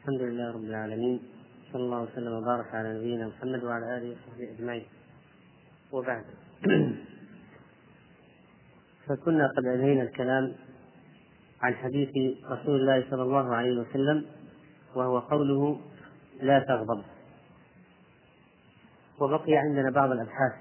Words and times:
الحمد 0.00 0.22
لله 0.22 0.50
رب 0.50 0.64
العالمين 0.64 1.20
صلى 1.72 1.82
الله 1.82 2.02
وسلم 2.02 2.32
وبارك 2.32 2.74
على 2.74 2.98
نبينا 2.98 3.26
محمد 3.26 3.64
وعلى 3.64 3.96
آله 3.96 4.16
وصحبه 4.16 4.50
أجمعين. 4.54 4.84
وبعد. 5.92 6.24
فكنا 9.06 9.46
قد 9.56 9.64
أنهينا 9.66 10.02
الكلام 10.02 10.54
عن 11.62 11.74
حديث 11.74 12.08
رسول 12.44 12.80
الله 12.80 13.10
صلى 13.10 13.22
الله 13.22 13.54
عليه 13.54 13.80
وسلم 13.80 14.26
وهو 14.94 15.18
قوله 15.18 15.80
لا 16.42 16.58
تغضب. 16.60 17.02
وبقي 19.18 19.56
عندنا 19.56 19.90
بعض 19.90 20.10
الأبحاث 20.10 20.52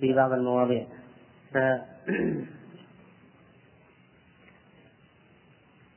في 0.00 0.12
بعض 0.12 0.32
المواضيع. 0.32 0.86
ف 1.52 1.58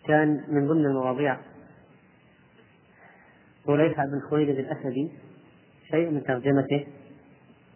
كان 0.09 0.43
من 0.47 0.67
ضمن 0.67 0.85
المواضيع. 0.85 1.37
طليحة 3.65 4.03
بن 4.05 4.19
خويلد 4.29 4.59
الأسدي 4.59 5.11
شيء 5.91 6.09
من 6.09 6.23
ترجمته 6.23 6.87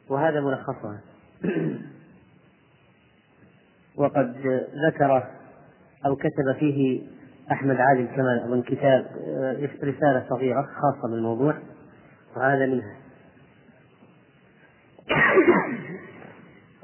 وهذا 0.09 0.41
ملخصها. 0.41 1.01
وقد 3.97 4.35
ذكر 4.87 5.23
أو 6.05 6.15
كتب 6.15 6.59
فيه 6.59 7.01
أحمد 7.51 7.75
علي 7.75 8.01
الكمال 8.01 8.39
أظن 8.39 8.61
كتاب 8.61 9.05
رسالة 9.83 10.25
صغيرة 10.29 10.61
خاصة 10.61 11.11
بالموضوع 11.11 11.57
وهذا 12.35 12.65
منها. 12.65 12.95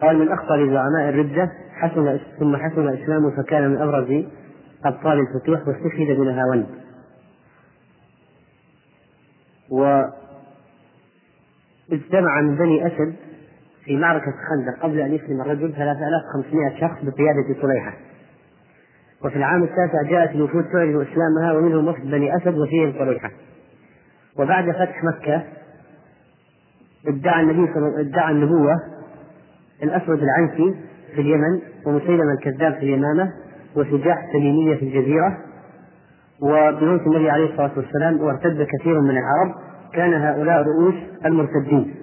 قال 0.01 0.17
من 0.17 0.31
أخطر 0.31 0.73
زعماء 0.73 1.09
الردة 1.09 1.51
حسن 1.71 2.19
ثم 2.39 2.57
حسن 2.57 2.87
إسلامه 2.87 3.43
فكان 3.43 3.69
من 3.69 3.81
أبرز 3.81 4.25
أبطال 4.85 5.19
الفتوح 5.19 5.67
واستشهد 5.67 6.17
بنهاوند 6.17 6.67
واجتمع 11.89 12.41
من 12.41 12.55
بني 12.55 12.87
أسد 12.87 13.15
في 13.85 13.97
معركة 13.97 14.33
خندق 14.49 14.83
قبل 14.83 14.99
أن 14.99 15.13
يسلم 15.13 15.41
الرجل 15.41 15.73
3500 15.73 16.79
شخص 16.79 16.97
بقيادة 17.03 17.61
طليحة. 17.61 17.93
وفي 19.25 19.35
العام 19.35 19.63
التاسع 19.63 20.01
جاءت 20.09 20.35
الوفود 20.35 20.63
تعلن 20.63 21.01
إسلامها 21.01 21.53
ومنهم 21.53 21.87
وفد 21.87 22.11
بني 22.11 22.37
أسد 22.37 22.57
وفيهم 22.57 22.91
طليحة. 22.99 23.31
وبعد 24.37 24.71
فتح 24.71 25.03
مكة 25.03 25.43
ادعى 27.07 27.41
النبي 27.41 27.73
صلى 27.73 28.01
ادعى 28.01 28.31
النبوة 28.31 28.75
الأسود 29.83 30.23
العنسي 30.23 30.75
في 31.15 31.21
اليمن 31.21 31.61
ومسيلمة 31.85 32.33
الكذاب 32.33 32.73
في 32.73 32.79
اليمامة 32.79 33.33
وشجاع 33.75 34.25
التميمية 34.27 34.75
في 34.75 34.83
الجزيرة 34.85 35.37
وبموت 36.41 37.01
النبي 37.01 37.29
عليه 37.29 37.45
الصلاة 37.51 37.71
والسلام 37.77 38.21
وارتد 38.21 38.67
كثير 38.79 38.99
من 39.01 39.09
العرب 39.09 39.55
كان 39.93 40.13
هؤلاء 40.13 40.63
رؤوس 40.63 40.95
المرتدين. 41.25 41.95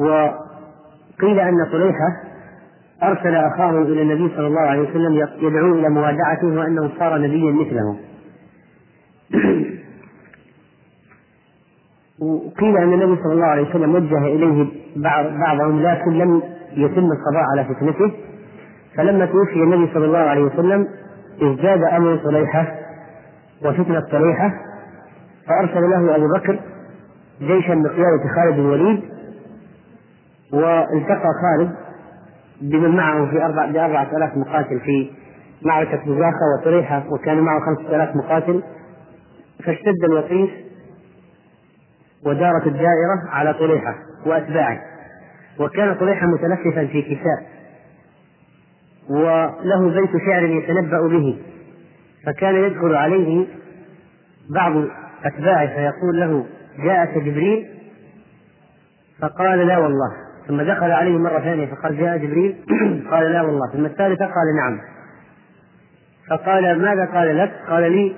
وقيل 0.00 1.40
أن 1.40 1.64
طليحة 1.72 2.22
أرسل 3.02 3.34
أخاه 3.34 3.70
إلى 3.82 4.02
النبي 4.02 4.34
صلى 4.36 4.46
الله 4.46 4.60
عليه 4.60 4.80
وسلم 4.90 5.14
يدعو 5.42 5.74
إلى 5.74 5.88
موادعته 5.88 6.46
وأنه 6.46 6.90
صار 6.98 7.18
نبيا 7.18 7.52
مثله 7.52 7.96
وقيل 12.20 12.76
أن 12.76 12.92
النبي 12.92 13.22
صلى 13.22 13.32
الله 13.32 13.46
عليه 13.46 13.68
وسلم 13.70 13.94
وجه 13.94 14.18
إليه 14.18 14.66
بعضهم 15.38 15.82
لكن 15.82 16.10
لم 16.10 16.42
يتم 16.72 17.04
القضاء 17.12 17.44
على 17.52 17.64
فتنته. 17.64 18.12
فلما 18.98 19.26
توفي 19.26 19.54
النبي 19.54 19.92
صلى 19.94 20.04
الله 20.04 20.18
عليه 20.18 20.42
وسلم 20.42 20.88
ازداد 21.42 21.82
أمر 21.82 22.16
طليحه 22.16 22.74
وفتنة 23.64 24.00
طليحه 24.00 24.50
فأرسل 25.46 25.90
له 25.90 26.16
أبو 26.16 26.26
بكر 26.36 26.58
جيشا 27.40 27.74
بقيادة 27.74 28.28
خالد 28.36 28.54
بن 28.54 28.60
الوليد 28.60 29.02
والتقى 30.52 31.28
خالد 31.42 31.74
بمن 32.62 32.96
معه 32.96 33.30
في 33.30 33.44
أربع 33.44 33.66
بأربعة 33.66 34.16
آلاف 34.16 34.36
مقاتل 34.36 34.80
في 34.80 35.10
معركة 35.62 35.96
بزاخة 36.06 36.44
وطريحة 36.60 37.04
وكان 37.10 37.40
معه 37.40 37.60
خمسة 37.60 37.96
آلاف 37.96 38.16
مقاتل. 38.16 38.62
فاشتد 39.64 40.04
الوطيس 40.04 40.50
ودارت 42.26 42.66
الدائرة 42.66 43.28
على 43.30 43.54
طليحة 43.54 43.94
وأتباعه 44.26 44.78
وكان 45.60 45.94
طليحة 45.94 46.26
متلففا 46.26 46.86
في 46.86 47.02
كساء. 47.02 47.57
وله 49.10 50.00
بيت 50.00 50.10
شعر 50.26 50.44
يتنبأ 50.44 51.08
به. 51.08 51.38
فكان 52.26 52.54
يدخل 52.54 52.94
عليه 52.94 53.46
بعض 54.50 54.72
أتباعه 55.24 55.66
فيقول 55.66 56.20
له 56.20 56.46
جاءك 56.84 57.18
جبريل؟ 57.18 57.68
فقال 59.20 59.66
لا 59.66 59.78
والله. 59.78 60.12
ثم 60.48 60.62
دخل 60.62 60.90
عليه 60.90 61.18
مرة 61.18 61.40
ثانية 61.40 61.66
فقال 61.66 61.98
جاء 61.98 62.16
جبريل؟ 62.16 62.56
قال 63.10 63.32
لا 63.32 63.42
والله. 63.42 63.72
ثم 63.72 63.84
الثالثة 63.84 64.24
قال 64.24 64.56
نعم. 64.56 64.80
فقال 66.30 66.82
ماذا 66.82 67.04
قال 67.04 67.38
لك؟ 67.38 67.52
قال 67.68 67.92
لي 67.92 68.16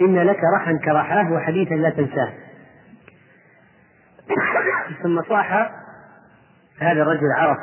إن 0.00 0.18
لك 0.18 0.40
رحا 0.56 0.78
كرحاه 0.84 1.32
وحديثا 1.32 1.74
لا 1.74 1.90
تنساه. 1.90 2.32
ثم 5.02 5.22
صاح 5.28 5.70
هذا 6.78 7.02
الرجل 7.02 7.32
عرف 7.36 7.58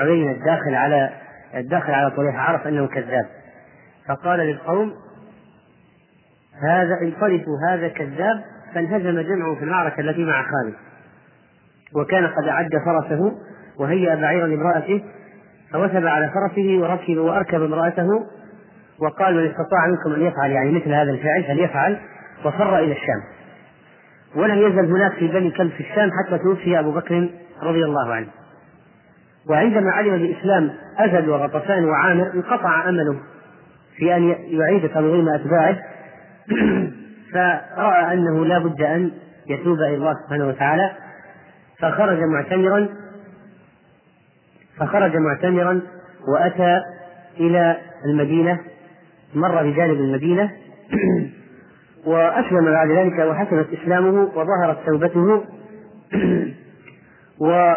عيينة 0.00 0.32
الداخل 0.32 0.74
على 0.74 1.10
الداخل 1.54 1.92
على 1.92 2.10
طليحة 2.10 2.38
عرف 2.38 2.66
أنه 2.66 2.86
كذاب. 2.86 3.26
فقال 4.08 4.40
للقوم 4.40 4.94
هذا 6.62 7.00
انطلقوا 7.02 7.58
هذا 7.70 7.88
كذاب 7.88 8.44
فانهزم 8.74 9.20
جمعه 9.20 9.54
في 9.54 9.64
المعركة 9.64 10.00
التي 10.00 10.24
مع 10.24 10.42
خالد 10.42 10.74
وكان 11.96 12.26
قد 12.26 12.48
أعد 12.48 12.70
فرسه 12.84 13.32
وهيأ 13.78 14.14
بعيرا 14.14 14.46
لامرأته 14.46 15.04
فوثب 15.72 16.06
على 16.06 16.30
فرسه 16.30 16.78
وركب 16.78 17.16
وأركب 17.16 17.62
امرأته 17.62 18.08
وقال 18.98 19.34
من 19.34 19.50
استطاع 19.50 19.86
منكم 19.86 20.20
أن 20.20 20.26
يفعل 20.26 20.50
يعني 20.50 20.70
مثل 20.70 20.92
هذا 20.92 21.10
الفعل 21.10 21.44
فليفعل 21.44 21.98
وفر 22.44 22.78
إلى 22.78 22.92
الشام. 22.92 23.22
ولم 24.36 24.58
يزل 24.58 24.92
هناك 24.92 25.12
في 25.12 25.28
بني 25.28 25.50
كلب 25.50 25.70
في 25.70 25.80
الشام 25.80 26.10
حتى 26.10 26.38
توفي 26.38 26.78
أبو 26.78 26.92
بكر 26.92 27.28
رضي 27.62 27.84
الله 27.84 28.14
عنه. 28.14 28.26
وعندما 29.50 29.90
علم 29.90 30.18
بإسلام 30.18 30.70
أسد 30.98 31.28
وغطفان 31.28 31.84
وعامر 31.84 32.30
انقطع 32.34 32.88
أمله 32.88 33.16
في 33.96 34.16
أن 34.16 34.34
يعيد 34.46 34.88
تنظيم 34.88 35.28
أتباعه. 35.28 35.76
فرأى 37.32 38.14
أنه 38.14 38.44
لا 38.44 38.58
بد 38.58 38.82
أن 38.82 39.10
يتوب 39.46 39.78
إلى 39.78 39.94
الله 39.94 40.14
سبحانه 40.24 40.48
وتعالى. 40.48 40.90
فخرج 41.78 42.18
معتمرا 42.18 42.88
فخرج 44.78 45.16
معتمرا 45.16 45.80
وأتى 46.28 46.80
إلى 47.40 47.76
المدينة 48.04 48.60
مر 49.34 49.62
بجانب 49.62 50.00
المدينة. 50.00 50.50
وأسلم 52.06 52.64
بعد 52.64 52.90
ذلك 52.90 53.18
وحسنت 53.18 53.66
إسلامه 53.72 54.30
وظهرت 54.34 54.86
توبته. 54.86 55.44
و 57.40 57.74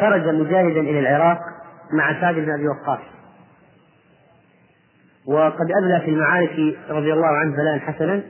خرج 0.00 0.28
مجاهدا 0.28 0.80
إلى 0.80 1.00
العراق 1.00 1.38
مع 1.92 2.20
سعد 2.20 2.34
بن 2.34 2.50
أبي 2.50 2.68
وقاص. 2.68 3.00
وقد 5.26 5.70
أبلى 5.82 6.00
في 6.04 6.10
المعارك 6.10 6.76
رضي 6.88 7.12
الله 7.12 7.26
عنه 7.26 7.56
بلاء 7.56 7.78
حسنا. 7.78 8.22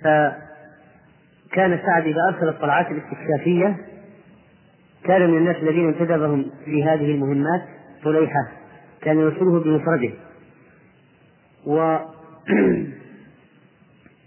فكان 0.00 1.78
سعد 1.86 2.02
إذا 2.06 2.20
أرسل 2.28 2.48
الطلعات 2.48 2.86
الاستكشافية 2.90 3.76
كان 5.04 5.30
من 5.30 5.38
الناس 5.38 5.56
الذين 5.56 5.88
انتدبهم 5.88 6.50
في 6.64 6.84
هذه 6.84 7.10
المهمات 7.10 7.62
طليحة 8.04 8.48
كان 9.02 9.18
يرسله 9.18 9.60
بمفرده. 9.60 10.10
و 11.66 11.76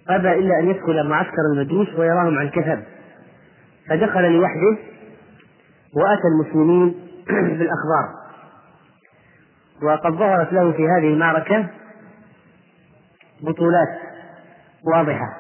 أبى 0.10 0.34
إلا 0.34 0.60
أن 0.60 0.70
يدخل 0.70 1.08
معسكر 1.10 1.42
المجوس 1.54 1.90
ويراهم 2.00 2.38
عن 2.38 2.50
كثب. 2.50 2.84
فدخل 3.90 4.32
لوحده 4.32 4.89
وأتى 5.96 6.28
المسلمين 6.28 7.10
بالأخبار. 7.58 8.20
وقد 9.84 10.12
ظهرت 10.12 10.54
له 10.54 10.72
في 10.72 10.88
هذه 10.88 11.14
المعركة 11.14 11.68
بطولات 13.42 14.00
واضحة. 14.84 15.38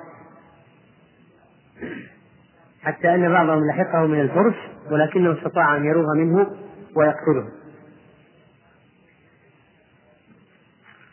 حتى 2.81 3.15
أن 3.15 3.29
بعضهم 3.31 3.67
لحقه 3.67 4.05
من 4.05 4.21
الفرس 4.21 4.55
ولكنه 4.91 5.33
استطاع 5.33 5.77
أن 5.77 5.85
يروغ 5.85 6.05
منه 6.15 6.47
ويقتله. 6.95 7.49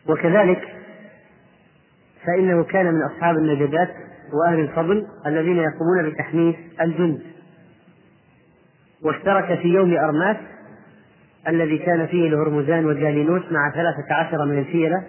وكذلك 0.08 0.76
فإنه 2.26 2.64
كان 2.64 2.94
من 2.94 3.02
أصحاب 3.02 3.36
النجدات 3.36 3.88
وأهل 4.32 4.60
الفضل 4.60 5.06
الذين 5.26 5.56
يقومون 5.56 6.10
بتحميس 6.10 6.56
الجند. 6.80 7.35
واشترك 9.02 9.58
في 9.58 9.68
يوم 9.68 9.96
أرماس 9.96 10.36
الذي 11.48 11.78
كان 11.78 12.06
فيه 12.06 12.28
الهرمزان 12.28 12.86
وجالينوس 12.86 13.42
مع 13.52 13.70
ثلاثة 13.70 14.14
عشر 14.14 14.44
من 14.44 14.58
الفيلة 14.58 15.04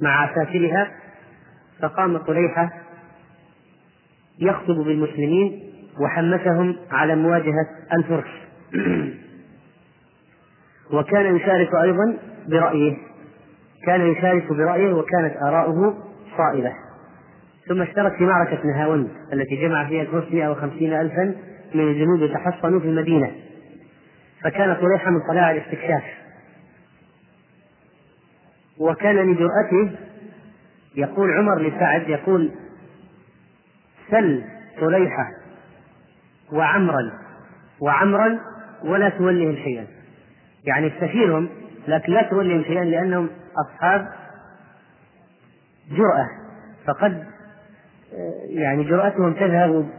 مع 0.00 0.22
عساكرها 0.22 0.90
فقام 1.82 2.16
طليحة 2.18 2.70
يخطب 4.38 4.74
بالمسلمين 4.74 5.62
وحمسهم 6.00 6.76
على 6.90 7.16
مواجهة 7.16 7.66
الفرس. 7.92 8.30
وكان 10.92 11.36
يشارك 11.36 11.74
أيضا 11.82 12.16
برأيه 12.48 12.96
كان 13.86 14.06
يشارك 14.06 14.52
برأيه 14.52 14.92
وكانت 14.92 15.36
آراؤه 15.42 15.94
صائبة. 16.36 16.72
ثم 17.68 17.82
اشترك 17.82 18.16
في 18.16 18.24
معركة 18.24 18.66
نهاوند 18.66 19.08
التي 19.32 19.56
جمع 19.56 19.88
فيها 19.88 20.02
الفرس 20.02 20.32
150 20.32 20.92
ألفا 20.92 21.34
من 21.74 21.88
الجنود 21.88 22.22
يتحصنوا 22.30 22.80
في 22.80 22.86
المدينة. 22.86 23.32
فكان 24.44 24.74
طليحة 24.74 25.10
من 25.10 25.20
طلاع 25.28 25.50
الاستكشاف. 25.50 26.02
وكان 28.78 29.16
لجرأته 29.16 29.98
يقول 30.96 31.30
عمر 31.32 31.62
لسعد 31.62 32.08
يقول 32.08 32.50
سل 34.10 34.44
طليحة 34.80 35.30
وعمرا 36.52 37.12
وعمرا 37.80 38.40
ولا 38.84 39.08
تولهم 39.08 39.56
شيئا. 39.56 39.86
يعني 40.64 40.86
استشيرهم 40.86 41.48
لكن 41.88 42.12
لا 42.12 42.22
تولهم 42.22 42.64
شيئا 42.64 42.84
لأنهم 42.84 43.28
أصحاب 43.66 44.12
جرأة. 45.90 46.28
فقد 46.86 47.26
يعني 48.48 48.84
جرأتهم 48.84 49.32
تذهب 49.32 49.90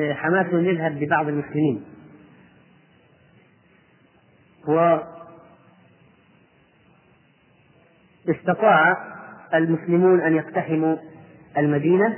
حماسهم 0.00 0.64
يذهب 0.64 0.98
ببعض 1.00 1.28
المسلمين. 1.28 1.84
و 4.68 4.98
استطاع 8.30 8.96
المسلمون 9.54 10.20
أن 10.20 10.36
يقتحموا 10.36 10.96
المدينة 11.58 12.16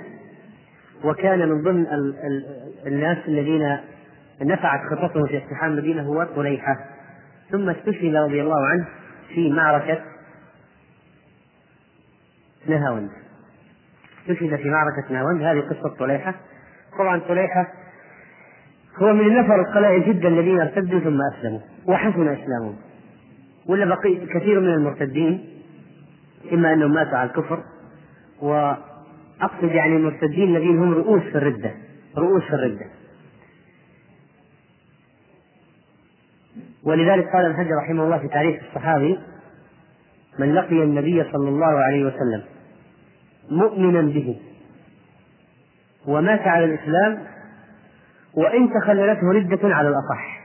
وكان 1.05 1.49
من 1.49 1.63
ضمن 1.63 1.87
الناس 2.87 3.19
الذين 3.29 3.79
نفعت 4.43 4.81
خطتهم 4.91 5.27
في 5.27 5.39
اقتحام 5.39 5.71
المدينة 5.71 6.03
هو 6.03 6.25
طليحة 6.37 6.77
ثم 7.51 7.69
استشهد 7.69 8.15
رضي 8.15 8.43
الله 8.43 8.67
عنه 8.67 8.87
في 9.35 9.51
معركة 9.51 10.03
نهاوند. 12.67 13.11
استشهد 14.21 14.57
في 14.57 14.69
معركة 14.71 15.13
نهاوند. 15.13 15.43
هذه 15.43 15.61
قصة 15.61 15.97
طليحة 15.99 16.35
طبعا 16.99 17.21
طليحة 17.29 17.73
هو 18.97 19.13
من 19.13 19.21
النفر 19.27 19.61
القلائل 19.61 20.05
جدا 20.05 20.29
الذين 20.29 20.61
ارتدوا 20.61 21.01
ثم 21.01 21.19
أسلموا 21.33 21.61
وحسن 21.87 22.29
أسلامهم. 22.29 22.77
ولا 23.67 23.85
بقي 23.85 24.27
كثير 24.27 24.61
من 24.61 24.69
المرتدين 24.69 25.49
إما 26.53 26.73
أنهم 26.73 26.95
ماتوا 26.95 27.19
على 27.19 27.31
الكفر. 27.31 27.63
وأقصد 28.43 29.63
يعني 29.63 29.97
المرتدين 29.97 30.57
الذين 30.57 30.79
هم 30.79 30.95
رؤوس 30.95 31.23
في 31.23 31.39
الردة 31.39 31.75
رؤوس 32.17 32.43
في 32.43 32.55
الردة. 32.55 32.87
ولذلك 36.85 37.33
قال 37.33 37.45
ابن 37.45 37.57
حجر 37.57 37.77
رحمه 37.85 38.05
الله 38.05 38.19
في 38.19 38.29
تاريخ 38.29 38.63
الصحابي 38.69 39.19
من 40.39 40.55
لقي 40.55 40.83
النبي 40.83 41.25
صلى 41.25 41.49
الله 41.49 41.67
عليه 41.67 42.05
وسلم 42.05 42.43
مؤمنا 43.51 44.01
به 44.01 44.37
ومات 46.09 46.41
على 46.41 46.65
الإسلام 46.65 47.19
وإن 48.35 48.71
تخللته 48.81 49.33
ردة 49.33 49.75
على 49.75 49.89
الأصح. 49.89 50.41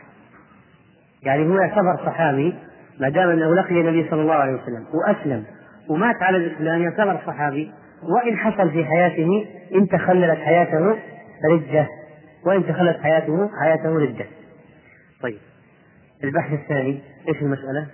يعني 1.23 1.47
هو 1.47 1.57
يعتبر 1.57 2.05
صحابي 2.05 2.55
ما 2.99 3.09
دام 3.09 3.29
أنه 3.29 3.55
لقي 3.55 3.81
النبي 3.81 4.09
صلى 4.09 4.21
الله 4.21 4.33
عليه 4.33 4.53
وسلم 4.53 4.85
وأسلم 4.93 5.43
ومات 5.89 6.15
على 6.23 6.37
الإسلام 6.37 6.81
يعتبر 6.81 7.21
صحابي 7.27 7.71
وإن 8.03 8.37
حصل 8.37 8.71
في 8.71 8.85
حياته 8.85 9.47
إن 9.75 9.87
تخللت 9.87 10.39
حياته 10.39 10.97
ردة. 11.51 11.87
وإن 12.45 12.67
تخللت 12.67 12.97
حياته 13.01 13.49
حياته 13.61 13.89
ردة. 13.89 14.25
طيب 15.21 15.39
البحث 16.23 16.53
الثاني 16.53 17.01
إيش 17.27 17.41
المسألة؟ 17.41 17.87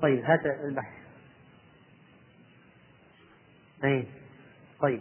طيب 0.00 0.24
هات 0.24 0.40
البحث. 0.64 1.01
أي 3.84 4.06
طيب. 4.80 5.00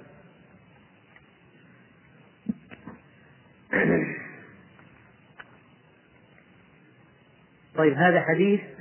طيب 7.75 7.93
هذا 7.93 8.21
حديث 8.21 8.61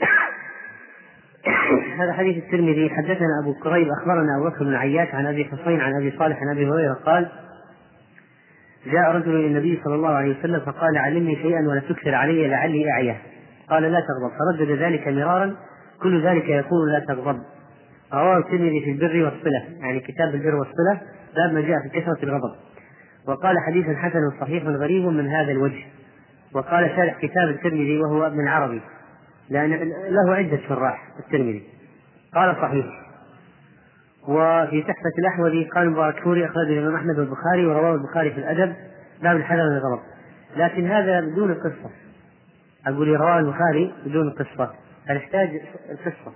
هذا 2.00 2.12
حديث 2.12 2.44
الترمذي. 2.44 2.90
حدثنا 2.90 3.40
أبو 3.42 3.54
كريب 3.54 3.88
أخبرنا 4.00 4.36
أبو 4.36 4.48
بكر 4.48 4.64
بن 4.64 4.74
عياش 4.74 5.14
عن 5.14 5.26
أبي 5.26 5.44
حصين 5.44 5.80
عن 5.80 5.94
أبي 5.94 6.10
صالح 6.18 6.42
عن 6.42 6.56
أبي 6.56 6.66
هريرة 6.66 6.94
قال 6.94 7.30
جاء 8.86 9.10
رجل 9.10 9.36
إلى 9.36 9.46
النبي 9.46 9.80
صلى 9.84 9.94
الله 9.94 10.08
عليه 10.08 10.38
وسلم 10.38 10.60
فقال 10.60 10.98
علمني 10.98 11.36
شيئا 11.36 11.68
ولا 11.68 11.80
تكثر 11.80 12.14
علي 12.14 12.48
لعلي 12.48 12.90
أعيه. 12.90 13.22
قال 13.70 13.82
لا 13.82 14.00
تغضب. 14.00 14.32
فردد 14.38 14.70
ذلك 14.70 15.08
مرارا 15.08 15.56
كل 16.02 16.26
ذلك 16.26 16.48
يقول 16.48 16.92
لا 16.92 16.98
تغضب. 16.98 17.42
رواه 18.14 18.38
الترمذي 18.38 18.80
في 18.80 18.90
البر 18.90 19.24
والصلة 19.24 19.64
يعني 19.80 20.00
كتاب 20.00 20.34
البر 20.34 20.54
والصلة 20.54 21.00
باب 21.36 21.52
ما 21.52 21.60
جاء 21.60 21.78
في 21.82 22.00
كثرة 22.00 22.18
الغضب. 22.22 22.56
وقال 23.26 23.58
حديث 23.66 23.86
حسن 23.86 24.30
صحيح 24.40 24.64
غريب 24.64 25.04
من 25.04 25.28
هذا 25.28 25.52
الوجه. 25.52 25.84
وقال 26.52 26.90
شارح 26.96 27.18
كتاب 27.18 27.48
الترمذي 27.48 27.98
وهو 27.98 28.26
ابن 28.26 28.40
العربي. 28.40 28.80
لأن 29.50 29.70
له 30.08 30.34
عدة 30.34 30.58
شراح 30.68 31.08
الترمذي. 31.18 31.62
قال 32.34 32.56
صحيح. 32.56 32.86
وفي 34.28 34.82
تحفة 34.82 35.12
الأحوذي 35.18 35.64
قال 35.64 35.90
مبارك 35.90 36.22
فوري 36.22 36.46
أخرجه 36.46 36.72
الإمام 36.72 36.94
أحمد 36.94 37.18
والبخاري 37.18 37.66
ورواه 37.66 37.94
البخاري 37.94 38.30
في 38.30 38.38
الأدب 38.38 38.74
باب 39.22 39.36
الحذر 39.36 39.70
من 39.70 39.76
الغضب. 39.76 40.02
لكن 40.56 40.86
هذا 40.86 41.20
بدون 41.20 41.50
القصة 41.50 41.90
أقول 42.86 43.08
رواه 43.08 43.38
البخاري 43.38 43.94
بدون 44.06 44.28
القصة 44.28 44.70
فنحتاج 45.08 45.60
القصة؟ 45.90 46.32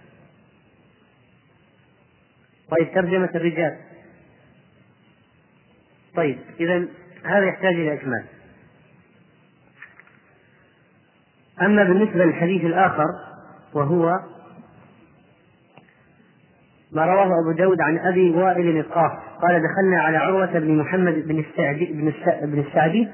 طيب 2.70 2.94
ترجمة 2.94 3.30
الرجال. 3.34 3.76
طيب 6.16 6.38
إذا 6.60 6.86
هذا 7.24 7.44
يحتاج 7.44 7.74
إلى 7.74 7.94
إكمال. 7.94 8.24
أما 11.62 11.84
بالنسبة 11.84 12.24
للحديث 12.24 12.64
الآخر 12.64 13.06
وهو 13.74 14.20
ما 16.92 17.06
رواه 17.06 17.40
أبو 17.40 17.52
داود 17.52 17.80
عن 17.80 17.98
أبي 17.98 18.30
وائل 18.30 18.78
القاف 18.78 19.12
قال 19.42 19.62
دخلنا 19.62 20.02
على 20.02 20.16
عروة 20.16 20.58
بن 20.58 20.78
محمد 20.78 21.28
بن 21.28 21.38
السعدي 21.38 21.86
بن, 21.86 22.12
بن 22.42 22.60
السعدي 22.60 23.08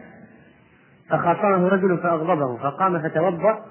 فخاصمه 1.11 1.69
رجل 1.69 1.99
فأغضبه 1.99 2.57
فقام 2.57 3.03
فتوضأ 3.03 3.65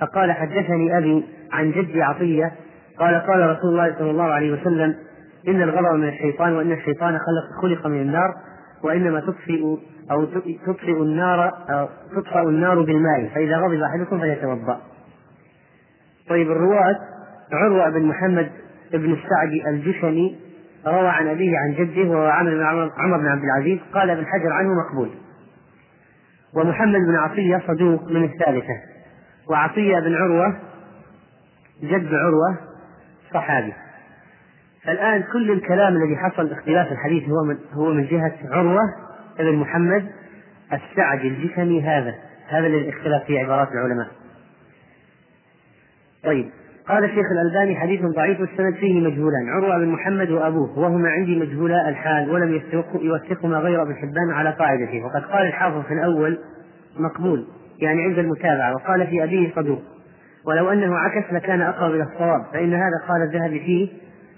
فقال 0.00 0.32
حدثني 0.32 0.98
أبي 0.98 1.24
عن 1.52 1.70
جدي 1.70 2.02
عطية 2.02 2.52
قال 2.98 3.14
قال 3.14 3.50
رسول 3.50 3.70
الله 3.70 3.94
صلى 3.98 4.10
الله 4.10 4.24
عليه 4.24 4.52
وسلم 4.52 4.96
إن 5.48 5.62
الغضب 5.62 5.98
من 5.98 6.08
الشيطان 6.08 6.52
وإن 6.52 6.72
الشيطان 6.72 7.18
خلق 7.18 7.62
خلق 7.62 7.86
من 7.86 8.00
النار 8.00 8.34
وإنما 8.84 9.20
تطفئ 9.20 9.76
أو 10.10 10.24
تطفئ 10.66 11.02
النار 11.02 11.52
أو 12.34 12.48
النار 12.48 12.82
بالماء 12.82 13.28
فإذا 13.34 13.56
غضب 13.56 13.80
أحدكم 13.82 14.20
فليتوضأ. 14.20 14.80
طيب 16.28 16.50
الرواة 16.50 16.96
عروة 17.52 17.90
بن 17.90 18.02
محمد 18.02 18.50
بن 18.92 19.12
السعدي 19.12 19.68
الجشني 19.68 20.36
روى 20.86 21.08
عن 21.08 21.28
أبيه 21.28 21.58
عن 21.58 21.74
جده 21.74 22.10
وهو 22.10 22.28
عمر 22.28 22.50
بن 22.50 22.90
عمر 22.98 23.18
بن 23.18 23.28
عبد 23.28 23.42
العزيز 23.44 23.78
قال 23.94 24.10
ابن 24.10 24.26
حجر 24.26 24.52
عنه 24.52 24.68
مقبول. 24.74 25.10
ومحمد 26.54 27.00
بن 27.00 27.16
عطية 27.16 27.62
صدوق 27.66 28.04
من 28.04 28.24
الثالثة 28.24 28.74
وعطية 29.50 29.98
بن 30.00 30.14
عروة 30.14 30.56
جد 31.82 32.14
عروة 32.14 32.56
صحابي 33.34 33.72
فالآن 34.84 35.22
كل 35.32 35.50
الكلام 35.50 35.96
الذي 35.96 36.16
حصل 36.16 36.52
اختلاف 36.52 36.92
الحديث 36.92 37.28
هو 37.28 37.44
من 37.44 37.56
هو 37.72 37.92
من 37.92 38.06
جهة 38.06 38.34
عروة 38.50 38.82
ابن 39.38 39.56
محمد 39.56 40.06
السعدي 40.72 41.28
الجسمي 41.28 41.82
هذا. 41.82 42.14
هذا 42.48 42.66
الاختلاف 42.66 43.24
في 43.24 43.38
عبارات 43.38 43.68
العلماء. 43.72 44.06
طيب. 46.24 46.50
قال 46.88 47.04
الشيخ 47.04 47.26
الألباني 47.32 47.76
حديث 47.76 48.00
ضعيف 48.02 48.40
السند 48.40 48.74
فيه 48.74 49.00
مجهولان. 49.00 49.48
عروة 49.48 49.78
بن 49.78 49.88
محمد 49.88 50.30
وأبوه 50.30 50.78
وهما 50.78 51.08
عندي 51.08 51.38
مجهولا 51.38 51.88
الحال 51.88 52.30
ولم 52.30 52.60
يوثقهما 52.94 53.58
غير 53.58 53.82
ابن 53.82 53.94
حبان 53.94 54.30
على 54.30 54.50
قاعدته. 54.50 55.04
وقد 55.04 55.22
قال 55.22 55.46
الحافظ 55.46 55.82
في 55.86 55.94
الأول 55.94 56.38
مقبول 56.98 57.46
يعني 57.78 58.02
عند 58.02 58.18
المتابعة 58.18 58.74
وقال 58.74 59.06
في 59.06 59.24
أبيه 59.24 59.54
صدوق. 59.54 59.82
ولو 60.46 60.70
أنه 60.70 60.96
عكس 60.96 61.32
لكان 61.32 61.60
أقرب 61.60 61.94
إلى 61.94 62.02
الصواب 62.02 62.44
فإن 62.52 62.74
هذا 62.74 63.06
قال 63.08 63.22
الذهبي 63.22 63.60
فيه 63.60 63.88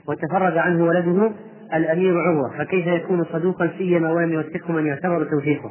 وتفرج 0.09 0.59
عنه 0.59 0.85
ولده 0.85 1.33
الأمير 1.75 2.21
عروة 2.21 2.59
فكيف 2.59 2.87
يكون 2.87 3.25
صدوقا 3.25 3.71
سيما 3.79 4.13
ولم 4.13 4.33
يوثقه 4.33 4.73
من 4.73 4.87
يعتبر 4.87 5.25
توثيقه؟ 5.25 5.71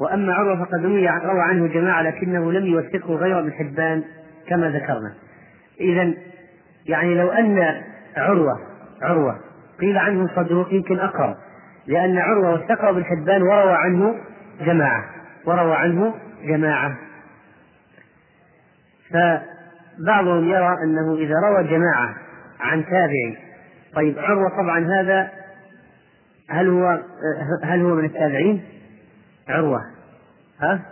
وأما 0.00 0.32
عروة 0.32 0.64
فقد 0.64 0.84
روي 0.84 1.08
روى 1.08 1.40
عنه 1.40 1.66
جماعة 1.66 2.02
لكنه 2.02 2.52
لم 2.52 2.66
يوثقه 2.66 3.14
غير 3.14 3.38
ابن 3.38 3.52
حبان 3.52 4.02
كما 4.48 4.70
ذكرنا. 4.70 5.14
إذا 5.80 6.14
يعني 6.86 7.14
لو 7.14 7.30
أن 7.30 7.82
عروة 8.16 8.58
عروة 9.02 9.38
قيل 9.80 9.98
عنه 9.98 10.28
صدوق 10.36 10.72
يمكن 10.72 10.98
أقرب 10.98 11.36
لأن 11.86 12.18
عروة 12.18 12.54
وثقه 12.54 12.90
ابن 12.90 13.04
حبان 13.04 13.42
وروى 13.42 13.72
عنه 13.72 14.14
جماعة 14.60 15.04
وروى 15.46 15.74
عنه 15.74 16.14
جماعة. 16.44 16.98
فبعضهم 19.10 20.48
يرى 20.48 20.76
أنه 20.84 21.14
إذا 21.14 21.34
روى 21.48 21.64
جماعة 21.64 22.14
عن 22.60 22.84
تابعي. 22.84 23.36
طيب 23.94 24.18
عروة 24.18 24.48
طبعا 24.48 25.00
هذا 25.00 25.30
هل 26.48 26.68
هو 26.68 27.00
هل 27.62 27.80
هو 27.80 27.94
من 27.94 28.04
التابعين؟ 28.04 28.64
عروة. 29.48 29.80
ها؟ 30.60 30.82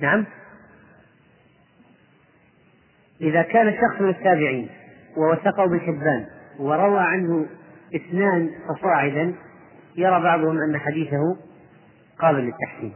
نعم. 0.00 0.26
إذا 3.20 3.42
كان 3.42 3.72
شخص 3.72 4.00
من 4.00 4.08
التابعين 4.08 4.68
ووثقه 5.16 5.64
ابن 5.64 5.80
حبان 5.80 6.26
وروى 6.58 7.00
عنه 7.00 7.46
اثنان 7.94 8.50
فصاعدا 8.68 9.34
يرى 9.96 10.22
بعضهم 10.22 10.58
أن 10.58 10.78
حديثه 10.78 11.36
قابل 12.18 12.40
للتحسين. 12.40 12.94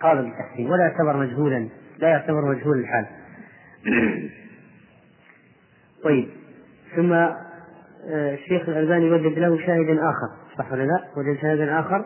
قابل 0.00 0.20
للتحسين 0.20 0.70
ولا 0.70 0.82
يعتبر 0.82 1.16
مجهولا 1.16 1.68
لا 1.98 2.08
يعتبر 2.08 2.54
مجهول 2.54 2.78
الحال. 2.78 3.06
طيب. 6.04 6.43
ثم 6.96 7.12
آه، 7.12 8.34
الشيخ 8.34 8.68
الألباني 8.68 9.10
وجد 9.10 9.38
له 9.38 9.58
شاهدا 9.58 9.92
آخر. 9.92 10.28
صح 10.58 10.72
ولا 10.72 10.82
لا؟ 10.82 11.04
وجد 11.16 11.40
شاهدا 11.40 11.80
آخر. 11.80 12.04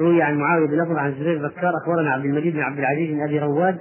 روي 0.00 0.22
عن 0.22 0.38
معاوية 0.38 0.68
بلفظ 0.68 0.96
عن 0.96 1.12
زبير 1.12 1.38
بكار 1.38 1.72
أخبرنا 1.82 2.12
عبد 2.12 2.24
المجيد 2.24 2.54
بن 2.54 2.60
عبد 2.60 2.78
العزيز 2.78 3.10
بن 3.10 3.22
أبي 3.22 3.38
رواد 3.38 3.78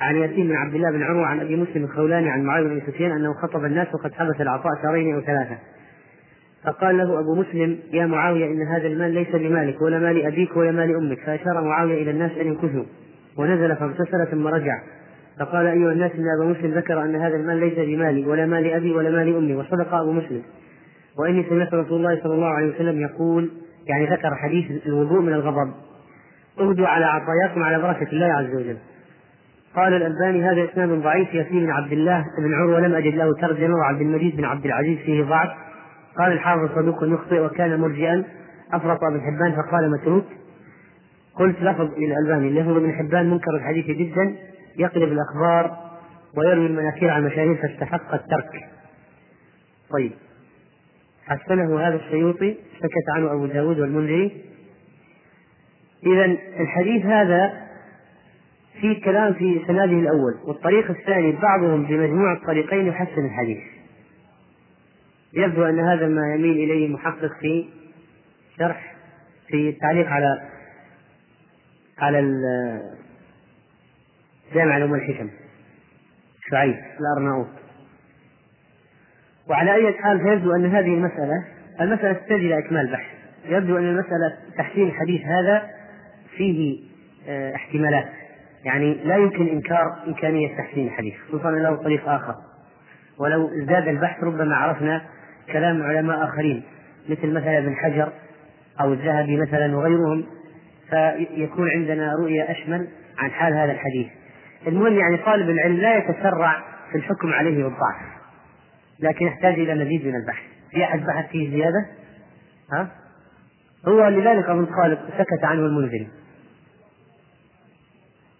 عن 0.00 0.16
ياسين 0.16 0.48
بن 0.48 0.56
عبد 0.56 0.74
الله 0.74 0.90
بن 0.90 1.02
عروة 1.02 1.26
عن 1.26 1.40
أبي 1.40 1.56
مسلم 1.56 1.84
الخولاني 1.84 2.30
عن 2.30 2.42
معاوية 2.42 2.68
بن 2.68 2.80
سفيان 2.86 3.10
أنه 3.10 3.32
خطب 3.32 3.64
الناس 3.64 3.88
وقد 3.94 4.12
حبس 4.12 4.40
العطاء 4.40 4.72
شهرين 4.82 5.14
أو 5.14 5.20
ثلاثة. 5.20 5.58
فقال 6.64 6.98
له 6.98 7.20
أبو 7.20 7.34
مسلم 7.34 7.78
يا 7.92 8.06
معاوية 8.06 8.46
إن 8.46 8.62
هذا 8.62 8.86
المال 8.86 9.10
ليس 9.10 9.36
بمالك 9.36 9.82
ولا 9.82 9.98
مال 9.98 10.26
أبيك 10.26 10.56
ولا 10.56 10.72
مال 10.72 10.96
أمك. 10.96 11.18
فأشار 11.26 11.64
معاوية 11.64 12.02
إلى 12.02 12.10
الناس 12.10 12.32
أن 12.32 12.46
يمكثوا 12.46 12.84
ونزل 13.38 13.76
فاغتسل 13.76 14.26
ثم 14.30 14.46
رجع. 14.46 14.80
فقال 15.40 15.66
أيها 15.66 15.92
الناس 15.92 16.12
إن 16.12 16.24
أبا 16.38 16.50
مسلم 16.50 16.70
ذكر 16.70 17.02
أن 17.02 17.16
هذا 17.16 17.36
المال 17.36 17.56
ليس 17.56 17.78
بمالي 17.78 18.26
ولا 18.26 18.46
مال 18.46 18.66
أبي 18.66 18.92
ولا 18.92 19.10
مال 19.10 19.36
أمي 19.36 19.54
وصدق 19.54 19.94
أبو 19.94 20.12
مسلم. 20.12 20.42
وإني 21.18 21.46
سمعت 21.48 21.74
رسول 21.74 21.98
الله 21.98 22.20
صلى 22.22 22.34
الله 22.34 22.48
عليه 22.48 22.74
وسلم 22.74 23.00
يقول 23.00 23.50
يعني 23.86 24.06
ذكر 24.06 24.34
حديث 24.34 24.86
الوضوء 24.86 25.20
من 25.20 25.32
الغضب. 25.32 25.72
اغدوا 26.60 26.86
على 26.86 27.04
عطاياكم 27.04 27.62
على 27.62 27.82
بركة 27.82 28.12
الله 28.12 28.26
عز 28.26 28.54
وجل. 28.54 28.76
قال 29.76 29.94
الألباني 29.94 30.42
هذا 30.44 30.64
إسناد 30.64 30.88
ضعيف 30.88 31.34
ياسين 31.34 31.64
بن 31.64 31.70
عبد 31.70 31.92
الله 31.92 32.24
بن 32.38 32.54
عروة 32.54 32.80
لم 32.80 32.94
أجد 32.94 33.14
له 33.14 33.34
ترجمة 33.40 33.74
وعبد 33.74 34.00
المجيد 34.00 34.36
بن 34.36 34.44
عبد 34.44 34.66
العزيز 34.66 34.98
فيه 34.98 35.24
ضعف. 35.24 35.48
قال 36.18 36.32
الحافظ 36.32 36.78
صدوق 36.78 37.04
يخطئ 37.04 37.40
وكان 37.40 37.80
مرجئا 37.80 38.24
أفرط 38.72 39.04
ابن 39.04 39.20
حبان 39.20 39.52
فقال 39.52 39.90
متروك. 39.90 40.24
قلت 41.34 41.62
لفظ 41.62 41.88
للألباني 41.98 42.60
لفظ 42.60 42.76
ابن 42.76 42.92
حبان 42.92 43.30
منكر 43.30 43.56
الحديث 43.56 43.86
جدا. 43.86 44.34
يقلب 44.78 45.12
الأخبار 45.12 45.90
ويروي 46.36 46.66
المناكير 46.66 47.10
على 47.10 47.26
المشاهير 47.26 47.56
فاستحق 47.56 48.14
الترك. 48.14 48.68
طيب. 49.90 50.12
حسنه 51.26 51.80
هذا 51.80 51.96
السيوطي 51.96 52.56
سكت 52.76 53.10
عنه 53.16 53.32
أبو 53.32 53.46
داود 53.46 53.78
والمنذري. 53.78 54.44
إذا 56.06 56.24
الحديث 56.60 57.06
هذا 57.06 57.66
في 58.80 58.94
كلام 58.94 59.34
في 59.34 59.62
سناده 59.66 59.92
الأول 59.92 60.34
والطريق 60.44 60.90
الثاني 60.90 61.32
بعضهم 61.32 61.86
بمجموع 61.86 62.32
الطريقين 62.32 62.86
يحسن 62.86 63.24
الحديث. 63.24 63.58
يبدو 65.32 65.64
أن 65.64 65.80
هذا 65.80 66.08
ما 66.08 66.34
يميل 66.34 66.70
إليه 66.70 66.88
محقق 66.88 67.30
في 67.40 67.68
شرح 68.58 68.96
في 69.48 69.68
التعليق 69.68 70.06
على 70.06 70.48
على 71.98 72.18
جامع 74.54 74.74
علوم 74.74 74.94
الحكم 74.94 75.30
شعيب 76.50 76.76
الأرناؤوط. 77.00 77.48
وعلى 79.48 79.74
أي 79.74 79.92
حال 79.92 80.20
فيبدو 80.20 80.54
أن 80.54 80.66
هذه 80.66 80.94
المسألة 80.94 81.44
المسألة 81.80 82.12
تحتاج 82.12 82.40
إلى 82.40 82.58
إكمال 82.58 82.92
بحث. 82.92 83.16
يبدو 83.48 83.78
أن 83.78 83.84
المسألة 83.84 84.36
تحسين 84.58 84.88
الحديث 84.88 85.20
هذا 85.26 85.70
فيه 86.36 86.80
آه 87.28 87.54
احتمالات. 87.54 88.08
يعني 88.64 88.94
لا 88.94 89.16
يمكن 89.16 89.48
إنكار 89.48 90.02
إمكانية 90.06 90.56
تحسين 90.56 90.86
الحديث 90.86 91.14
خصوصا 91.28 91.50
له 91.50 91.74
طريق 91.76 92.08
آخر. 92.08 92.34
ولو 93.18 93.48
ازداد 93.48 93.88
البحث 93.88 94.24
ربما 94.24 94.56
عرفنا 94.56 95.02
كلام 95.52 95.82
علماء 95.82 96.24
آخرين 96.24 96.62
مثل 97.08 97.32
مثلا 97.32 97.58
ابن 97.58 97.74
حجر 97.74 98.12
أو 98.80 98.92
الذهبي 98.92 99.36
مثلا 99.36 99.76
وغيرهم 99.76 100.26
فيكون 100.90 101.70
عندنا 101.70 102.12
رؤية 102.12 102.50
أشمل 102.50 102.88
عن 103.18 103.30
حال 103.30 103.52
هذا 103.52 103.72
الحديث. 103.72 104.06
المهم 104.66 104.92
يعني 104.92 105.16
طالب 105.16 105.50
العلم 105.50 105.76
لا 105.76 105.96
يتسرع 105.98 106.62
في 106.92 106.98
الحكم 106.98 107.32
عليه 107.32 107.64
بالضعف 107.64 108.16
لكن 109.00 109.26
يحتاج 109.26 109.54
إلى 109.54 109.84
مزيد 109.84 110.06
من 110.06 110.16
البحث. 110.16 110.44
في 110.70 110.84
أحد 110.84 111.06
بحث 111.06 111.30
فيه 111.30 111.50
زيادة؟ 111.50 111.86
ها؟ 112.72 112.88
هو 113.88 114.08
لذلك 114.08 114.44
أظن 114.44 114.66
قال 114.66 114.98
سكت 115.18 115.44
عنه 115.44 115.60
المنذري. 115.60 116.08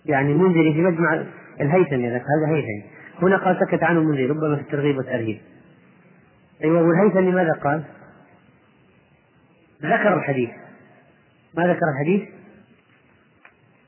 يعني 0.06 0.32
المنذري 0.32 0.72
في 0.72 0.82
مجمع 0.82 1.24
الهيثمي 1.60 2.08
هذا 2.08 2.46
هيثمي 2.48 2.84
هنا 3.22 3.36
قال 3.36 3.58
سكت 3.60 3.82
عنه 3.82 4.00
المنذري 4.00 4.26
ربما 4.26 4.56
في 4.56 4.62
الترغيب 4.62 4.96
والترهيب 4.96 5.40
أيوة 6.64 6.82
والهيثمي 6.82 7.32
ماذا 7.32 7.52
قال؟ 7.52 7.82
ذكر 9.82 10.18
الحديث. 10.18 10.50
ما 11.54 11.62
ذكر 11.66 11.86
الحديث؟ 11.94 12.28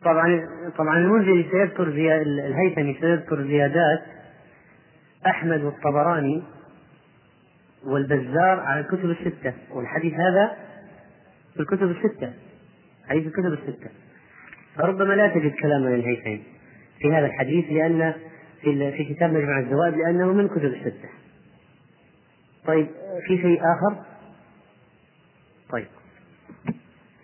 طبعا 0.04 0.48
طبعا 0.78 0.98
المنذري 0.98 1.48
سيذكر 1.50 1.88
الهيثمي 2.22 2.98
سيذكر 3.00 3.42
زيادات 3.42 4.02
أحمد 5.26 5.60
والطبراني 5.62 6.42
والبزار 7.84 8.60
على 8.60 8.80
الكتب 8.80 9.04
الستة 9.10 9.54
والحديث 9.70 10.14
هذا 10.14 10.56
في 11.54 11.60
الكتب 11.60 11.90
الستة 11.90 12.32
حديث 13.08 13.26
الكتب 13.26 13.52
الستة. 13.52 13.90
فربما 14.76 15.14
لا 15.14 15.28
تجد 15.28 15.54
كلاما 15.54 15.88
للهيثمي 15.88 16.42
في 16.98 17.12
هذا 17.12 17.26
الحديث 17.26 17.64
لأن 17.70 18.14
في 18.60 18.92
في 18.92 19.14
كتاب 19.14 19.30
مجمع 19.32 19.58
الزوائد 19.58 19.94
لأنه 19.94 20.32
من 20.32 20.48
كتب 20.48 20.64
الستة. 20.64 21.08
طيب 22.66 22.88
في 23.26 23.36
شيء 23.36 23.60
آخر؟ 23.60 24.02
طيب 25.70 25.86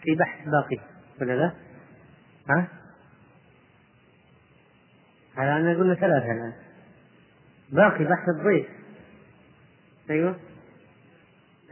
في 0.02 0.14
بحث 0.14 0.48
باقي 0.48 0.82
ولا 1.20 1.32
لا؟ 1.32 1.52
ها؟ 2.50 2.68
على 5.36 5.56
أن 5.56 5.76
قلنا 5.76 5.94
ثلاثة 5.94 6.32
الآن. 6.32 6.52
باقي 7.72 8.04
بحث 8.04 8.28
الضيف. 8.28 8.66
أيوه. 10.10 10.36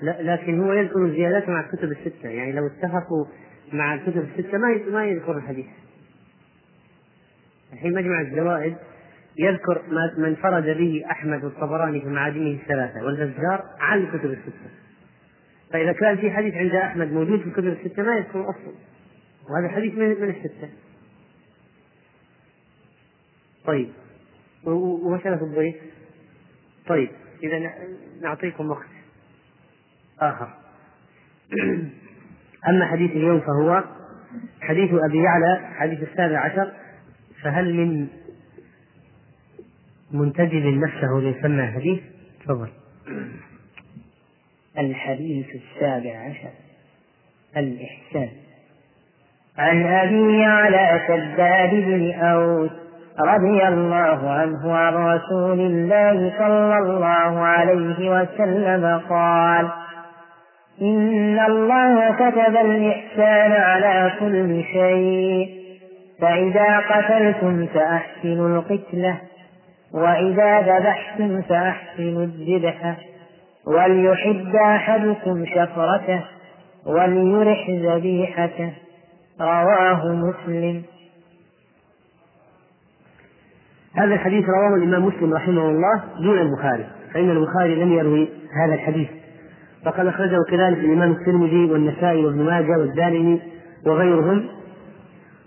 لا 0.03 0.23
لكن 0.23 0.61
هو 0.61 0.73
يذكر 0.73 1.07
الزيادات 1.07 1.49
مع 1.49 1.61
الكتب 1.61 1.93
الستة. 1.93 2.29
يعني 2.29 2.53
لو 2.53 2.67
اتفقوا 2.67 3.27
مع 3.73 3.95
الكتب 3.95 4.29
الستة 4.39 4.59
ما 4.59 4.81
ما 4.91 5.05
يذكر 5.05 5.37
الحديث. 5.37 5.67
الحين 7.73 7.95
مجمع 7.95 8.21
الزوائد. 8.21 8.77
يذكر 9.39 9.83
ما 9.89 10.15
من 10.19 10.35
فرد 10.35 10.65
به 10.65 11.05
أحمد 11.11 11.45
والطبراني 11.45 12.01
في 12.01 12.07
معادنه 12.07 12.51
الثلاثة 12.51 13.05
والبزار 13.05 13.65
عن 13.79 13.99
الكتب 13.99 14.31
الستة. 14.31 14.71
فإذا 15.73 15.93
كان 15.93 16.17
في 16.17 16.31
حديث 16.31 16.55
عند 16.55 16.75
أحمد 16.75 17.13
موجود 17.13 17.41
في 17.41 17.47
الكتب 17.47 17.67
الستة 17.67 18.03
ما 18.03 18.17
يذكر 18.17 18.51
أصلا. 18.51 18.92
وهذا 19.51 19.69
حديث 19.69 19.95
من, 19.95 20.21
من 20.21 20.31
الستة. 20.31 20.69
طيب. 23.65 23.93
ومسألة 24.65 25.43
الضيف. 25.43 25.77
طيب. 26.87 27.11
إذا 27.43 27.73
نعطيكم 28.23 28.71
وقت 28.71 28.89
آخر. 30.21 30.55
أما 32.69 32.87
حديث 32.87 33.11
اليوم 33.11 33.41
فهو 33.41 33.85
حديث 34.61 34.91
أبي 34.93 35.23
يعلى 35.23 35.75
حديث 35.75 36.03
السابع 36.03 36.39
عشر. 36.39 36.73
فهل 37.43 37.75
من 37.75 38.09
منتجب 40.11 40.67
نفسه 40.67 41.21
ليسمى 41.21 41.67
حديث؟ 41.67 42.01
تفضل. 42.41 42.69
الحديث 44.79 45.47
السابع 45.55 46.19
عشر. 46.19 46.51
الإحسان. 47.57 48.31
عن 49.59 49.87
أبي 49.87 50.41
يعلى 50.41 51.01
شداد 51.09 51.71
بن 51.71 52.13
أوس 52.21 52.71
رضي 53.21 53.69
الله 53.69 54.31
عنه 54.31 54.75
عن 54.75 54.95
رسول 54.95 55.61
الله 55.61 56.33
صلى 56.39 56.79
الله 56.79 57.39
عليه 57.41 58.11
وسلم 58.11 59.01
قال 59.11 59.69
إن 60.83 61.41
الله 61.41 62.11
كتب 62.15 62.57
الإحسان 62.57 63.53
على 63.53 64.13
كل 64.21 64.63
شيء 64.73 65.49
فإذا 66.21 66.79
قتلتم 66.79 67.67
فأحسنوا 67.67 68.49
القتلة 68.49 69.17
وإذا 69.95 70.61
ذبحتم 70.61 71.43
فأحسنوا 71.43 72.23
الذبح 72.23 72.97
وليحب 73.67 74.57
أحدكم 74.57 75.45
شفرته 75.47 76.21
وليرح 76.87 77.71
ذبيحته. 77.71 78.73
رواه 79.43 80.15
مسلم. 80.15 80.83
هذا 83.95 84.15
الحديث 84.15 84.45
رواه 84.49 84.77
الإمام 84.77 85.05
مسلم 85.05 85.35
رحمه 85.35 85.71
الله 85.71 86.03
دون 86.21 86.39
البخاري 86.39 86.87
فإن 87.15 87.31
البخاري 87.31 87.85
لم 87.85 87.93
يروي 87.93 88.29
هذا 88.65 88.75
الحديث. 88.75 89.09
فقد 89.85 90.07
أخرجه 90.07 90.39
كذلك 90.51 90.79
الإمام 90.79 91.11
الترمذي 91.13 91.73
والنسائي 91.73 92.25
وابن 92.25 92.45
ماجه 92.45 92.79
والدارمي 92.79 93.43
وغيرهم. 93.87 94.49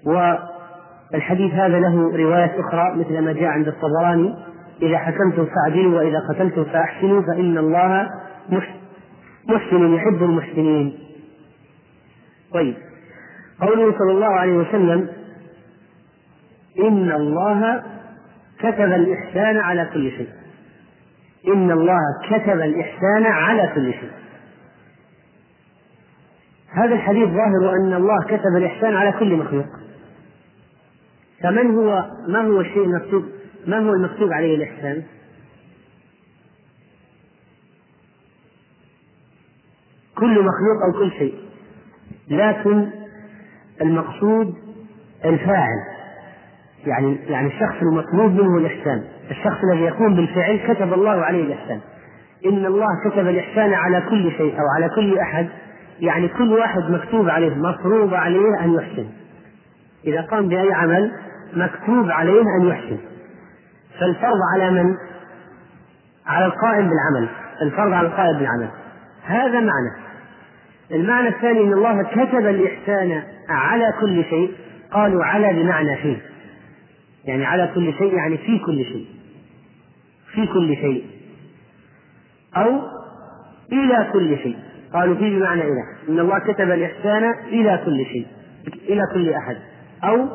والحديث 0.05 1.53
هذا 1.53 1.79
له 1.79 2.17
رواية 2.17 2.59
أخرى 2.59 2.95
مثل 2.95 3.19
ما 3.19 3.33
جاء 3.33 3.45
عند 3.45 3.67
الطبراني 3.67 4.35
إذا 4.81 4.97
حكمتم 4.97 5.45
فاعدلوا 5.45 5.99
وإذا 5.99 6.19
قتلتم 6.29 6.63
فأحسنوا 6.63 7.21
فإن 7.21 7.57
الله 7.57 8.09
محسن 9.47 9.93
يحب 9.93 10.23
المحسنين. 10.23 10.99
طيب. 12.53 12.75
قوله 13.62 13.97
صلى 13.97 14.12
الله 14.12 14.27
عليه 14.27 14.53
وسلم 14.53 15.09
إن 16.79 17.12
الله 17.12 17.83
كتب 18.59 18.91
الإحسان 18.93 19.57
على 19.57 19.89
كل 19.93 20.12
شيء. 20.12 20.29
إن 21.47 21.71
الله 21.71 22.00
كتب 22.29 22.62
الإحسان 22.62 23.25
على 23.25 23.71
كل 23.75 23.93
شيء. 23.93 24.12
هذا 26.69 26.93
الحديث 26.93 27.29
ظاهر 27.29 27.75
أن 27.75 27.93
الله 27.93 28.24
كتب 28.27 28.55
الإحسان 28.57 28.95
على 28.95 29.12
كل 29.12 29.35
مخلوق. 29.35 29.65
فمن 31.43 31.75
هو 31.75 32.05
ما 32.27 32.41
هو 32.41 32.62
الشيء 32.62 32.83
المكتوب 32.83 33.25
ما 33.67 33.79
هو 33.79 33.93
المكتوب 33.93 34.33
عليه 34.33 34.55
الإحسان؟ 34.55 35.03
كل 40.15 40.31
مخلوق 40.31 40.83
أو 40.85 41.00
كل 41.00 41.12
شيء. 41.12 41.35
لكن 42.27 43.04
المقصود 43.82 44.53
الفاعل. 45.25 45.79
يعني 46.86 47.17
يعني 47.27 47.48
الشخص 47.48 47.82
المطلوب 47.82 48.32
منه 48.32 48.58
الإحسان. 48.58 49.03
الشخص 49.32 49.58
الذي 49.63 49.84
يقوم 49.84 50.15
بالفعل 50.15 50.60
كتب 50.67 50.94
الله 50.94 51.25
عليه 51.25 51.44
الإحسان. 51.44 51.79
إن 52.46 52.65
الله 52.65 52.88
كتب 53.05 53.27
الإحسان 53.27 53.74
على 53.74 54.01
كل 54.01 54.32
شيء 54.32 54.60
أو 54.60 54.65
على 54.75 54.89
كل 54.96 55.17
أحد. 55.17 55.48
يعني 56.00 56.27
كل 56.27 56.53
واحد 56.53 56.82
مكتوب 56.91 57.29
عليه 57.29 57.55
مفروض 57.55 58.13
عليه 58.13 58.63
أن 58.63 58.74
يحسن. 58.74 59.08
إذا 60.08 60.22
قام 60.22 60.48
بأي 60.48 60.74
عمل 60.74 61.12
مكتوب 61.53 62.12
عليه 62.12 62.41
أن 62.41 62.67
يحسن. 62.67 62.98
فالفرض 64.00 64.39
على 64.53 64.72
من؟ 64.72 64.96
على 66.27 66.46
القائم 66.46 66.89
بالعمل. 66.89 67.29
الفرض 67.62 67.94
على 67.94 68.08
القائم 68.08 68.38
بالعمل. 68.38 68.70
هذا 69.25 69.60
معنى. 69.60 70.04
المعنى 70.92 71.27
الثاني 71.27 71.60
أن 71.60 71.74
الله 71.74 72.04
كتب 72.04 72.48
الإحسان 72.48 73.24
على 73.50 73.94
كل 74.01 74.24
شيء 74.24 74.51
قالوا 74.92 75.24
على 75.24 75.54
بمعنى 75.54 75.98
فيه. 75.98 76.18
يعني 77.25 77.46
على 77.46 77.72
كل 77.75 77.94
شيء 77.94 78.13
يعني 78.13 78.38
في 78.38 78.60
كل 78.60 78.84
شيء. 78.84 79.08
في 80.34 80.48
كل 80.48 80.75
شيء. 80.75 81.06
أو 82.58 82.82
إلى 83.72 84.10
كل 84.13 84.38
شيء. 84.38 84.58
قالوا 84.94 85.15
في 85.15 85.36
بمعنى 85.36 85.62
إلى. 85.62 85.84
إن 86.10 86.20
الله 86.20 86.39
كتب 86.39 86.72
الإحسان 86.72 87.24
إلى 87.48 87.82
كل 87.86 88.06
شيء. 88.06 88.27
إلى 88.89 89.01
كل 89.13 89.30
أحد. 89.30 89.58
أو 90.04 90.27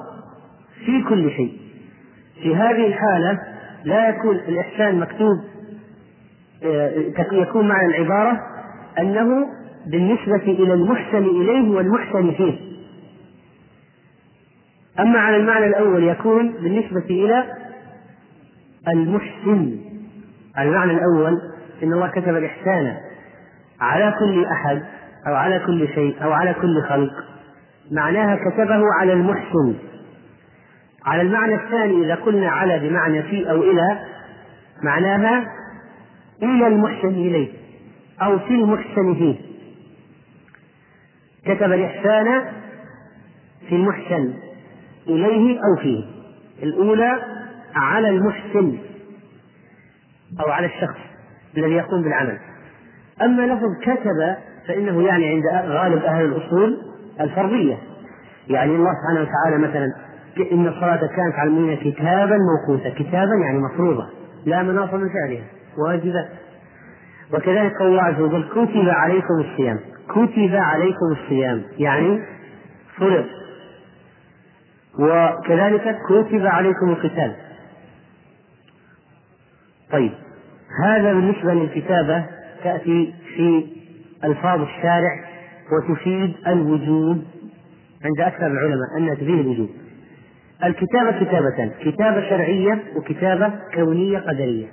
في 0.84 1.02
كل 1.08 1.30
شيء. 1.30 1.58
في 2.42 2.56
هذه 2.56 2.86
الحالة 2.86 3.38
لا 3.84 4.08
يكون 4.08 4.36
الإحسان 4.36 5.00
مكتوب 5.00 5.36
آه، 6.64 6.92
يكون 7.32 7.68
معنى 7.68 7.86
العبارة 7.86 8.40
أنه 8.98 9.46
بالنسبة 9.86 10.42
إلى 10.42 10.74
المحسن 10.74 11.24
إليه 11.24 11.70
والمحسن 11.70 12.32
فيه. 12.32 12.58
أما 14.98 15.18
على 15.18 15.36
المعنى 15.36 15.66
الأول 15.66 16.04
يكون 16.04 16.52
بالنسبة 16.52 17.06
إلى 17.10 17.44
المحسن. 18.88 19.78
المعنى 20.58 20.92
الأول 20.92 21.40
إن 21.82 21.92
الله 21.92 22.08
كتب 22.08 22.36
الإحسان 22.36 22.96
على 23.80 24.14
كل 24.18 24.44
أحد 24.44 24.82
أو 25.26 25.34
على 25.34 25.58
كل 25.66 25.88
شيء 25.94 26.24
أو 26.24 26.32
على 26.32 26.54
كل 26.54 26.82
خلق. 26.88 27.12
معناها 27.90 28.36
كتبه 28.36 28.82
على 29.00 29.12
المحسن. 29.12 29.74
على 31.06 31.22
المعنى 31.22 31.54
الثاني 31.54 32.04
إذا 32.04 32.14
قلنا 32.14 32.48
على 32.48 32.78
بمعنى 32.78 33.22
في 33.22 33.50
أو 33.50 33.62
إلى 33.62 33.98
معناها 34.82 35.44
إلى 36.42 36.66
المحسن 36.66 37.08
إليه 37.08 37.48
أو 38.22 38.38
في 38.38 38.54
المحسن 38.54 39.14
فيه. 39.14 39.49
كتب 41.44 41.72
الإحسان 41.72 42.44
في 43.68 43.74
المحسن 43.74 44.34
إليه 45.08 45.58
أو 45.58 45.82
فيه. 45.82 46.04
الأولى 46.62 47.22
على 47.74 48.08
المحسن 48.08 48.78
أو 50.40 50.50
على 50.50 50.66
الشخص 50.66 51.00
الذي 51.56 51.72
يقوم 51.72 52.02
بالعمل. 52.02 52.38
أما 53.22 53.42
لفظ 53.42 53.68
كتب 53.82 54.36
فإنه 54.68 55.02
يعني 55.02 55.28
عند 55.28 55.44
غالب 55.70 56.02
أهل 56.04 56.24
الأصول 56.24 56.76
الفرضية. 57.20 57.78
يعني 58.48 58.74
الله 58.76 58.90
سبحانه 58.94 59.20
وتعالى 59.28 59.68
مثلا 59.68 59.94
إن 60.52 60.66
الصلاة 60.66 61.00
كانت 61.16 61.34
على 61.34 61.48
المؤمنين 61.48 61.76
كتابا 61.76 62.36
موقوتا 62.38 62.90
كتابا 62.90 63.34
يعني 63.44 63.58
مفروضة 63.58 64.06
لا 64.46 64.62
مناص 64.62 64.94
من 64.94 65.08
فعلها 65.08 65.44
واجبة. 65.78 66.28
وكذلك 67.34 67.76
قول 67.76 67.88
الله 67.88 68.02
عز 68.02 68.20
وجل 68.20 68.48
كتب 68.48 68.88
عليكم 68.88 69.34
الصيام. 69.40 69.78
كتب 70.10 70.54
عليكم 70.54 71.12
الصيام 71.12 71.62
يعني 71.78 72.20
فرض 72.96 73.26
وكذلك 74.98 75.98
كتب 76.08 76.46
عليكم 76.46 76.88
القتال. 76.90 77.32
طيب 79.92 80.12
هذا 80.84 81.12
بالنسبة 81.12 81.54
للكتابة 81.54 82.26
تأتي 82.64 83.14
في 83.36 83.66
ألفاظ 84.24 84.60
الشارع 84.60 85.24
وتفيد 85.72 86.34
الوجوب 86.46 87.24
عند 88.04 88.20
أكثر 88.20 88.46
العلماء 88.46 88.96
أنها 88.98 89.14
تفيد 89.14 89.38
الوجوب 89.38 89.70
الكتابة 90.64 91.10
كتابتان 91.10 91.70
كتابة 91.80 92.28
شرعية 92.28 92.82
وكتابة 92.96 93.52
كونية 93.74 94.18
قدرية. 94.18 94.66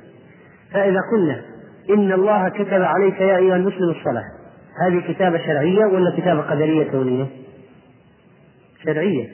فإذا 0.74 1.00
قلنا 1.12 1.42
إن 1.90 2.12
الله 2.12 2.50
كتب 2.50 2.82
عليك 2.82 3.22
يا 3.22 3.38
أيها 3.38 3.56
المسلم 3.56 3.90
الصلاة 3.90 4.37
هذه 4.82 5.14
كتابة 5.14 5.38
شرعية 5.38 5.86
ولا 5.86 6.18
كتابة 6.18 6.42
قدرية 6.42 6.92
كونية؟ 6.92 7.26
شرعية. 8.84 9.28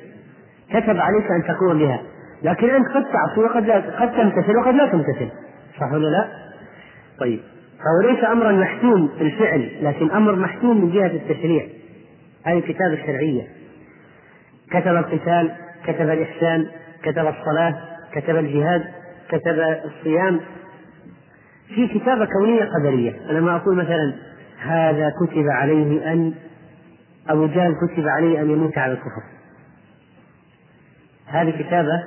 كتب 0.69 0.97
عليك 0.97 1.31
أن 1.31 1.43
تقوم 1.47 1.79
بها 1.79 2.01
لكن 2.43 2.69
أنت 2.69 2.87
قد 2.87 3.03
تعصي 3.03 3.39
وقد 3.39 3.65
لا 3.65 3.75
قد 3.75 4.11
تمتثل 4.11 4.57
وقد 4.57 4.75
لا 4.75 4.87
تمتثل. 4.87 5.29
صح 5.79 5.91
ولا 5.93 6.07
لا؟ 6.07 6.27
طيب. 7.19 7.39
فهو 7.79 8.11
ليس 8.11 8.23
أمرا 8.23 8.51
محتوم 8.51 9.07
في 9.17 9.23
الفعل 9.23 9.69
لكن 9.81 10.11
أمر 10.11 10.35
محتوم 10.35 10.81
من 10.81 10.91
جهة 10.91 11.11
التشريع. 11.11 11.67
هذه 12.43 12.57
الكتابة 12.57 12.93
الشرعية 12.93 13.47
كتب 14.71 14.95
القتال 14.95 15.51
كتب 15.83 16.09
الإحسان 16.09 16.67
كتب 17.03 17.27
الصلاة 17.27 17.75
كتب 18.13 18.35
الجهاد 18.35 18.83
كتب 19.29 19.79
الصيام. 19.85 20.39
في 21.75 21.87
كتابة 21.87 22.25
كونية 22.25 22.69
قدرية. 22.79 23.13
أنا 23.29 23.41
ما 23.41 23.55
أقول 23.55 23.75
مثلا 23.75 24.13
هذا 24.61 25.09
كتب 25.21 25.47
عليه 25.47 26.13
أن 26.13 26.33
أبو 27.29 27.45
جهل 27.45 27.75
كتب 27.75 28.07
عليه 28.07 28.41
أن 28.41 28.49
يموت 28.49 28.77
على 28.77 28.93
الكفر. 28.93 29.23
هذه 31.27 31.63
كتابة 31.63 32.03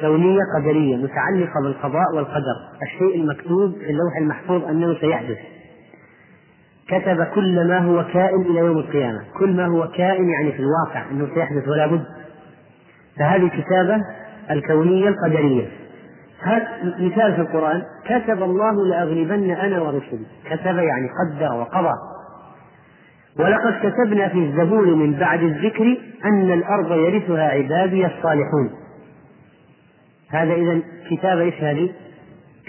كونية 0.00 0.40
قدرية 0.58 0.96
متعلقة 0.96 1.62
بالقضاء 1.62 2.14
والقدر. 2.14 2.56
الشيء 2.82 3.20
المكتوب 3.20 3.72
في 3.72 3.90
اللوح 3.90 4.16
المحفوظ 4.20 4.64
أنه 4.64 5.00
سيحدث. 5.00 5.38
كتب 6.88 7.24
كل 7.24 7.68
ما 7.68 7.78
هو 7.78 8.04
كائن 8.12 8.40
إلى 8.40 8.58
يوم 8.58 8.78
القيامة. 8.78 9.24
كل 9.38 9.56
ما 9.56 9.66
هو 9.66 9.88
كائن 9.88 10.28
يعني 10.28 10.52
في 10.52 10.58
الواقع 10.58 11.10
أنه 11.10 11.28
سيحدث 11.34 11.68
ولا 11.68 11.86
بد. 11.86 12.04
فهذه 13.18 13.44
الكتابة 13.44 13.96
الكونية 14.50 15.08
القدرية. 15.08 15.83
مثال 16.98 17.34
في 17.34 17.40
القرآن 17.40 17.82
كتب 18.04 18.42
الله 18.42 18.86
لأغلبن 18.86 19.50
أنا 19.50 19.80
ورسلي 19.80 20.26
كتب 20.44 20.76
يعني 20.76 21.08
قدر 21.20 21.54
وقضى 21.54 21.94
ولقد 23.38 23.74
كتبنا 23.82 24.28
في 24.28 24.38
الزبور 24.38 24.94
من 24.94 25.12
بعد 25.12 25.42
الذكر 25.42 25.98
أن 26.24 26.52
الأرض 26.52 26.92
يرثها 26.92 27.48
عبادي 27.48 28.06
الصالحون 28.06 28.70
هذا 30.30 30.52
إذا 30.54 30.80
كتابة 31.10 31.40
إيش 31.40 31.54
هذه؟ 31.54 31.90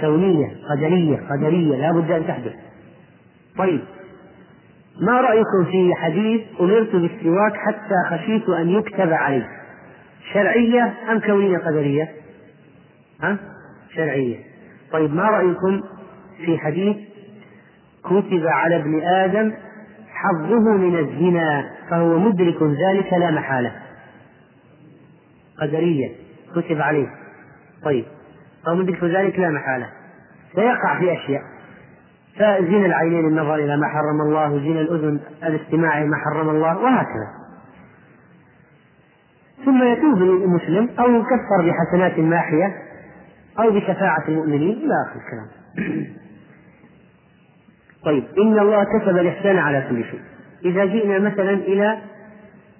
كونية 0.01 0.47
قدرية 0.69 1.17
قدرية 1.31 1.75
لا 1.75 1.91
بد 1.91 2.11
أن 2.11 2.27
تحدث 2.27 2.53
طيب 3.57 3.81
ما 5.01 5.21
رأيكم 5.21 5.65
في 5.71 5.93
حديث 5.95 6.41
أمرت 6.59 6.95
بالسواك 6.95 7.53
حتى 7.55 7.95
خشيت 8.09 8.49
أن 8.49 8.69
يكتب 8.69 9.13
علي 9.13 9.45
شرعية 10.33 10.93
أم 11.11 11.19
كونية 11.19 11.57
قدرية؟ 11.57 12.11
ها؟ 13.21 13.37
شرعية. 13.95 14.37
طيب 14.91 15.13
ما 15.13 15.23
رأيكم 15.23 15.81
في 16.45 16.57
حديث 16.57 16.97
كتب 18.03 18.47
على 18.47 18.75
ابن 18.75 19.01
آدم 19.03 19.53
حظه 20.13 20.71
من 20.77 20.99
الزنا 20.99 21.71
فهو 21.89 22.19
مدرك 22.19 22.63
ذلك 22.63 23.13
لا 23.13 23.31
محالة؟ 23.31 23.71
قدرية. 25.61 26.09
كتب 26.55 26.81
عليه. 26.81 27.07
طيب 27.83 28.05
فهو 28.65 28.75
مدرك 28.75 29.03
ذلك 29.03 29.39
لا 29.39 29.49
محالة. 29.49 29.89
سيقع 30.55 30.99
في 30.99 31.13
أشياء. 31.13 31.41
فزنا 32.35 32.85
العينين 32.85 33.25
النظر 33.25 33.55
إلى 33.55 33.77
ما 33.77 33.87
حرم 33.87 34.21
الله 34.21 34.49
زنا 34.49 34.81
الأذن 34.81 35.19
الاستماع 35.43 36.03
ما 36.03 36.17
حرم 36.17 36.49
الله 36.49 36.77
وهكذا. 36.77 37.45
ثم 39.65 39.83
يتوب 39.83 40.21
المسلم 40.21 40.89
أو 40.99 41.11
يكفر 41.11 41.69
بحسنات 41.69 42.19
ماحية 42.19 42.84
أو 43.59 43.71
بشفاعة 43.71 44.27
المؤمنين 44.27 44.77
إلى 44.77 44.93
آخر 45.05 45.19
الكلام. 45.19 45.47
طيب 48.05 48.23
إن 48.37 48.59
الله 48.59 48.83
كتب 48.83 49.17
الإحسان 49.17 49.57
على 49.57 49.85
كل 49.89 50.03
شيء. 50.03 50.21
إذا 50.65 50.85
جئنا 50.85 51.19
مثلا 51.19 51.53
إلى 51.53 51.97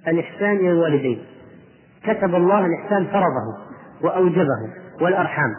الإحسان 0.07 0.55
إلى 0.55 0.71
الوالدين. 0.71 1.19
كتب 2.03 2.35
الله 2.35 2.65
الإحسان 2.65 3.05
فرضه 3.05 3.57
وأوجبه 4.01 4.73
والأرحام. 5.01 5.55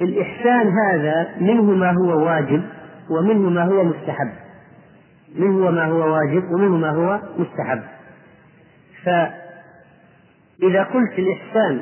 الإحسان 0.00 0.68
هذا 0.68 1.28
منه 1.40 1.62
ما 1.62 1.90
هو 1.92 2.24
واجب 2.24 2.62
ومنه 3.10 3.50
ما 3.50 3.64
هو 3.64 3.84
مستحب. 3.84 4.32
منه 5.34 5.70
ما 5.70 5.86
هو 5.86 6.14
واجب 6.14 6.50
ومنه 6.50 6.76
ما 6.76 6.90
هو 6.90 7.20
مستحب. 7.38 7.82
فإذا 9.04 10.82
قلت 10.82 11.18
الإحسان 11.18 11.80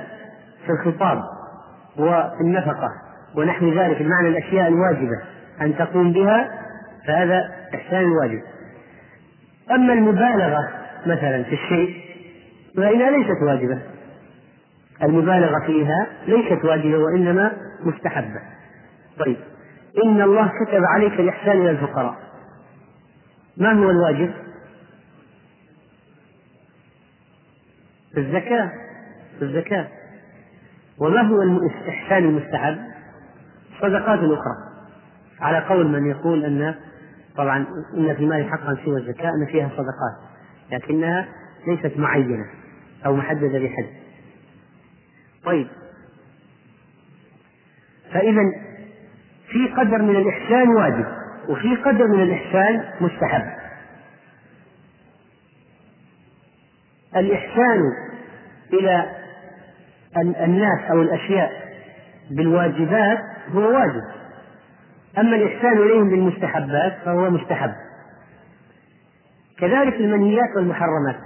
في 0.67 0.73
الخطاب 0.73 1.34
والنفقة. 1.97 2.89
ونحو 3.37 3.69
ذلك 3.69 4.03
بمعنى 4.03 4.29
الأشياء 4.29 4.69
الواجبة 4.69 5.23
أن 5.61 5.77
تقوم 5.77 6.13
بها 6.13 6.51
فهذا 7.07 7.51
إحسان 7.75 8.05
واجب. 8.05 8.43
أما 9.71 9.93
المبالغة 9.93 10.69
مثلا 11.07 11.43
في 11.43 11.53
الشيء 11.53 12.05
فإنها 12.77 13.11
ليست 13.11 13.43
واجبة. 13.43 13.79
المبالغة 15.03 15.67
فيها 15.67 16.07
ليست 16.27 16.65
واجبة 16.65 16.99
وإنما 16.99 17.53
مستحبة. 17.85 18.41
طيب 19.19 19.37
إن 20.05 20.23
الله 20.23 20.51
كتب 20.65 20.85
عليك 20.95 21.21
الإحسان 21.21 21.61
إلى 21.61 21.71
الفقراء. 21.71 22.17
ما 23.57 23.73
هو 23.73 23.91
الواجب؟ 23.91 24.35
الزكاة. 28.17 28.71
الزكاة. 29.43 29.89
وما 30.99 31.21
هو 31.23 31.43
الإحسان 31.43 32.25
المستحب؟ 32.25 32.79
صدقات 33.81 34.19
أخرى. 34.19 34.75
على 35.41 35.59
قول 35.59 35.89
من 35.89 36.11
يقول 36.11 36.45
أن 36.45 36.75
طبعا 37.37 37.67
إن 37.97 38.15
في 38.15 38.23
المال 38.23 38.51
حقا 38.51 38.77
سوى 38.85 39.01
الزكاة 39.01 39.29
أن 39.29 39.47
فيها 39.47 39.69
صدقات 39.69 40.35
لكنها 40.73 41.29
ليست 41.67 41.99
معينة 41.99 42.45
أو 43.07 43.17
محددة 43.17 43.59
بحد. 43.59 43.87
طيب. 45.45 45.67
فإذا 48.13 48.43
في 49.49 49.69
قدر 49.77 50.03
من 50.03 50.17
الإحسان 50.17 50.69
واجب 50.69 51.07
وفي 51.49 51.77
قدر 51.77 52.07
من 52.07 52.23
الإحسان 52.23 52.85
مستحب. 53.01 53.45
الإحسان 57.17 57.81
إلى 58.73 59.24
الناس 60.17 60.91
أو 60.91 61.03
الأشياء 61.03 61.53
بالواجبات 62.31 63.19
هو 63.53 63.61
واجب. 63.61 64.03
أما 65.19 65.37
الإحسان 65.37 65.79
إليهم 65.79 66.11
بالمستحبات 66.11 66.97
فهو 67.05 67.31
مستحب. 67.31 67.73
كذلك 69.59 69.95
المنهيات 69.95 70.57
والمحرمات. 70.57 71.17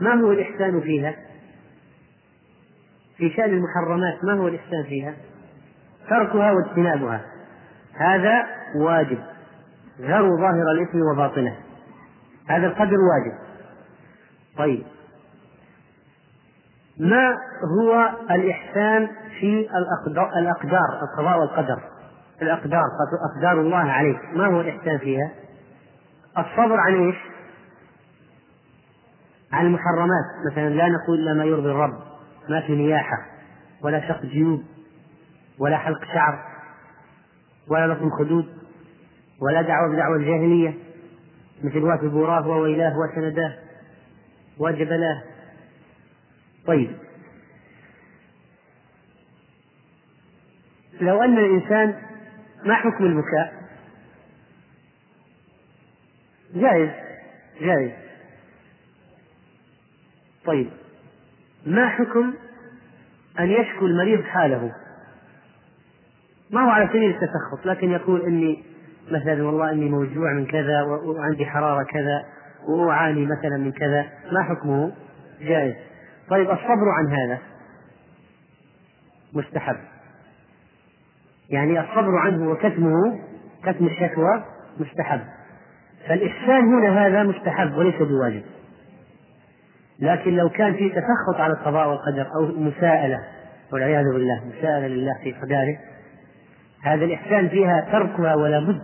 ما 0.00 0.14
هو 0.14 0.32
الإحسان 0.32 0.80
فيها؟ 0.80 1.14
في 3.16 3.30
شأن 3.30 3.50
المحرمات 3.50 4.24
ما 4.24 4.32
هو 4.32 4.48
الإحسان 4.48 4.82
فيها؟ 4.88 5.14
تركها 6.10 6.52
واجتنابها. 6.52 7.20
هذا 7.94 8.46
واجب. 8.76 9.18
ذروا 10.00 10.40
ظاهر 10.40 10.72
الإثم 10.72 10.98
وباطنه. 11.12 11.56
هذا 12.48 12.66
القدر 12.66 12.96
واجب. 12.96 13.38
طيب. 14.58 14.82
ما 17.00 17.38
هو 17.80 18.10
الإحسان 18.30 19.08
في 19.40 19.68
الأقدار, 20.38 21.02
القضاء 21.02 21.38
والقدر؟ 21.38 21.80
الأقدار 22.42 22.82
أقدار 23.34 23.60
الله 23.60 23.76
عليك. 23.76 24.20
ما 24.34 24.46
هو 24.46 24.60
الإحسان 24.60 24.98
فيها؟ 24.98 25.30
الصبر 26.38 26.80
عن 26.80 27.06
إيش؟ 27.06 27.16
عن 29.52 29.66
المحرمات. 29.66 30.24
مثلا 30.52 30.68
لا 30.68 30.88
نقول 30.88 31.18
إلا 31.18 31.34
ما 31.34 31.44
يرضي 31.44 31.70
الرب 31.70 31.98
ما 32.48 32.60
في 32.60 32.74
نياحة 32.74 33.26
ولا 33.82 34.08
شق 34.08 34.22
جيوب 34.22 34.62
ولا 35.58 35.76
حلق 35.76 36.04
شعر 36.14 36.38
ولا 37.68 37.92
لطم 37.92 38.10
خدود 38.10 38.46
ولا 39.42 39.62
دعوة 39.62 39.92
بدعوة 39.92 40.16
الجاهلية 40.16 40.74
مثل 41.64 41.78
وات 41.78 42.04
بوراه 42.04 42.48
وويلاه 42.48 42.94
وسنداه 42.98 43.54
وجبلاه 44.58 45.22
طيب. 46.66 46.96
لو 51.00 51.22
أن 51.22 51.38
الإنسان 51.38 51.94
ما 52.64 52.74
حكم 52.74 53.04
البكاء؟ 53.04 53.54
جائز 56.54 56.90
جائز. 57.60 57.90
طيب. 60.44 60.70
ما 61.66 61.88
حكم 61.88 62.34
أن 63.38 63.50
يشكو 63.50 63.86
المريض 63.86 64.22
حاله؟ 64.22 64.72
ما 66.50 66.60
هو 66.60 66.70
على 66.70 66.88
سبيل 66.88 67.10
التسخط 67.10 67.66
لكن 67.66 67.90
يقول 67.90 68.22
إني 68.22 68.64
مثلا 69.10 69.42
والله 69.42 69.70
إني 69.70 69.90
موجوع 69.90 70.32
من 70.32 70.46
كذا 70.46 70.82
وعندي 70.82 71.46
حرارة 71.46 71.84
كذا 71.84 72.24
وأعاني 72.68 73.26
مثلا 73.26 73.56
من 73.56 73.72
كذا 73.72 74.06
ما 74.32 74.42
حكمه؟ 74.42 74.92
جائز. 75.40 75.74
طيب 76.28 76.50
الصبر 76.50 76.88
عن 76.98 77.06
هذا 77.06 77.38
مستحب. 79.32 79.76
يعني 81.50 81.80
الصبر 81.80 82.18
عنه 82.18 82.50
وكتمه 82.50 83.20
كتم 83.62 83.86
الشكوى 83.86 84.44
مستحب. 84.80 85.20
فالإحسان 86.08 86.74
هنا 86.74 87.06
هذا 87.06 87.22
مستحب 87.22 87.72
وليس 87.72 88.02
بواجب. 88.02 88.42
لكن 89.98 90.36
لو 90.36 90.48
كان 90.48 90.74
في 90.74 90.88
تسخط 90.88 91.40
على 91.40 91.52
القضاء 91.52 91.88
والقدر 91.88 92.26
أو 92.34 92.46
مساءلة 92.46 93.24
والعياذ 93.72 94.04
بالله 94.04 94.44
مساءلة 94.44 94.86
لله 94.86 95.14
في 95.22 95.32
قدره 95.32 95.78
هذا 96.82 97.04
الإحسان 97.04 97.48
فيها 97.48 97.88
تركها 97.92 98.34
ولا 98.34 98.60
بد 98.60 98.82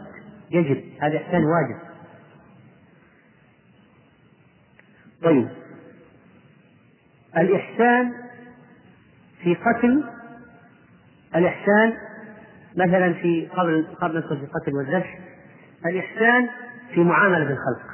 يجب. 0.51 0.83
هذا 1.01 1.17
إحسان 1.17 1.45
واجب. 1.45 1.79
طيب 5.23 5.62
الإحسان 7.37 8.13
في 9.43 9.55
قتل 9.55 10.05
الإحسان 11.37 11.97
مثلا 12.77 13.13
في 13.13 13.49
قبل 13.57 13.87
قبل 14.01 14.19
ندخل 14.19 14.37
في 14.37 14.45
القتل 14.45 14.75
والذبح 14.75 15.19
الإحسان 15.87 16.49
في 16.95 17.01
معاملة 17.01 17.43
الخلق 17.43 17.93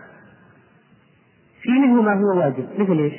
في 1.63 1.71
منه 1.71 2.03
ما 2.03 2.15
هو 2.15 2.39
واجب. 2.39 2.81
مثل 2.81 2.99
إيش؟ 2.99 3.15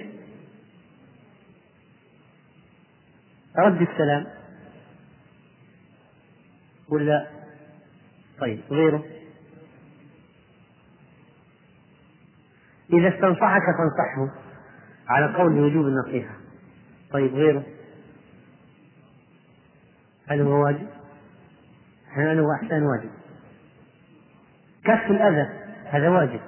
رد 3.58 3.82
السلام. 3.82 4.26
ولا 6.90 7.28
طيب 8.40 8.62
غيره؟ 8.72 9.04
إذا 12.94 13.16
استنصحك 13.16 13.62
فانصحه. 13.78 14.49
على 15.10 15.34
قول 15.36 15.54
بوجوب 15.54 15.86
النصيحة. 15.86 16.36
طيب 17.12 17.34
غيره؟ 17.34 17.64
هل 20.28 20.42
هو 20.42 20.64
واجب؟ 20.64 20.88
هل 22.12 22.40
هو 22.40 22.54
إحسان 22.54 22.84
واجب؟ 22.84 23.10
كف 24.84 25.12
الأذى 25.12 25.50
هذا 25.86 26.10
واجب. 26.10 26.40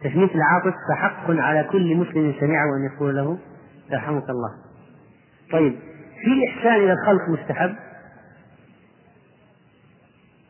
تشميت 0.00 0.30
العاطف 0.34 0.74
فحق 0.90 1.30
على 1.30 1.68
كل 1.72 1.96
مسلم 1.96 2.34
سمعه 2.40 2.76
أن 2.76 2.94
يقول 2.94 3.16
له 3.16 3.38
يرحمك 3.90 4.30
الله. 4.30 4.54
طيب 5.52 5.78
في 6.24 6.48
إحسان 6.48 6.74
إلى 6.74 6.92
الخلق 6.92 7.28
مستحب؟ 7.28 7.76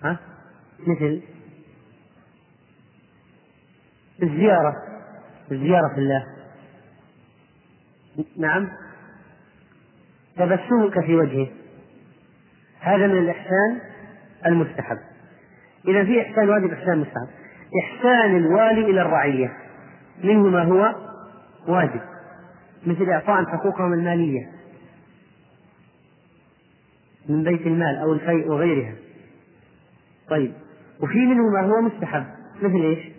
ها؟ 0.03 0.19
مثل؟ 0.87 1.23
الزيارة. 4.23 4.92
الزيارة 5.53 5.89
في 5.95 6.01
الله. 6.01 6.27
نعم. 8.37 8.69
تبسمك 10.37 11.01
في 11.07 11.15
وجهه. 11.15 11.49
هذا 12.81 13.07
من 13.07 13.19
الإحسان 13.19 13.81
المستحب. 14.47 14.99
إذا 15.89 16.05
في 16.05 16.23
إحسان 16.23 16.49
واجب 16.49 16.73
إحسان 16.73 16.99
مستحب. 16.99 17.29
إحسان 17.85 18.37
الوالي 18.37 18.91
إلى 18.91 19.03
الرعية. 19.03 19.53
منه 20.25 20.49
ما 20.49 20.63
هو 20.63 20.95
واجب. 21.69 22.01
مثل 22.87 23.11
إعطاء 23.11 23.45
حقوقهم 23.45 23.93
المالية. 23.93 24.51
من 27.29 27.43
بيت 27.43 27.67
المال 27.67 27.97
أو 27.97 28.13
الفيء 28.13 28.49
وغيرها. 28.49 28.95
طيب. 30.29 30.53
وفي 31.01 31.19
منه 31.19 31.49
ما 31.49 31.61
هو 31.61 31.81
مستحب. 31.81 32.27
مثل 32.63 32.81
إيش؟ 32.83 33.12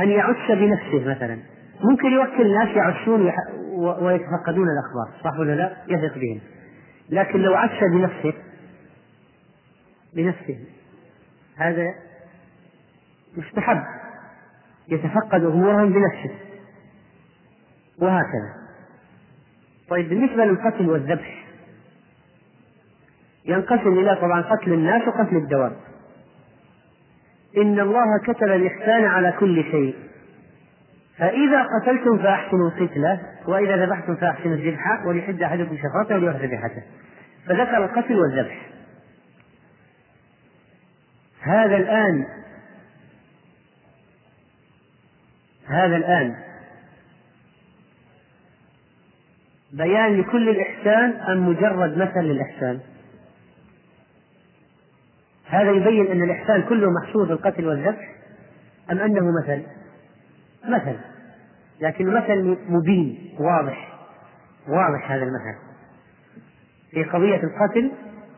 أن 0.00 0.08
يعش 0.08 0.50
بنفسه 0.50 1.10
مثلا. 1.10 1.38
ممكن 1.84 2.06
يوكل 2.06 2.42
الناس 2.42 2.76
يعشون 2.76 3.32
ويتفقدون 3.76 4.66
الأخبار 4.68 5.20
صح 5.24 5.38
ولا 5.38 5.52
لا؟ 5.52 5.76
يثق 5.88 6.18
بهم. 6.18 6.40
لكن 7.10 7.38
لو 7.38 7.54
عش 7.54 7.80
بنفسه 7.92 8.32
بنفسه 10.14 10.58
هذا 11.56 11.94
مستحب. 13.36 13.82
يتفقد 14.88 15.44
أمورهم 15.44 15.92
بنفسه. 15.92 16.34
وهكذا. 17.98 18.54
طيب 19.88 20.08
بالنسبة 20.08 20.44
للقتل 20.44 20.90
والذبح 20.90 21.46
ينقسم 23.44 23.98
إلى 23.98 24.16
طبعا 24.16 24.42
قتل 24.42 24.72
الناس 24.72 25.08
وقتل 25.08 25.36
الدواب. 25.36 25.76
إن 27.56 27.80
الله 27.80 28.18
كتب 28.26 28.48
الإحسان 28.48 29.04
على 29.04 29.32
كل 29.40 29.64
شيء. 29.70 29.96
فإذا 31.18 31.62
قتلتم 31.62 32.18
فأحسنوا 32.18 32.70
القتلة 32.70 33.20
وإذا 33.46 33.86
ذبحتم 33.86 34.16
فأحسنوا 34.16 34.54
الذبحة 34.54 35.06
وليحد 35.06 35.42
أحدكم 35.42 35.76
شفرته 35.76 36.14
وليوحد 36.14 36.40
ذبيحته 36.40 36.82
فذكر 37.46 37.84
القتل 37.84 38.16
والذبح. 38.16 38.66
هذا 41.40 41.76
الآن 41.76 42.26
هذا 45.68 45.96
الآن 45.96 46.36
بيان 49.72 50.20
لكل 50.20 50.48
الإحسان 50.48 51.10
أم 51.10 51.48
مجرد 51.48 51.98
مثل 51.98 52.20
للإحسان؟ 52.20 52.80
هذا 55.48 55.70
يبين 55.70 56.06
أن 56.06 56.22
الإحسان 56.22 56.62
كله 56.62 56.90
محصور 56.90 57.26
في 57.26 57.32
القتل 57.32 57.66
والذبح 57.66 58.14
أم 58.90 58.98
أنه 58.98 59.32
مثل؟ 59.42 59.62
مثل 60.68 60.96
لكن 61.80 62.14
مثل 62.14 62.58
مبين 62.68 63.34
واضح 63.38 63.88
واضح 64.68 65.10
هذا 65.10 65.22
المثل 65.22 65.58
في 66.90 67.04
قضية 67.04 67.40
القتل 67.42 67.92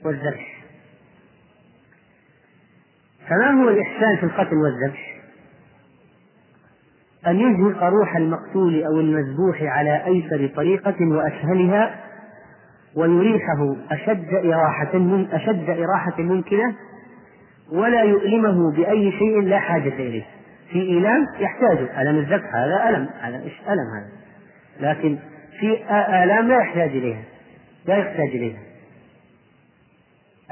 والذبح 0.05 0.59
فما 3.29 3.51
هو 3.51 3.69
الإحسان 3.69 4.17
في 4.17 4.23
القتل 4.23 4.57
والذبح؟ 4.57 5.19
أن 7.27 7.37
يزهق 7.37 7.83
روح 7.83 8.17
المقتول 8.17 8.83
أو 8.83 9.01
المذبوح 9.01 9.63
على 9.63 10.07
أيسر 10.07 10.51
طريقة 10.57 10.97
وأسهلها 11.01 12.01
ويريحه 12.95 13.77
أشد 13.91 14.35
إراحة 14.35 14.99
من 14.99 15.29
أشد 15.33 15.71
إراحة 15.71 16.23
ممكنة 16.23 16.75
ولا 17.73 18.03
يؤلمه 18.03 18.73
بأي 18.77 19.13
شيء 19.13 19.41
لا 19.41 19.59
حاجة 19.59 19.89
إليه. 19.89 20.25
في 20.71 20.81
إيلام 20.81 21.27
يحتاج 21.39 21.79
ألم 21.79 22.19
الذبح 22.19 22.55
هذا 22.55 22.89
ألم. 22.89 23.09
هذا 23.21 23.43
إيش؟ 23.43 23.53
ألم 23.69 23.87
هذا. 23.97 24.11
لكن 24.81 25.19
في 25.61 25.85
آلام 26.25 26.49
لا 26.49 26.59
يحتاج 26.59 26.91
إليها. 26.91 27.23
لا 27.87 27.97
يحتاج 27.97 28.29
إليها. 28.29 28.59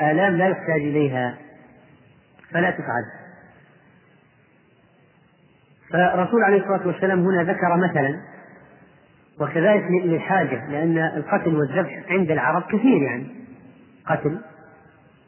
آلام 0.00 0.36
لا 0.36 0.48
يحتاج 0.48 0.80
إليها. 0.80 1.34
فلا 2.52 2.70
تفعل. 2.70 3.04
فالرسول 5.92 6.42
عليه 6.44 6.60
الصلاة 6.60 6.86
والسلام 6.86 7.20
هنا 7.20 7.42
ذكر 7.42 7.76
مثلا 7.76 8.20
وكذلك 9.40 9.84
للحاجة 10.04 10.70
لأن 10.70 10.98
القتل 10.98 11.54
والذبح 11.54 12.02
عند 12.08 12.30
العرب 12.30 12.62
كثير 12.62 13.02
يعني. 13.02 13.26
قتل 14.06 14.40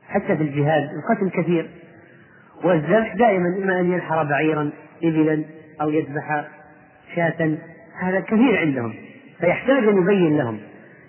حتى 0.09 0.37
في 0.37 0.43
الجهاد 0.43 0.91
القتل 0.93 1.31
كثير. 1.31 1.71
والذبح 2.65 3.15
دائما 3.17 3.49
إما 3.63 3.81
أن 3.81 3.93
ينحر 3.93 4.25
بعيرا 4.25 4.71
إبلا 5.03 5.45
أو 5.81 5.91
يذبح 5.91 6.45
شاة 7.15 7.57
هذا 8.01 8.21
كثير 8.21 8.59
عندهم. 8.59 8.95
فيحتاج 9.41 9.85
أن 9.85 10.03
يبين 10.03 10.37
لهم. 10.39 10.59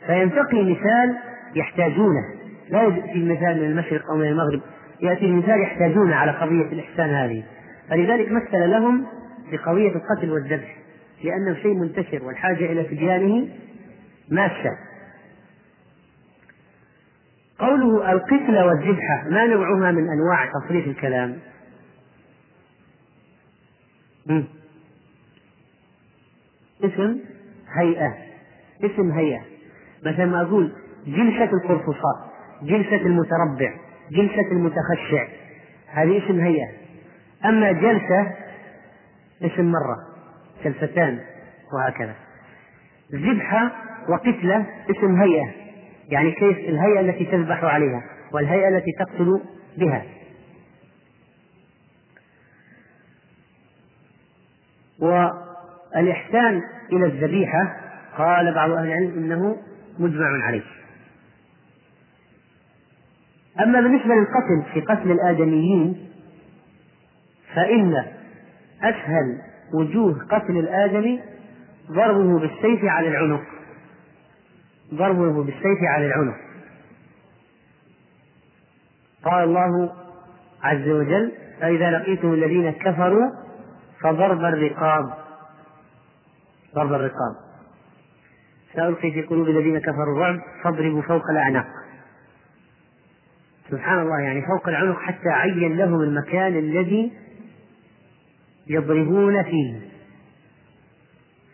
فينتقي 0.07 0.63
مثال 0.63 1.17
يحتاجونه. 1.55 2.23
لا 2.69 2.83
يأتي 2.83 3.13
المثال 3.13 3.57
من 3.57 3.65
المشرق 3.71 4.11
أو 4.11 4.17
من 4.17 4.25
المغرب. 4.27 4.61
يأتي 5.01 5.25
المثال 5.25 5.61
يحتاجونه 5.61 6.15
على 6.15 6.31
قضية 6.31 6.65
الإحسان 6.65 7.09
هذه. 7.09 7.43
فلذلك 7.89 8.31
مثل 8.31 8.69
لهم 8.69 9.05
بقضية 9.51 9.91
القتل 9.95 10.31
والذبح 10.31 10.75
لأنه 11.23 11.53
شيء 11.53 11.73
منتشر 11.73 12.23
والحاجة 12.23 12.65
إلى 12.65 12.83
تبيانه 12.83 13.47
ماسة. 14.31 14.88
قوله 17.59 18.11
القتلة 18.11 18.65
والذبحة 18.65 19.29
ما 19.29 19.45
نوعها 19.45 19.91
من 19.91 20.09
أنواع 20.09 20.45
تصريف 20.45 20.87
الكلام؟ 20.87 21.39
اسم 26.83 27.19
هيئة. 27.75 28.17
اسم 28.83 29.11
هيئة. 29.11 29.41
مثلا 30.05 30.25
ما 30.25 30.41
أقول 30.41 30.71
جلسة 31.07 31.49
القرفصاء 31.53 32.29
جلسة 32.63 32.95
المتربع 32.95 33.73
جلسة 34.11 34.51
المتخشع. 34.51 35.27
هذه 35.87 36.25
اسم 36.25 36.39
هيئة. 36.39 36.69
أما 37.45 37.71
جلسة 37.71 38.35
اسم 39.41 39.65
مرة 39.71 39.97
جلستان 40.63 41.19
وهكذا. 41.73 42.15
ذبحة 43.11 43.71
وقتلة 44.09 44.65
اسم 44.89 45.21
هيئة. 45.21 45.58
يعني 46.11 46.31
كيف 46.31 46.57
الهيئة 46.57 46.99
التي 46.99 47.25
تذبح 47.25 47.63
عليها 47.63 48.03
والهيئة 48.33 48.67
التي 48.67 48.91
تقتل 48.99 49.41
بها. 49.77 50.05
والإحسان 54.99 56.61
إلى 56.91 57.05
الذبيحة 57.05 57.77
قال 58.17 58.53
بعض 58.53 58.71
أهل 58.71 58.87
العلم 58.87 59.11
إنه 59.17 59.57
مجمع 59.99 60.45
عليه. 60.45 60.63
أما 63.59 63.81
بالنسبة 63.81 64.15
للقتل 64.15 64.73
في 64.73 64.81
قتل 64.81 65.11
الآدميين 65.11 66.09
فإن 67.55 68.05
أسهل 68.81 69.41
وجوه 69.73 70.25
قتل 70.31 70.57
الآدمي 70.57 71.21
ضربه 71.91 72.39
بالسيف 72.39 72.83
على 72.83 73.07
العنق. 73.07 73.58
ضربه 74.93 75.43
بالسيف 75.43 75.79
على 75.83 76.05
العنق. 76.05 76.35
قال 79.23 79.43
الله 79.43 79.93
عز 80.63 80.87
وجل 80.87 81.31
فإذا 81.61 81.91
لقيتم 81.91 82.33
الذين 82.33 82.71
كفروا 82.71 83.31
فضرب 84.01 84.39
الرقاب. 84.39 85.13
ضرب 86.75 86.93
الرقاب. 86.93 87.35
سألقي 88.73 89.11
في 89.11 89.21
قلوب 89.21 89.47
الذين 89.47 89.79
كفروا 89.79 90.15
الرعب 90.15 90.39
فاضربوا 90.63 91.01
فوق 91.01 91.29
الأعناق. 91.31 91.67
سبحان 93.69 93.99
الله 93.99 94.19
يعني 94.19 94.41
فوق 94.41 94.69
العنق 94.69 94.99
حتى 94.99 95.29
عين 95.29 95.77
لهم 95.77 96.01
المكان 96.01 96.57
الذي 96.57 97.11
يضربون 98.67 99.43
فيه. 99.43 99.79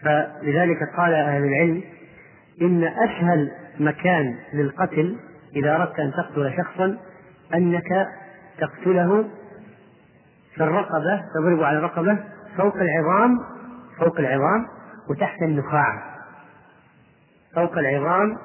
فلذلك 0.02 0.78
قال 0.98 1.14
أهل 1.14 1.44
العلم 1.44 1.84
إن 2.62 2.84
أسهل 2.84 3.52
مكان 3.80 4.36
للقتل 4.54 5.18
إذا 5.56 5.76
أردت 5.76 6.00
أن 6.00 6.12
تقتل 6.12 6.54
شخصا 6.58 6.98
أنك 7.54 8.08
تقتله 8.58 9.26
في 10.56 10.64
الرقبة 10.64 11.22
تضرب 11.36 11.64
على 11.64 11.78
الرقبة 11.78 12.18
فوق 12.58 12.76
العظام 12.76 13.40
فوق 14.00 14.20
العظام 14.20 14.68
وتحت 15.10 15.42
النخاع. 15.42 16.16
فوق 17.56 17.78
العظام 17.78 18.38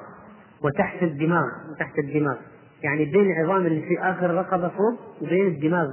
وتحت 0.63 1.03
الدماغ 1.03 1.45
وتحت 1.71 1.99
الدماغ. 1.99 2.35
يعني 2.83 3.05
بين 3.05 3.31
العظام 3.31 3.65
اللي 3.65 3.81
في 3.81 3.99
آخر 3.99 4.25
الرقبة 4.25 4.67
فوق 4.67 5.21
وبين 5.21 5.47
الدماغ 5.47 5.87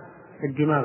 الدماغ. 0.45 0.85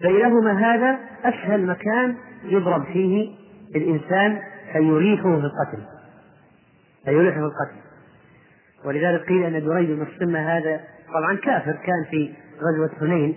بينهما 0.00 0.52
هذا 0.52 0.98
أسهل 1.24 1.66
مكان 1.66 2.16
يضرب 2.44 2.84
فيه 2.84 3.36
الإنسان 3.76 4.38
فيريحه 4.72 5.22
في 5.22 5.46
القتل. 5.46 5.82
فيريحه 7.04 7.40
في 7.40 7.46
القتل. 7.46 7.76
ولذلك 8.84 9.28
قيل 9.28 9.44
أن 9.44 9.64
دريد 9.64 9.90
بن 9.90 10.02
الصمة 10.02 10.38
هذا. 10.38 10.80
طبعا 11.14 11.36
كافر 11.36 11.72
كان 11.72 12.04
في 12.10 12.34
غزوة 12.60 12.90
حنين 13.00 13.36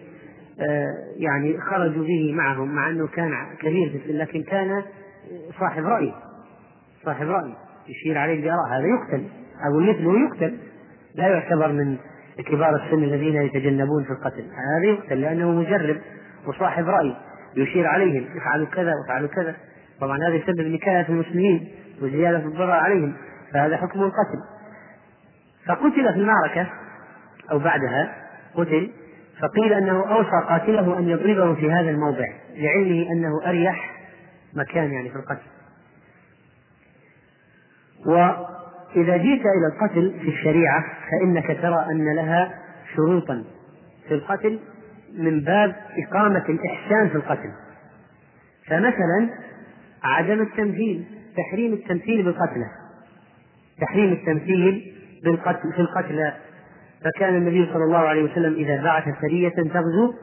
آه، 0.61 0.93
يعني 1.17 1.61
خرجوا 1.61 2.03
به 2.03 2.33
معهم 2.33 2.75
مع 2.75 2.89
أنه 2.89 3.07
كان 3.07 3.31
كبير 3.59 4.01
في 4.05 4.13
لكن 4.13 4.43
كان 4.43 4.83
صاحب 5.59 5.85
رأي. 5.85 6.13
صاحب 7.05 7.27
رأي. 7.27 7.53
يشير 7.87 8.17
عليه 8.17 8.41
بآراء. 8.41 8.67
هذا 8.69 8.87
يقتل. 8.87 9.27
أو 9.65 9.79
مثله 9.79 10.19
يقتل. 10.27 10.57
لا 11.15 11.27
يعتبر 11.27 11.71
من 11.71 11.97
كبار 12.37 12.75
السن 12.75 13.03
الذين 13.03 13.35
يتجنبون 13.35 14.03
في 14.03 14.09
القتل. 14.11 14.43
هذا 14.43 14.85
يقتل 14.85 15.21
لأنه 15.21 15.51
مجرب 15.51 15.97
وصاحب 16.47 16.87
رأي. 16.87 17.15
يشير 17.55 17.87
عليهم. 17.87 18.25
افعلوا 18.37 18.67
كذا 18.67 18.93
وافعلوا 18.95 19.29
كذا. 19.29 19.55
طبعا 20.01 20.17
هذا 20.17 20.35
يسبب 20.35 20.61
نكاية 20.61 21.09
المسلمين 21.09 21.69
وزيادة 22.01 22.37
الضرر 22.37 22.71
عليهم 22.71 23.13
فهذا 23.53 23.77
حكم 23.77 23.99
القتل. 24.01 24.39
فقتل 25.65 26.13
في 26.13 26.19
المعركة 26.19 26.67
أو 27.51 27.59
بعدها 27.59 28.15
قتل 28.55 28.91
فقيل 29.41 29.73
أنه 29.73 30.11
أوصى 30.11 30.47
قاتله 30.49 30.99
أن 30.99 31.09
يضربه 31.09 31.55
في 31.55 31.71
هذا 31.71 31.89
الموضع 31.89 32.25
لعلمه 32.55 33.11
أنه 33.11 33.49
أريح 33.49 33.95
مكان 34.53 34.91
يعني 34.91 35.09
في 35.09 35.15
القتل. 35.15 35.47
وإذا 38.05 39.17
جئت 39.17 39.41
إلى 39.41 39.67
القتل 39.73 40.19
في 40.21 40.29
الشريعة 40.29 40.83
فإنك 41.11 41.47
ترى 41.61 41.85
أن 41.91 42.15
لها 42.15 42.55
شروطا 42.95 43.43
في 44.07 44.13
القتل 44.13 44.59
من 45.17 45.41
باب 45.41 45.75
إقامة 45.97 46.45
الإحسان 46.49 47.09
في 47.09 47.15
القتل. 47.15 47.51
فمثلا 48.67 49.29
عدم 50.03 50.41
التمثيل 50.41 51.05
تحريم 51.37 51.73
التمثيل 51.73 52.23
بالقتلى 52.23 52.65
تحريم 53.81 54.11
التمثيل 54.11 54.93
بالقتل 55.23 55.73
في 55.75 55.81
القتلى 55.81 56.33
فكان 57.03 57.35
النبي 57.35 57.65
صلى 57.73 57.83
الله 57.83 57.97
عليه 57.97 58.23
وسلم 58.23 58.53
إذا 58.53 58.83
بعث 58.83 59.03
سرية 59.21 59.49
تغزو 59.49 60.13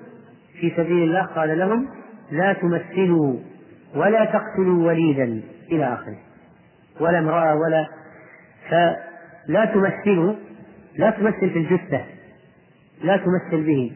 في 0.61 0.73
سبيل 0.77 1.03
الله 1.03 1.23
قال 1.23 1.59
لهم 1.59 1.89
لا 2.31 2.53
تمثلوا 2.53 3.37
ولا 3.95 4.25
تقتلوا 4.25 4.87
وليدا. 4.87 5.43
إلى 5.73 5.95
آخره. 5.95 6.19
ولا 7.01 7.19
امرأة 7.19 7.57
ولا 7.57 7.89
فلا 8.71 9.65
تمثلوا 9.65 10.35
لا 10.97 11.11
تمثل 11.11 11.51
في 11.51 11.59
الجثة 11.59 12.05
لا 13.05 13.17
تمثل 13.17 13.67
به. 13.67 13.93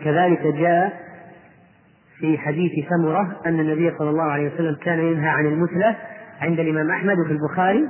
وكذلك 0.00 0.46
جاء 0.46 1.07
في 2.20 2.38
حديث 2.38 2.88
سمرة 2.88 3.40
أن 3.46 3.60
النبي 3.60 3.98
صلى 3.98 4.10
الله 4.10 4.22
عليه 4.22 4.54
وسلم 4.54 4.74
كان 4.74 4.98
ينهى 4.98 5.28
عن 5.28 5.46
المثلة 5.46 5.96
عند 6.40 6.60
الإمام 6.60 6.90
أحمد 6.90 7.16
في 7.26 7.32
البخاري 7.32 7.88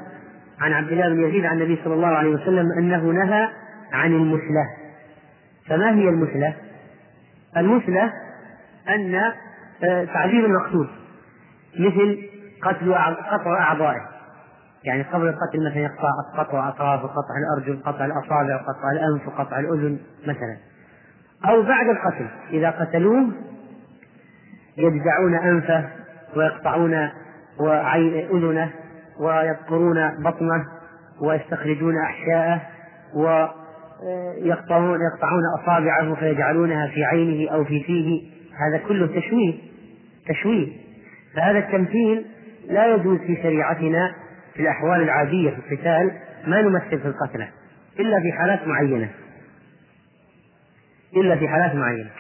عن 0.61 0.73
عبد 0.73 0.93
الله 0.93 1.09
بن 1.09 1.29
يزيد 1.29 1.45
عن 1.45 1.63
النبي 1.63 1.81
صلى 1.85 1.95
الله 1.95 2.09
عليه 2.09 2.31
وسلم 2.31 2.67
أنه 2.79 3.03
نهى 3.03 3.49
عن 3.93 4.13
المثلة 4.13 4.65
فما 5.69 5.95
هي 5.95 6.09
المثلة؟ 6.09 6.55
المثلة 7.57 8.13
أن 8.89 9.15
آه، 9.85 10.05
تعذيب 10.05 10.45
المقتول 10.45 10.89
مثل 11.79 12.19
قتل 12.63 12.95
قطع 13.33 13.61
أعضائه. 13.61 14.01
يعني 14.85 15.03
قبل 15.03 15.29
القتل 15.29 15.71
مثلا 15.71 15.79
يقطع 15.79 16.11
قطع 16.37 16.69
أطراف 16.69 17.05
وقطع 17.05 17.35
الأرجل 17.39 17.83
قطع 17.83 18.05
الأصابع 18.05 18.55
وقطع 18.55 18.91
الأنف 18.93 19.29
وقطع 19.29 19.59
الأذن 19.59 19.99
مثلا. 20.23 20.57
أو 21.49 21.63
بعد 21.63 21.87
القتل 21.89 22.27
إذا 22.51 22.71
قتلوه 22.71 23.33
يجزعون 24.79 25.35
أنفه 25.35 25.89
ويقطعون 26.37 27.09
أذنه 28.33 28.71
ويذكرون 29.21 30.23
بطنه 30.25 30.65
ويستخرجون 31.21 31.95
أحشاءه 31.99 32.63
ويقطعون 33.15 34.99
يقطعون 35.01 35.43
أصابعه 35.63 36.15
فيجعلونها 36.15 36.87
في 36.87 37.05
عينه 37.05 37.51
أو 37.51 37.65
في 37.65 37.83
فيه. 37.83 38.31
هذا 38.59 38.79
كله 38.89 39.07
تشويه 39.07 39.55
تشويه. 40.29 40.69
فهذا 41.37 41.59
التمثيل 41.59 42.27
لا 42.69 42.95
يجوز 42.95 43.19
في 43.19 43.37
شريعتنا 43.43 44.15
في 44.55 44.63
الأحوال 44.63 45.03
العادية 45.03 45.51
في 45.51 45.75
القتال 45.75 46.13
ما 46.47 46.63
نمثل 46.63 46.99
في 47.01 47.09
القتلى 47.09 47.49
إلا 48.01 48.21
في 48.21 48.33
حالات 48.33 48.67
معينة. 48.67 49.09
إلا 51.17 51.37
في 51.37 51.49
حالات 51.49 51.75
معينة. 51.75 52.11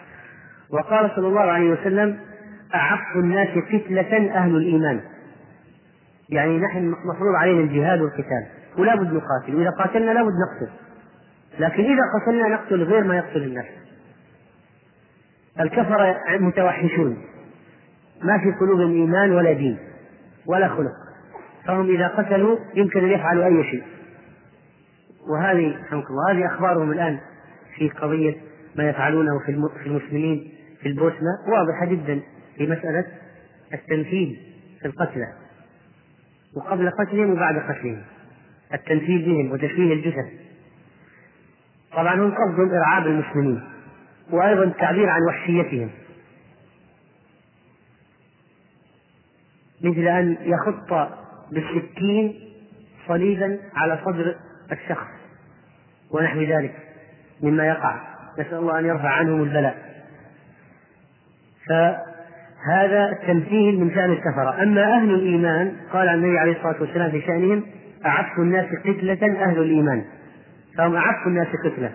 وقال 0.71 1.11
صلى 1.16 1.27
الله 1.27 1.40
عليه 1.40 1.71
وسلم 1.71 2.18
أعف 2.75 3.17
الناس 3.17 3.49
فتنة 3.49 4.35
أهل 4.35 4.57
الإيمان. 4.57 5.01
يعني 6.29 6.59
نحن 6.59 6.95
مفروض 7.05 7.35
علينا 7.35 7.61
الجهاد 7.61 8.01
والقتال 8.01 8.47
ولا 8.79 8.95
بد 8.95 9.13
نقاتل. 9.13 9.55
وإذا 9.55 9.71
قاتلنا 9.71 10.11
لا 10.11 10.23
بد 10.23 10.33
نقتل. 10.33 10.73
لكن 11.59 11.85
إذا 11.85 12.03
قتلنا 12.15 12.49
نقتل 12.49 12.83
غير 12.83 13.05
ما 13.05 13.17
يقتل 13.17 13.43
الناس. 13.43 13.67
الكفرة 15.61 16.17
متوحشون. 16.41 17.19
ما 18.23 18.39
في 18.39 18.53
قلوبهم 18.61 18.91
إيمان 18.91 19.33
ولا 19.33 19.53
دين 19.53 19.79
ولا 20.47 20.69
خلق. 20.69 20.93
فهم 21.67 21.91
إذا 21.91 22.09
قتلوا 22.09 22.59
يمكن 22.75 23.05
أن 23.05 23.09
يفعلوا 23.09 23.45
أي 23.45 23.65
شيء. 23.71 23.83
وهذه 25.31 25.77
رحمك 25.81 26.11
الله 26.11 26.33
هذه 26.33 26.47
أخبارهم 26.47 26.93
الآن 26.93 27.19
في 27.77 27.89
قضية 27.89 28.35
ما 28.77 28.89
يفعلونه 28.89 29.39
في 29.47 29.53
المسلمين 29.87 30.53
في 30.81 30.89
البوسنة 30.89 31.31
واضحة 31.49 31.85
جدا. 31.87 32.21
في 32.59 32.66
مسألة 32.66 33.05
التنفيذ 33.75 34.37
في 34.81 34.87
القتلى 34.87 35.33
وقبل 36.57 36.90
قتلهم 36.90 37.31
وبعد 37.31 37.59
قتلهم 37.59 38.03
التنفيذ 38.75 39.25
بهم 39.25 39.53
وتشويه 39.53 39.92
الجثث 39.92 40.49
طبعا 41.92 42.14
هم 42.14 42.31
قصدهم 42.31 42.71
إرعاب 42.71 43.07
المسلمين 43.07 43.62
وأيضا 44.31 44.64
التعبير 44.64 45.09
عن 45.09 45.23
وحشيتهم. 45.23 45.90
مثل 49.81 50.09
أن 50.09 50.37
يخط 50.40 51.11
بالسكين 51.53 52.40
صليبا 53.09 53.61
على 53.75 54.01
صدر 54.05 54.37
الشخص 54.73 55.07
ونحو 56.11 56.42
ذلك 56.42 56.75
مما 57.42 57.66
يقع. 57.66 58.01
نسأل 58.38 58.55
الله 58.55 58.79
أن 58.79 58.87
يرفع 58.87 59.09
عنهم 59.09 59.42
البلاء. 59.42 60.05
فهذا 62.66 63.12
التمثيل 63.12 63.81
من 63.81 63.94
شأن 63.94 64.11
الكفرة. 64.11 64.62
أما 64.62 64.85
أهل 64.85 65.14
الإيمان 65.14 65.73
قال 65.92 66.09
النبي 66.09 66.38
عليه 66.38 66.53
الصلاة 66.53 66.77
والسلام 66.81 67.11
في 67.11 67.21
شأنهم 67.21 67.62
أعف 68.07 68.38
الناس 68.38 68.66
قتلة 68.85 69.42
أهل 69.42 69.59
الإيمان. 69.59 70.05
فهم 70.79 70.97
أعف 70.97 71.27
الناس 71.27 71.47
قتلة. 71.64 71.92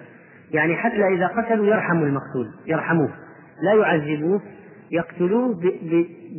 يعني 0.52 0.76
حتى 0.76 1.08
إذا 1.08 1.28
قتلوا 1.28 1.66
يرحموا 1.66 2.06
المقتول 2.06 2.48
يرحموه. 2.68 3.10
لا 3.64 3.74
يعذبوه 3.74 4.42
يقتلوه 4.92 5.60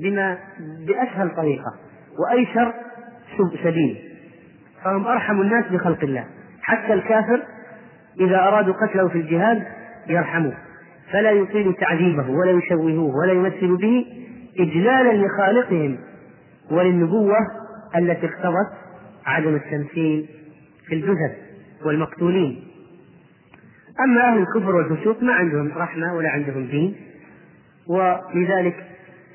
بما 0.02 0.38
بأسهل 0.86 1.30
طريقة. 1.36 1.74
وأيسر 2.18 2.72
سبيل. 3.64 3.98
فهم 4.84 5.06
أرحم 5.06 5.40
الناس 5.40 5.64
بخلق 5.70 6.04
الله. 6.04 6.24
حتى 6.62 6.92
الكافر 6.92 7.42
إذا 8.20 8.38
أرادوا 8.38 8.74
قتله 8.74 9.08
في 9.08 9.18
الجهاد 9.18 9.62
يرحموه. 10.08 10.54
فلا 11.12 11.30
يطيل 11.30 11.74
تعذيبه 11.74 12.30
ولا 12.30 12.50
يشوهوه 12.50 13.16
ولا 13.16 13.32
يمثل 13.32 13.76
به 13.76 14.06
إجلالا 14.58 15.26
لخالقهم 15.26 15.98
وللنبوة 16.70 17.38
التي 17.96 18.26
اقتضت 18.26 18.72
عدم 19.26 19.54
التمثيل 19.54 20.28
في 20.86 20.94
الجثث 20.94 21.36
والمقتولين. 21.84 22.64
أما 24.00 24.28
أهل 24.28 24.38
الكفر 24.38 24.74
والفسوق 24.74 25.22
ما 25.22 25.32
عندهم 25.32 25.72
رحمة 25.76 26.14
ولا 26.14 26.28
عندهم 26.28 26.66
دين 26.66 26.96
ولذلك 27.86 28.86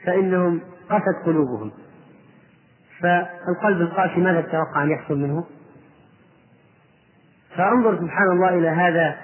فإنهم 0.05 0.59
قست 0.89 1.25
قلوبهم. 1.25 1.71
فالقلب 2.99 3.81
القاسي 3.81 4.19
ماذا 4.19 4.41
تتوقع 4.41 4.83
أن 4.83 4.91
يحصل 4.91 5.17
منه؟ 5.17 5.43
فأنظر 7.55 7.97
سبحان 7.97 8.31
الله 8.31 8.49
إلى 8.49 8.67
هذا 8.67 9.15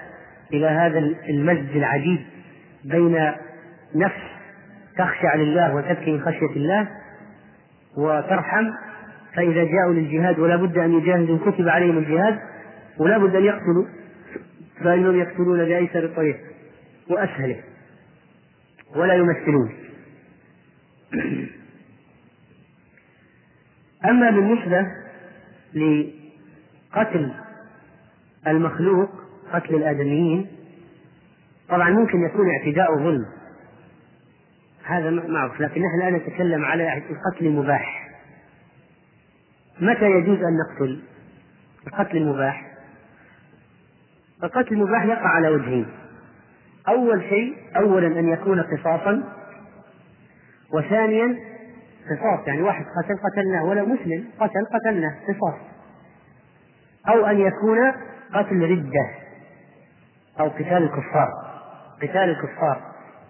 إلى 0.52 0.66
هذا 0.66 0.98
المجد 1.28 1.76
العجيب. 1.76 2.18
بين 2.90 3.32
نفس 3.94 4.20
تخشع 4.98 5.34
لله 5.34 5.74
وتبكي 5.74 6.12
من 6.12 6.20
خشية 6.20 6.56
الله 6.56 6.88
وترحم 7.96 8.70
فإذا 9.34 9.64
جاءوا 9.64 9.94
للجهاد 9.94 10.38
ولا 10.38 10.56
بد 10.56 10.78
أن 10.78 10.92
يجاهدوا 10.98 11.38
كتب 11.50 11.68
عليهم 11.68 11.98
الجهاد 11.98 12.38
ولا 12.98 13.18
بد 13.18 13.34
أن 13.34 13.44
يقتلوا 13.44 13.84
فإنهم 14.84 15.16
يقتلون 15.16 15.64
بأيسر 15.64 16.04
الطريق 16.04 16.36
وأسهله 17.10 17.60
ولا 18.96 19.14
يمثلون. 19.14 19.74
أما 24.10 24.30
بالنسبة 24.30 24.86
لقتل 25.74 27.32
المخلوق 28.46 29.10
قتل 29.52 29.74
الآدميين 29.74 30.55
طبعا 31.68 31.90
ممكن 31.90 32.24
يكون 32.24 32.50
اعتداء 32.50 32.96
ظلم. 32.96 33.26
هذا 34.84 35.10
معروف 35.10 35.60
لكن 35.60 35.82
نحن 35.82 36.00
الآن 36.02 36.14
نتكلم 36.14 36.64
على 36.64 36.96
القتل 36.96 37.46
المباح. 37.46 38.08
متى 39.80 40.10
يجوز 40.10 40.38
أن 40.38 40.56
نقتل؟ 40.56 41.02
القتل 41.86 42.16
المباح. 42.16 42.66
القتل 44.44 44.74
المباح 44.74 45.04
يقع 45.04 45.28
على 45.28 45.48
وجهين. 45.48 45.86
أول 46.88 47.22
شيء 47.22 47.56
أولا 47.76 48.06
أن 48.06 48.28
يكون 48.28 48.62
قصاصا 48.62 49.22
وثانيا 50.74 51.36
قصاص 52.04 52.46
يعني 52.46 52.62
واحد 52.62 52.84
قتل 52.84 53.14
قتلناه 53.30 53.64
ولا 53.64 53.82
مسلم 53.82 54.24
قتل 54.40 54.66
قتلناه 54.74 55.14
قصاص. 55.28 55.60
أو 57.08 57.26
أن 57.26 57.40
يكون 57.40 57.78
قتل 58.34 58.70
ردة 58.70 59.10
أو 60.40 60.48
قتال 60.48 60.82
الكفار. 60.82 61.45
قتال 62.02 62.30
الكفار 62.30 62.80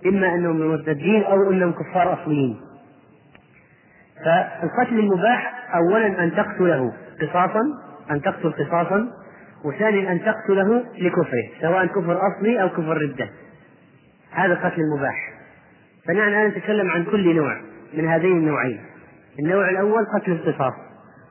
إما 0.06 0.34
أنهم 0.34 0.68
مرتدين 0.68 1.24
أو 1.24 1.50
أنهم 1.50 1.72
كفار 1.72 2.22
أصليين. 2.22 2.60
فالقتل 4.24 4.98
المباح 4.98 5.74
أولا 5.74 6.24
أن 6.24 6.32
تقتله 6.36 6.92
قصاصا 7.20 7.62
أن 8.10 8.22
تقتل 8.22 8.52
قصاصا 8.52 9.08
وثانيا 9.64 10.12
أن 10.12 10.20
تقتله 10.20 10.84
لكفره 10.98 11.48
سواء 11.60 11.86
كفر 11.86 12.18
أصلي 12.28 12.62
أو 12.62 12.68
كفر 12.68 12.98
ردة. 12.98 13.28
هذا 14.30 14.52
القتل 14.52 14.80
المباح. 14.80 15.32
فنحن 16.06 16.28
الآن 16.28 16.48
نتكلم 16.48 16.90
عن 16.90 17.04
كل 17.04 17.36
نوع 17.36 17.60
من 17.94 18.08
هذين 18.08 18.36
النوعين. 18.36 18.80
النوع 19.38 19.70
الأول 19.70 20.06
قتل 20.14 20.32
القصاص 20.32 20.74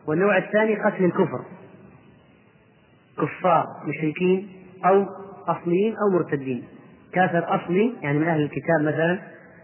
والنوع 0.07 0.37
الثاني 0.37 0.75
قتل 0.75 1.05
الكفر. 1.05 1.45
كفار 3.17 3.65
مشركين 3.87 4.49
أو 4.85 5.05
أصليين 5.47 5.95
أو 5.95 6.19
مرتدين. 6.19 6.63
كافر 7.15 7.55
أصلي 7.55 7.93
يعني 8.01 8.19
من 8.19 8.27
أهل 8.27 8.41
الكتاب 8.41 8.81
مثلا 8.81 9.19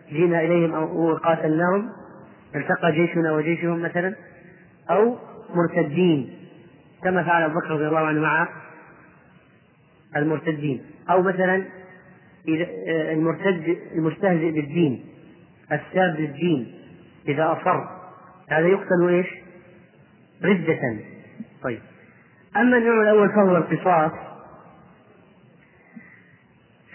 جينا 0.09 0.41
إليهم 0.41 0.73
أو 0.73 1.11
وقاتلناهم 1.11 1.89
التقى 2.55 2.91
جيشنا 2.91 3.31
وجيشهم 3.31 3.81
مثلا 3.81 4.15
أو 4.89 5.17
مرتدين 5.55 6.33
كما 7.03 7.23
فعل 7.23 7.43
أبو 7.43 7.59
بكر 7.59 7.69
رضي 7.69 7.87
الله 7.87 7.99
عنه 7.99 8.21
مع 8.21 8.47
المرتدين. 10.15 10.81
أو 11.09 11.21
مثلا 11.21 11.65
المرتد 13.11 13.77
المستهزئ 13.95 14.51
بالدين 14.51 15.05
الساب 15.71 16.19
للدين 16.19 16.73
إذا 17.27 17.51
أصر. 17.51 17.87
هذا 18.49 18.67
يقتل 18.67 19.09
إيش؟ 19.09 19.27
ردة. 20.43 20.97
طيب. 21.63 21.79
أما 22.57 22.77
النوع 22.77 23.01
الأول 23.01 23.29
فهو 23.29 23.57
القصاص. 23.57 24.11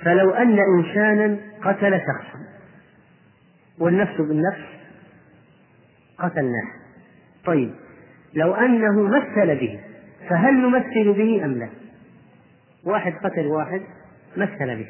فلو 0.02 0.30
أن 0.30 0.58
إنسانا 0.58 1.36
قتل 1.62 2.00
شخصا 2.00 2.38
والنفس 3.78 4.20
بالنفس 4.20 4.64
قتلناه. 6.18 6.68
طيب 7.44 7.70
لو 8.34 8.54
أنه 8.54 9.02
مثل 9.02 9.56
به 9.56 9.80
فهل 10.28 10.54
نمثل 10.54 11.12
به 11.12 11.44
أم 11.44 11.52
لا؟ 11.52 11.68
واحد 12.84 13.12
قتل 13.12 13.46
واحد 13.46 13.80
مثل 14.36 14.76
به. 14.76 14.88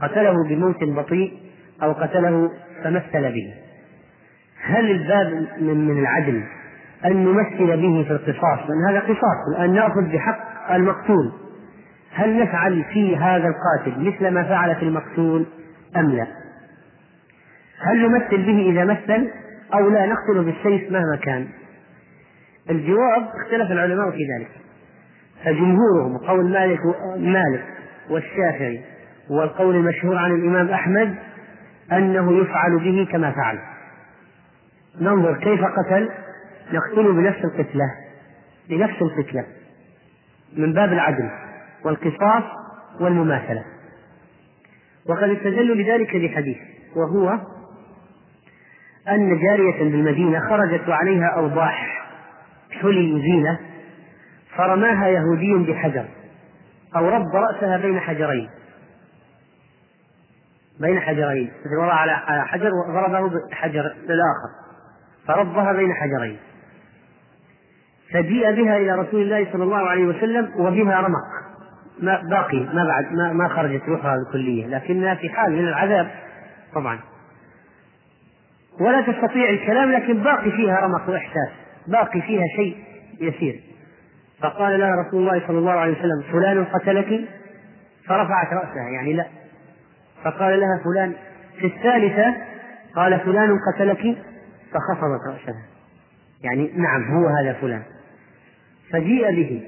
قتله 0.00 0.48
بموت 0.48 0.84
بطيء 0.84 1.40
أو 1.82 1.92
قتله 1.92 2.50
فمثل 2.84 3.32
به. 3.32 3.54
هل 4.60 4.90
الباب 4.90 5.48
من, 5.60 5.98
العدل 5.98 6.42
أن 7.04 7.24
نمثل 7.24 7.76
به 7.76 8.04
في 8.04 8.10
القصاص؟ 8.10 8.70
لأن 8.70 8.84
هذا 8.88 9.00
قصاص 9.00 9.56
الآن 9.56 9.74
نأخذ 9.74 10.12
بحق 10.12 10.72
المقتول. 10.72 11.32
هل 12.14 12.42
نفعل 12.42 12.84
في 12.92 13.16
هذا 13.16 13.48
القاتل 13.48 14.00
مثل 14.00 14.28
ما 14.28 14.42
فعل 14.42 14.76
في 14.76 14.82
المقتول 14.82 15.46
أم 15.96 16.10
لا؟ 16.10 16.26
هل 17.80 18.08
نمثل 18.08 18.36
به 18.36 18.70
إذا 18.70 18.84
مثل 18.84 19.30
أو 19.74 19.90
لا؟ 19.90 20.06
نقتل 20.06 20.44
بالسيف 20.44 20.92
مهما 20.92 21.16
كان. 21.22 21.48
الجواب 22.70 23.22
اختلف 23.22 23.70
العلماء 23.70 24.10
في 24.10 24.18
ذلك. 24.36 24.50
فجمهورهم 25.44 26.18
قول 26.18 26.50
مالك 26.50 26.80
مالك 27.16 27.64
والشافعي 28.10 28.80
والقول 29.30 29.76
المشهور 29.76 30.16
عن 30.16 30.30
الإمام 30.30 30.68
أحمد 30.68 31.14
أنه 31.92 32.32
يفعل 32.40 32.78
به 32.78 33.08
كما 33.12 33.30
فعل. 33.30 33.58
ننظر 35.00 35.38
كيف 35.38 35.60
قتل 35.64 36.08
نقتله 36.72 37.12
بنفس 37.12 37.44
القتلة 37.44 37.94
بنفس 38.70 39.02
القتلة 39.02 39.44
من 40.56 40.72
باب 40.72 40.92
العدل. 40.92 41.30
والقصاص 41.84 42.42
والمماثلة. 43.00 43.64
وقد 45.08 45.30
استدلوا 45.30 45.76
بذلك 45.76 46.16
بحديث 46.16 46.58
وهو 46.96 47.38
أن 49.08 49.38
جارية 49.38 49.78
بالمدينة 49.78 50.40
خرجت 50.40 50.88
وعليها 50.88 51.26
أوضاح 51.36 52.06
حلي 52.70 53.22
زينة 53.22 53.58
فرماها 54.56 55.08
يهودي 55.08 55.72
بحجر 55.72 56.04
أو 56.96 57.08
رب 57.08 57.34
رأسها 57.34 57.76
بين 57.76 58.00
حجرين. 58.00 58.48
بين 60.80 61.00
حجرين 61.00 61.52
وضع 61.78 61.94
على 61.94 62.46
حجر 62.46 62.70
وضربه 62.88 63.40
بحجر 63.50 63.82
للآخر 63.82 64.50
فربها 65.26 65.72
بين 65.72 65.94
حجرين. 65.94 66.38
فجيء 68.12 68.52
بها 68.52 68.76
إلى 68.76 68.92
رسول 68.92 69.22
الله 69.22 69.52
صلى 69.52 69.62
الله 69.64 69.88
عليه 69.88 70.04
وسلم 70.04 70.52
وبها 70.56 71.00
رمق. 71.00 71.41
ما 72.00 72.22
باقي 72.30 72.60
ما 72.60 72.84
بعد 72.84 73.12
ما, 73.12 73.32
ما 73.32 73.48
خرجت 73.48 73.82
روحها 73.88 74.14
الكلية 74.14 74.66
لكنها 74.66 75.14
في 75.14 75.28
حال 75.28 75.52
من 75.52 75.68
العذاب 75.68 76.10
طبعا. 76.74 77.00
ولا 78.80 79.00
تستطيع 79.00 79.50
الكلام 79.50 79.92
لكن 79.92 80.22
باقي 80.22 80.50
فيها 80.50 80.80
رمق 80.80 81.08
وإحساس 81.10 81.50
باقي 81.86 82.20
فيها 82.20 82.44
شيء 82.56 82.76
يسير. 83.20 83.60
فقال 84.40 84.80
لها 84.80 84.90
رسول 85.06 85.20
الله 85.20 85.46
صلى 85.46 85.58
الله 85.58 85.72
عليه 85.72 85.92
وسلم 85.92 86.22
فلان 86.32 86.64
قتلك؟ 86.64 87.20
فرفعت 88.06 88.52
رأسها 88.52 88.88
يعني 88.94 89.12
لا. 89.12 89.26
فقال 90.24 90.60
لها 90.60 90.80
فلان 90.84 91.12
في 91.60 91.66
الثالثة؟ 91.66 92.34
قال 92.94 93.20
فلان 93.20 93.58
قتلك؟ 93.72 94.16
فخفضت 94.72 95.26
رأسها. 95.26 95.62
يعني 96.44 96.72
نعم 96.76 97.14
هو 97.14 97.28
هذا 97.28 97.52
فلان. 97.52 97.82
فجيء 98.92 99.30
به 99.30 99.62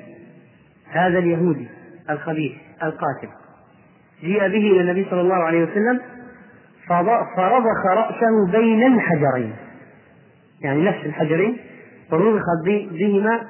هذا 0.90 1.18
اليهودي. 1.18 1.68
الخبيث 2.10 2.52
القاتل. 2.82 3.28
جيء 4.20 4.40
به 4.40 4.70
إلى 4.70 4.80
النبي 4.80 5.06
صلى 5.10 5.20
الله 5.20 5.34
عليه 5.34 5.64
وسلم 5.64 6.00
فرضخ 7.36 7.86
رأسه 7.86 8.52
بين 8.52 8.94
الحجرين. 8.94 9.56
يعني 10.60 10.82
نفس 10.82 11.06
الحجرين 11.06 11.56
فرضخ 12.10 12.42
بهما 12.64 13.40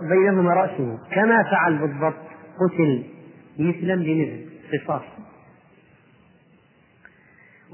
بينهما 0.00 0.54
رأسه. 0.54 0.98
كما 1.12 1.42
فعل 1.42 1.78
بالضبط 1.78 2.14
قتل 2.60 3.04
مثلا 3.58 3.94
بمثل 3.94 4.46
قصاص. 4.72 5.02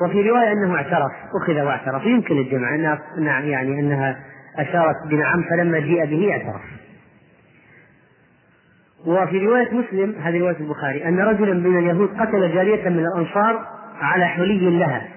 وفي 0.03 0.31
رواية 0.31 0.53
أنه 0.53 0.77
اعترف 0.77 1.13
أخذ 1.43 1.61
واعترف. 1.61 2.07
يمكن 2.07 2.39
الجمع 2.39 2.75
أنها 3.19 3.41
يعني 3.41 3.81
أنها 3.81 4.25
أشارت 4.57 4.97
بنعم 5.07 5.43
فلما 5.51 5.79
جيء 5.79 6.05
به 6.05 6.33
اعترف. 6.33 6.80
وفي 9.07 9.47
رواية 9.47 9.75
مسلم 9.75 10.15
هذه 10.21 10.39
رواية 10.41 10.57
البخاري 10.61 11.05
أن 11.09 11.21
رجلا 11.21 11.55
من 11.55 11.79
اليهود 11.79 12.21
قتل 12.21 12.55
جارية 12.55 12.89
من 12.89 13.07
الأنصار 13.07 13.67
على 14.01 14.27
حلي 14.27 14.79
لها 14.79 15.09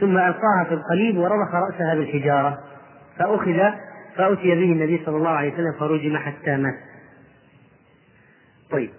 ثم 0.00 0.18
ألقاها 0.18 0.64
في 0.68 0.74
القليب 0.74 1.18
ورضخ 1.18 1.54
رأسها 1.54 1.94
بالحجارة 1.94 2.58
فأخذ 3.18 3.58
فأتي 4.16 4.54
به 4.54 4.72
النبي 4.72 5.00
صلى 5.06 5.16
الله 5.16 5.30
عليه 5.30 5.54
وسلم 5.54 5.72
فرجم 5.80 6.16
حتى 6.16 6.56
مات. 6.56 6.74
طيب 8.70 8.90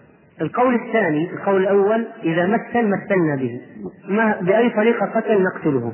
القول 0.42 0.76
الثاني 0.76 1.32
القول 1.34 1.62
الأول 1.62 2.08
إذا 2.24 2.46
مثل 2.46 2.88
مثلنا 2.88 3.36
به 3.36 3.62
ما 4.10 4.42
بأي 4.42 4.70
طريقة 4.70 5.06
قتل 5.06 5.44
نقتله 5.44 5.94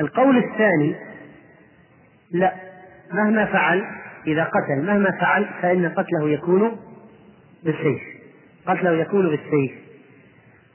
القول 0.00 0.38
الثاني 0.38 0.94
لا 2.32 2.54
مهما 3.12 3.44
فعل 3.44 3.84
إذا 4.26 4.44
قتل 4.44 4.86
مهما 4.86 5.10
فعل 5.20 5.48
فإن 5.62 5.88
قتله 5.88 6.28
يكون 6.28 6.76
بالسيف. 7.64 8.02
قتله 8.66 8.92
يكون 8.92 9.28
بالسيف. 9.28 9.72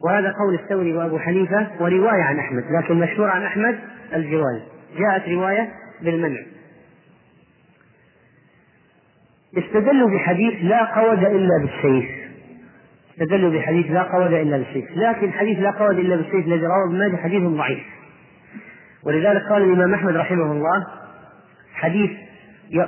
وهذا 0.05 0.31
قول 0.31 0.55
الثوري 0.55 0.93
وأبو 0.93 1.19
حنيفة 1.19 1.67
ورواية 1.79 2.21
عن 2.21 2.39
أحمد 2.39 2.63
لكن 2.71 2.99
مشهور 2.99 3.29
عن 3.29 3.43
أحمد 3.43 3.79
الجواز 4.13 4.61
جاءت 4.97 5.29
رواية 5.29 5.69
بالمنع. 6.01 6.39
استدلوا 9.57 10.09
بحديث 10.09 10.53
لا 10.61 11.01
قود 11.01 11.23
إلا 11.23 11.61
بالسيف. 11.61 12.09
استدلوا 13.11 13.51
بحديث 13.51 13.91
لا 13.91 14.03
قود 14.03 14.33
إلا 14.33 14.57
بالسيف. 14.57 14.97
لكن 14.97 15.31
حديث 15.31 15.59
لا 15.59 15.71
قود 15.71 15.99
إلا 15.99 16.15
بالسيف 16.15 16.47
الذي 16.47 16.65
رواه 16.65 16.89
ابن 16.89 16.99
ماجه 16.99 17.15
حديث 17.15 17.43
ضعيف. 17.43 17.83
ولذلك 19.03 19.41
قال 19.49 19.63
الإمام 19.63 19.93
أحمد 19.93 20.15
رحمه 20.15 20.51
الله 20.51 20.85
حديث 21.73 22.11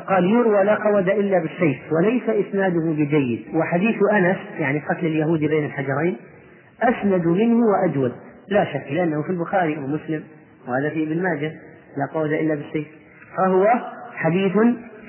قال 0.10 0.32
يروى 0.32 0.64
لا 0.64 0.76
قود 0.76 1.10
إلا 1.10 1.40
بالسيف 1.40 1.78
وليس 1.92 2.24
إسناده 2.30 2.92
بجيد. 2.92 3.46
وحديث 3.54 3.96
أنس 4.14 4.38
يعني 4.60 4.80
قتل 4.80 5.06
اليهود 5.06 5.40
بين 5.40 5.66
الحجرين 5.66 6.18
أسند 6.82 7.28
منه 7.28 7.66
وأجود. 7.66 8.12
لا 8.48 8.66
شك 8.66 8.92
لأنه 8.92 9.22
في 9.22 9.30
البخاري 9.30 9.78
ومسلم 9.78 10.24
وهذا 10.68 10.90
في 10.90 11.04
ابن 11.04 11.24
ماجه 11.24 11.52
لا 11.98 12.14
قود 12.14 12.32
إلا 12.32 12.56
بالسيف. 12.56 12.88
فهو 13.38 13.68
حديث 14.16 14.54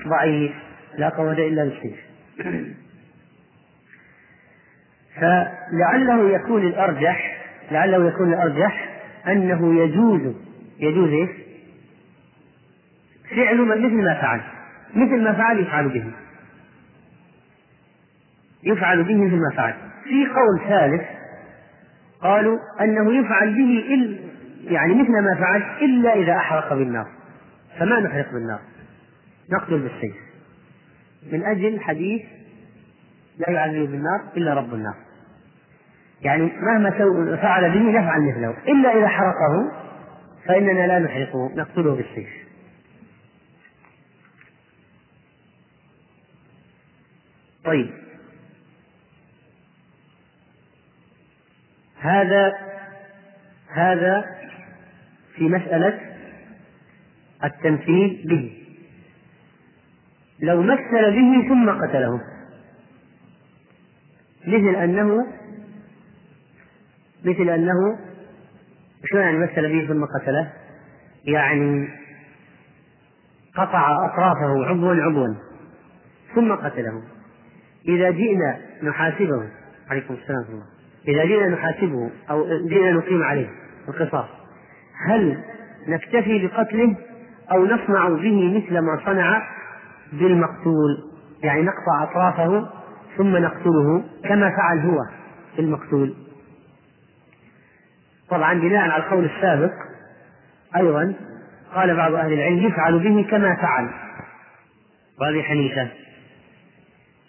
ضعيف 0.07 0.51
لا 0.97 1.09
قود 1.09 1.39
إلا 1.39 1.63
بالسيف. 1.63 1.99
فلعله 5.15 6.29
يكون 6.29 6.67
الأرجح 6.67 7.37
لعله 7.71 8.07
يكون 8.07 8.33
الأرجح 8.33 8.89
أنه 9.27 9.83
يجوز 9.83 10.21
يجوز 10.79 11.09
إيش؟ 11.09 11.29
فعل 13.35 13.57
مثل 13.57 14.03
ما 14.03 14.21
فعل. 14.21 14.41
مثل 14.95 15.23
ما 15.23 15.33
فعل 15.33 15.59
يفعل 15.59 15.89
به. 15.89 16.11
يفعل 18.63 19.03
به 19.03 19.15
مثل 19.15 19.35
ما 19.35 19.55
فعل. 19.55 19.73
في 20.03 20.25
قول 20.25 20.59
ثالث 20.67 21.01
قالوا 22.21 22.59
أنه 22.81 23.13
يفعل 23.13 23.53
به 23.53 23.93
إل 23.93 24.19
يعني 24.73 24.93
مثل 24.93 25.11
ما 25.11 25.35
فعل 25.35 25.61
إلا 25.81 26.13
إذا 26.13 26.35
أحرق 26.35 26.73
بالنار. 26.73 27.07
فما 27.79 27.99
نحرق 27.99 28.31
بالنار؟ 28.33 28.59
نقتل 29.51 29.79
بالسيف. 29.79 30.15
من 31.31 31.43
أجل 31.43 31.79
حديث 31.79 32.21
لا 33.37 33.49
يعذب 33.49 33.91
بالنار 33.91 34.21
إلا 34.37 34.53
رب 34.53 34.73
النار. 34.73 34.95
يعني 36.21 36.51
مهما 36.61 36.91
فعل 37.35 37.71
به 37.71 37.99
نفعل 37.99 38.21
مثله. 38.21 38.55
إلا 38.67 38.97
إذا 38.97 39.07
حرقه 39.07 39.71
فإننا 40.47 40.87
لا 40.87 40.99
نحرقه 40.99 41.51
نقتله 41.55 41.95
بالسيف. 41.95 42.29
طيب. 47.65 47.89
هذا 51.99 52.53
هذا 53.69 54.25
في 55.35 55.43
مسألة 55.43 55.99
التمثيل 57.43 58.23
به. 58.25 58.57
لو 60.39 60.61
مثل 60.61 61.11
به 61.11 61.49
ثم 61.49 61.69
قتله. 61.69 62.21
مثل 64.47 64.75
أنه 64.75 65.27
مثل 67.23 67.49
أنه 67.49 67.99
شلون 69.05 69.23
يعني 69.23 69.37
مثل 69.37 69.61
به 69.61 69.87
ثم 69.87 70.05
قتله؟ 70.05 70.53
يعني 71.25 71.89
قطع 73.55 74.05
أطرافه 74.05 74.65
عضوا 74.65 74.95
عضوا 74.95 75.35
ثم 76.35 76.55
قتله. 76.55 77.10
إذا 77.87 78.11
جئنا 78.11 78.57
نحاسبه. 78.83 79.49
عليكم 79.89 80.13
السلام 80.13 80.45
الله. 80.49 80.65
إذا 81.07 81.25
جئنا 81.25 81.47
نحاسبه 81.47 82.11
أو 82.29 82.45
جئنا 82.67 82.91
نقيم 82.91 83.23
عليه 83.23 83.49
القصاص 83.87 84.25
هل 85.07 85.43
نكتفي 85.87 86.47
بقتله 86.47 86.95
أو 87.51 87.65
نصنع 87.65 88.09
به 88.09 88.57
مثل 88.57 88.79
ما 88.79 88.99
صنع 89.05 89.41
بالمقتول؟ 90.13 91.11
يعني 91.43 91.61
نقطع 91.61 92.03
أطرافه 92.03 92.69
ثم 93.17 93.37
نقتله 93.37 94.03
كما 94.23 94.49
فعل 94.49 94.79
هو 94.79 94.97
بالمقتول. 95.57 96.13
طبعا 98.29 98.53
بناء 98.53 98.89
على 98.89 99.03
القول 99.03 99.25
السابق 99.25 99.73
أيضا 100.75 101.13
قال 101.75 101.95
بعض 101.95 102.13
أهل 102.13 102.33
العلم 102.33 102.57
يفعل 102.57 102.99
به 102.99 103.27
كما 103.31 103.55
فعل. 103.55 103.89
وهذه 105.21 105.41
حنيفة. 105.41 105.87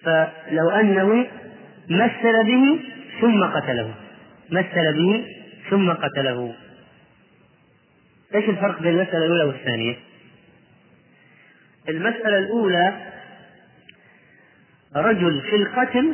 فلو 0.04 0.70
أنه 0.70 1.26
مثل 1.88 2.44
به 2.44 2.80
ثم 3.20 3.44
قتله. 3.44 3.94
مثل 4.50 4.92
به 4.96 5.26
ثم 5.70 5.92
قتله. 5.92 6.54
إيش 8.34 8.48
الفرق 8.48 8.82
بين 8.82 9.00
المسألة 9.00 9.24
الأولى 9.24 9.44
والثانية؟ 9.44 9.96
المسألة 11.88 12.38
الأولى 12.38 12.94
رجل 14.96 15.40
في 15.40 15.56
القتل 15.56 16.12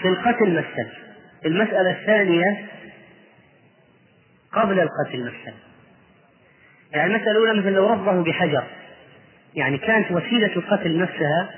في 0.00 0.08
القتل 0.08 0.52
مثل 0.52 0.88
المسألة 1.46 1.90
الثانية 1.90 2.66
قبل 4.52 4.80
القتل 4.80 5.20
مثل 5.24 5.54
يعني 6.92 7.14
المسألة 7.14 7.30
الأولى 7.30 7.60
مثل 7.60 7.72
لو 7.72 7.88
ربه 7.88 8.22
بحجر. 8.22 8.64
يعني 9.54 9.78
كانت 9.78 10.12
وسيلة 10.12 10.56
القتل 10.56 10.98
نفسها 10.98 11.50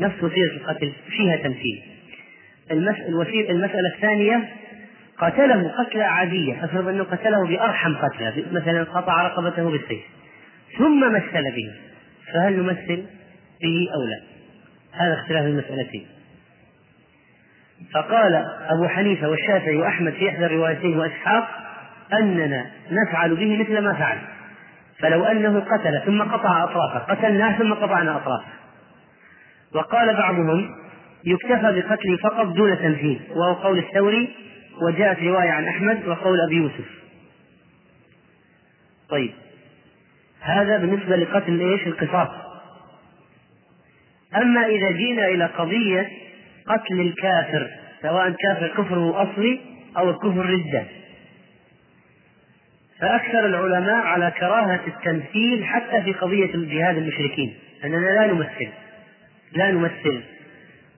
نفس 0.00 0.22
وسيلة 0.22 0.52
القتل 0.52 0.92
فيها 1.08 1.36
تمثيل. 1.36 1.82
المسألة 3.50 3.94
الثانية 3.94 4.48
قتله 5.18 5.72
قتلة 5.78 6.04
عادية 6.04 6.64
افرض 6.64 6.88
أنه 6.88 7.04
قتله 7.04 7.46
بأرحم 7.48 7.94
قتلة 7.94 8.44
مثلا 8.52 8.84
قطع 8.84 9.22
رقبته 9.22 9.70
بالسيف 9.70 10.02
ثم 10.78 11.12
مثل 11.12 11.42
به 11.42 11.72
فهل 12.32 12.56
نمثل 12.56 13.04
به 13.62 13.88
أو 13.94 14.02
لا؟ 14.02 14.20
هذا 14.92 15.14
اختلاف 15.14 15.44
المسألتين. 15.44 16.06
فقال 17.94 18.34
أبو 18.68 18.88
حنيفة 18.88 19.28
والشافعي 19.28 19.76
وأحمد 19.76 20.12
في 20.12 20.28
إحدى 20.28 20.46
الروايتين 20.46 20.98
وإسحاق 20.98 21.48
أننا 22.12 22.66
نفعل 22.90 23.34
به 23.34 23.56
مثل 23.56 23.78
ما 23.78 23.92
فعل. 23.92 24.18
فلو 24.98 25.24
أنه 25.24 25.60
قتل 25.60 26.02
ثم 26.06 26.22
قطع 26.22 26.64
أطرافه 26.64 26.98
قتلناه 26.98 27.58
ثم 27.58 27.74
قطعنا 27.74 28.16
أطرافه. 28.16 28.48
وقال 29.74 30.16
بعضهم 30.16 30.74
يكتفى 31.24 31.80
بقتله 31.80 32.16
فقط 32.22 32.46
دون 32.46 32.78
تمثيل 32.78 33.20
وهو 33.30 33.54
قول 33.54 33.78
الثوري 33.78 34.34
وجاءت 34.82 35.22
رواية 35.22 35.50
عن 35.50 35.68
أحمد 35.68 36.08
وقول 36.08 36.40
أبي 36.40 36.56
يوسف 36.56 36.98
طيب 39.08 39.30
هذا 40.40 40.78
بالنسبة 40.78 41.16
لقتل 41.16 41.60
إيش؟ 41.60 41.86
القصاص. 41.86 42.28
أما 44.36 44.66
إذا 44.66 44.90
جينا 44.90 45.28
إلى 45.28 45.44
قضية 45.44 46.10
قتل 46.66 47.00
الكافر 47.00 47.70
سواء 48.02 48.30
كافر 48.30 48.68
كفره 48.68 49.22
أصلي 49.22 49.60
أو 49.96 50.10
الكفر 50.10 50.46
ردة 50.46 50.84
فأكثر 53.00 53.46
العلماء 53.46 54.06
على 54.06 54.30
كراهة 54.30 54.80
التمثيل 54.86 55.64
حتى 55.64 56.02
في 56.02 56.12
قضية 56.12 56.54
الجهاد 56.54 56.96
المشركين 56.96 57.54
أننا 57.84 57.96
لا 57.96 58.26
نمثل 58.26 58.68
لا 59.52 59.70
نمثل 59.70 60.22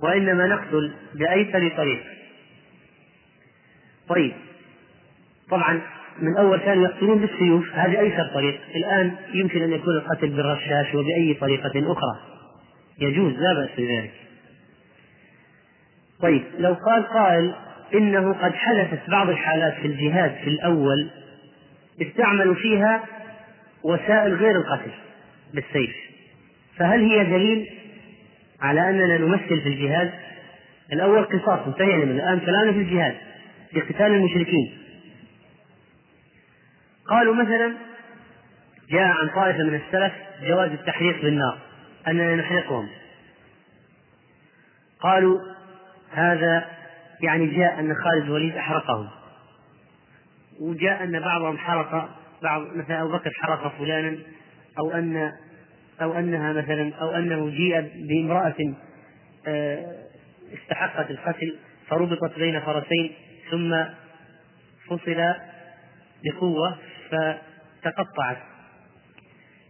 وإنما 0.02 0.46
نقتل 0.46 0.92
بأيسر 1.14 1.76
طريق. 1.76 2.02
طيب 4.08 4.32
طبعا 5.50 5.80
من 6.18 6.36
أول 6.36 6.58
كانوا 6.58 6.84
يقتلون 6.84 7.18
بالسيوف 7.18 7.74
هذه 7.74 8.00
أيسر 8.00 8.30
طريق. 8.34 8.60
الآن 8.76 9.16
يمكن 9.34 9.62
أن 9.62 9.72
يكون 9.72 9.94
القتل 9.94 10.28
بالرشاش 10.28 10.94
وبأي 10.94 11.34
طريقة 11.40 11.92
أخرى. 11.92 12.20
يجوز 12.98 13.32
لا 13.32 13.54
بأس 13.54 13.70
بذلك. 13.78 14.12
طيب 16.20 16.42
لو 16.58 16.74
قال 16.74 17.06
قائل 17.06 17.54
إنه 17.94 18.32
قد 18.32 18.54
حدثت 18.54 19.10
بعض 19.10 19.28
الحالات 19.28 19.74
في 19.74 19.86
الجهاد 19.86 20.34
في 20.44 20.50
الأول 20.50 21.10
استعملوا 22.02 22.54
فيها 22.54 23.04
وسائل 23.82 24.34
غير 24.34 24.56
القتل 24.56 24.90
بالسيف. 25.54 25.96
فهل 26.76 27.00
هي 27.00 27.24
دليل؟ 27.24 27.79
على 28.60 28.90
أننا 28.90 29.18
نمثل 29.18 29.60
في 29.60 29.68
الجهاد 29.68 30.12
الأول 30.92 31.24
قصاص 31.24 31.66
انتهينا 31.66 32.04
من 32.04 32.20
الآن 32.20 32.40
كلامنا 32.40 32.72
في 32.72 32.78
الجهاد 32.78 33.16
في 33.70 33.80
قتال 33.80 34.06
المشركين. 34.06 34.78
قالوا 37.06 37.34
مثلا 37.34 37.74
جاء 38.90 39.06
عن 39.06 39.28
طائفة 39.34 39.58
من 39.58 39.74
السلف 39.74 40.12
جواز 40.48 40.70
التحريق 40.70 41.22
بالنار 41.22 41.58
أننا 42.08 42.36
نحرقهم. 42.36 42.88
قالوا 45.00 45.40
هذا 46.12 46.68
يعني 47.20 47.46
جاء 47.46 47.80
أن 47.80 47.94
خالد 47.94 48.24
الوليد 48.24 48.56
أحرقهم. 48.56 49.08
وجاء 50.60 51.04
أن 51.04 51.20
بعضهم 51.20 51.58
حرق 51.58 52.08
بعض 52.42 52.62
مثلا 52.76 53.02
أبو 53.02 53.12
بكر 53.12 53.30
حرق 53.42 53.78
فلانا 53.78 54.18
أو 54.78 54.90
أن 54.90 55.32
أو 56.02 56.18
أنها 56.18 56.52
مثلا 56.52 56.94
أو 56.94 57.10
أنه 57.10 57.50
جيء 57.50 57.80
بامرأة 58.08 58.74
آه، 59.46 59.96
استحقت 60.54 61.10
القتل 61.10 61.56
فربطت 61.88 62.38
بين 62.38 62.60
فرسين 62.60 63.12
ثم 63.50 63.84
فصل 64.86 65.34
بقوة 66.24 66.78
فتقطعت 67.10 68.36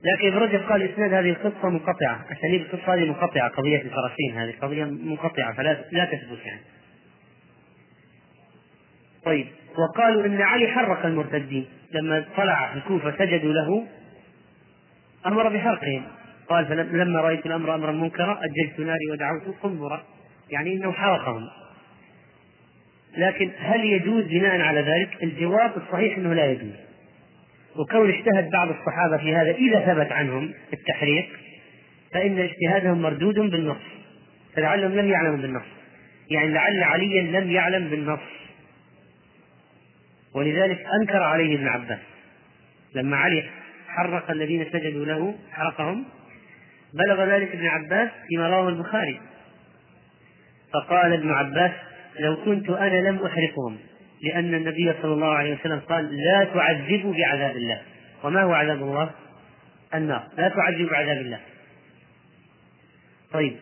لكن 0.04 0.28
ابن 0.28 0.36
رجب 0.36 0.68
قال 0.68 0.82
إسناد 0.82 1.12
هذه 1.12 1.30
القصة 1.30 1.68
منقطعة، 1.68 2.24
اساليب 2.32 2.60
القصة 2.60 2.94
هذه 2.94 3.04
منقطعة 3.04 3.48
قضية 3.48 3.82
الفرسين 3.82 4.34
هذه 4.34 4.54
قضية 4.62 4.84
منقطعة 4.84 5.54
فلا 5.54 5.84
لا 5.92 6.04
تثبت 6.04 6.46
يعني. 6.46 6.60
طيب 9.24 9.46
وقالوا 9.78 10.26
إن 10.26 10.42
علي 10.42 10.68
حرق 10.68 11.06
المرتدين 11.06 11.66
لما 11.92 12.24
طلع 12.36 12.74
الكوفة 12.74 13.18
سجدوا 13.18 13.52
له 13.52 13.86
أمر 15.26 15.48
بحرقهم 15.48 16.02
قال 16.50 16.66
فلما 16.66 17.20
رأيت 17.20 17.46
الأمر 17.46 17.74
أمرا 17.74 17.92
منكرا 17.92 18.40
أجلت 18.42 18.80
ناري 18.80 19.10
ودعوت 19.10 19.42
قنبرا 19.62 20.02
يعني 20.50 20.74
إنه 20.74 20.92
حرقهم 20.92 21.48
لكن 23.16 23.50
هل 23.58 23.84
يجوز 23.84 24.24
بناء 24.24 24.60
على 24.60 24.80
ذلك؟ 24.80 25.22
الجواب 25.22 25.72
الصحيح 25.76 26.16
إنه 26.16 26.34
لا 26.34 26.50
يجوز. 26.50 26.74
وكون 27.76 28.10
اجتهد 28.10 28.50
بعض 28.50 28.68
الصحابة 28.68 29.16
في 29.16 29.34
هذا 29.34 29.50
إذا 29.50 29.80
ثبت 29.80 30.12
عنهم 30.12 30.52
التحريق 30.72 31.28
فإن 32.12 32.38
اجتهادهم 32.38 33.02
مردود 33.02 33.34
بالنص 33.34 33.82
فلعلهم 34.56 34.92
لم 34.92 35.08
يعلموا 35.08 35.36
بالنص. 35.36 35.66
يعني 36.30 36.48
لعل 36.48 36.82
عليا 36.82 37.40
لم 37.40 37.50
يعلم 37.50 37.88
بالنص 37.88 38.20
ولذلك 40.34 40.86
أنكر 41.00 41.22
عليه 41.22 41.56
ابن 41.56 41.68
عباس 41.68 41.98
لما 42.94 43.16
علي 43.16 43.44
حرق 43.88 44.30
الذين 44.30 44.66
سجدوا 44.72 45.04
له 45.04 45.34
حرقهم 45.52 46.04
بلغ 46.94 47.24
ذلك 47.24 47.52
ابن 47.52 47.66
عباس 47.66 48.10
فيما 48.28 48.48
رواه 48.48 48.68
البخاري. 48.68 49.20
فقال 50.72 51.12
ابن 51.12 51.30
عباس 51.30 51.70
لو 52.18 52.36
كنت 52.44 52.70
أنا 52.70 53.08
لم 53.08 53.26
أحرقهم 53.26 53.78
لأن 54.22 54.54
النبي 54.54 54.92
صلى 55.02 55.14
الله 55.14 55.34
عليه 55.34 55.54
وسلم 55.54 55.78
قال 55.78 56.16
لا 56.16 56.44
تعذبوا 56.44 57.14
بعذاب 57.14 57.56
الله. 57.56 57.82
وما 58.24 58.42
هو 58.42 58.52
عذاب 58.52 58.82
الله؟ 58.82 59.10
النار. 59.94 60.28
لا 60.38 60.48
تعذبوا 60.48 60.90
بعذاب 60.90 61.16
الله. 61.16 61.40
طيب 63.32 63.56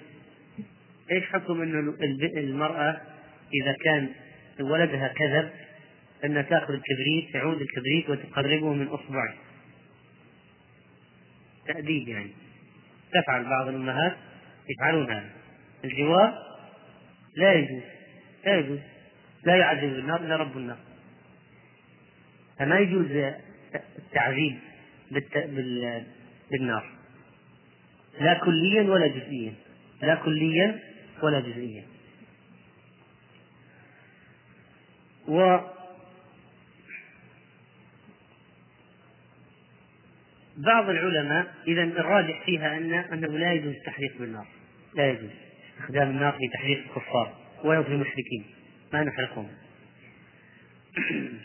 إيش 1.12 1.24
حكم 1.24 1.62
إنه 1.62 1.94
المرأة 2.36 3.00
إذا 3.62 3.74
كان 3.84 4.08
ولدها 4.60 5.08
كذب 5.08 5.50
أن 6.24 6.46
تأخذ 6.48 6.74
الكبريت 6.74 7.32
تعود 7.32 7.60
الكبريت 7.60 8.10
وتقربه 8.10 8.72
من 8.72 8.86
إصبعه؟ 8.86 9.34
تأديب 11.66 12.08
يعني. 12.08 12.30
تفعل 13.12 13.44
بعض 13.44 13.68
الأمهات 13.68 14.16
يفعلون 14.70 15.10
هذا 15.10 15.30
الجواب 15.84 16.34
لا 17.36 17.52
يجوز 17.52 17.82
لا 18.44 18.58
يجوز 18.58 18.78
لا 19.44 19.56
يعذب 19.56 19.98
النار 19.98 20.20
إلا 20.20 20.36
رب 20.36 20.56
النار 20.56 20.78
فما 22.58 22.78
يجوز 22.78 23.06
التعذيب 23.98 24.58
بالنار. 26.50 26.84
لا 28.20 28.34
كليا 28.34 28.82
ولا 28.82 29.06
جزئيا. 29.06 29.54
لا 30.02 30.14
كليا 30.14 30.80
ولا 31.22 31.40
جزئيا. 31.40 31.84
و 35.28 35.58
بعض 40.58 40.88
العلماء 40.88 41.54
إذا 41.66 41.82
الراجح 41.82 42.44
فيها 42.44 42.76
أن 42.76 42.92
أنه 42.92 43.38
لا 43.38 43.52
يجوز 43.52 43.74
التحريق 43.74 44.18
بالنار. 44.18 44.46
لا 44.94 45.10
يجوز. 45.10 45.30
استخدام 45.78 46.10
النار 46.10 46.32
في 46.32 46.48
تحريق 46.52 46.78
الكفار 46.78 47.36
ولو 47.64 47.84
في 47.84 47.88
المشركين. 47.88 48.44
ما 48.92 49.04
نحرقهم. 49.04 49.48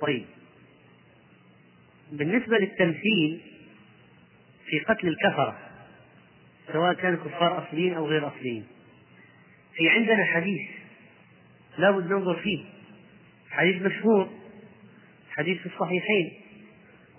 طيب. 0.00 0.24
بالنسبة 2.12 2.58
للتمثيل 2.58 3.40
في 4.66 4.78
قتل 4.78 5.08
الكفرة 5.08 5.58
سواء 6.72 6.92
كانوا 6.94 7.24
كفار 7.24 7.68
أصليين 7.68 7.94
أو 7.94 8.06
غير 8.06 8.28
أصليين 8.28 8.66
في 9.74 9.88
عندنا 9.88 10.24
حديث 10.24 10.70
لا 11.78 11.90
بد 11.90 12.12
ننظر 12.12 12.36
فيه. 12.36 12.64
حديث 13.50 13.82
مشهور. 13.82 14.35
حديث 15.38 15.58
في 15.58 15.66
الصحيحين 15.66 16.32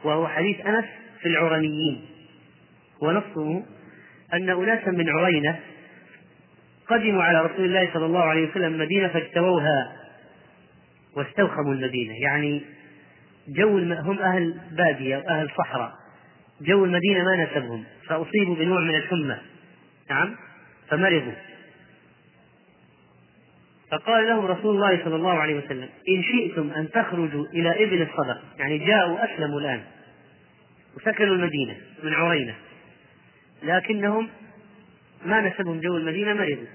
وهو 0.04 0.28
حديث 0.28 0.66
أنس 0.66 0.86
في 1.22 1.28
العرنيين 1.28 2.06
ونصه 3.02 3.64
أن 4.34 4.50
أناسا 4.50 4.92
من 4.92 5.10
عرينة 5.10 5.60
قدموا 6.88 7.24
على 7.24 7.42
رسول 7.42 7.66
الله 7.66 7.94
صلى 7.94 8.06
الله 8.06 8.24
عليه 8.24 8.50
وسلم 8.50 8.74
المدينة 8.74 9.08
فاجتووها 9.08 9.96
واستوخموا 11.16 11.74
المدينة. 11.74 12.14
يعني 12.22 12.62
جو 13.48 13.78
هم 13.78 14.20
أهل 14.20 14.60
بادية 14.72 15.18
وأهل 15.18 15.50
صحراء. 15.58 15.92
جو 16.62 16.86
المدينة 16.86 17.24
ما 17.24 17.44
نسبهم 17.44 17.84
فأصيبوا 18.08 18.56
بنوع 18.56 18.82
من 18.82 18.96
الحمى. 18.96 19.38
نعم؟ 20.10 20.36
فمرضوا. 20.90 21.34
فقال 23.92 24.28
لهم 24.28 24.46
رسول 24.46 24.76
الله 24.76 25.04
صلى 25.04 25.16
الله 25.16 25.34
عليه 25.34 25.56
وسلم 25.56 25.90
إن 26.10 26.24
شئتم 26.24 26.72
أن 26.72 26.90
تخرجوا 26.92 27.46
إلى 27.46 27.84
إبل 27.84 28.02
الصدقة 28.02 28.42
يعني 28.60 28.78
جاءوا 28.78 29.26
أسلموا 29.26 29.60
الآن 29.60 29.82
وسكنوا 30.96 31.36
المدينة 31.36 31.78
من 32.04 32.14
عرينة 32.14 32.56
لكنهم 33.64 34.30
ما 35.26 35.42
نسبهم 35.42 35.80
جو 35.80 35.98
المدينة 35.98 36.34
مرضوا. 36.34 36.68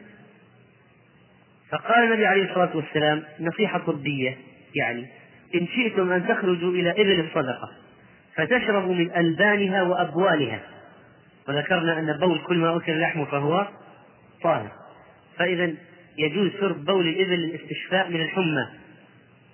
فقال 1.70 2.04
النبي 2.04 2.26
عليه 2.26 2.50
الصلاة 2.50 2.76
والسلام 2.76 3.22
نصيحة 3.40 3.78
طبية 3.78 4.36
يعني 4.74 5.06
إن 5.54 5.66
شئتم 5.66 6.12
أن 6.12 6.28
تخرجوا 6.28 6.70
إلى 6.70 6.90
إبل 6.90 7.20
الصدقة 7.20 7.70
فتشربوا 8.36 8.94
من 8.94 9.16
ألبانها 9.16 9.82
وأبوالها. 9.82 10.60
وذكرنا 11.48 11.98
أن 11.98 12.18
بول 12.18 12.40
كل 12.46 12.56
ما 12.56 12.76
أكل 12.76 13.00
لحمه 13.00 13.24
فهو 13.24 13.68
طاهر. 14.42 14.72
فإذا 15.38 15.74
يجوز 16.18 16.50
شرب 16.60 16.84
بول 16.84 17.08
الإبل 17.08 17.40
للاستشفاء 17.40 18.10
من 18.10 18.20
الحمى 18.20 18.68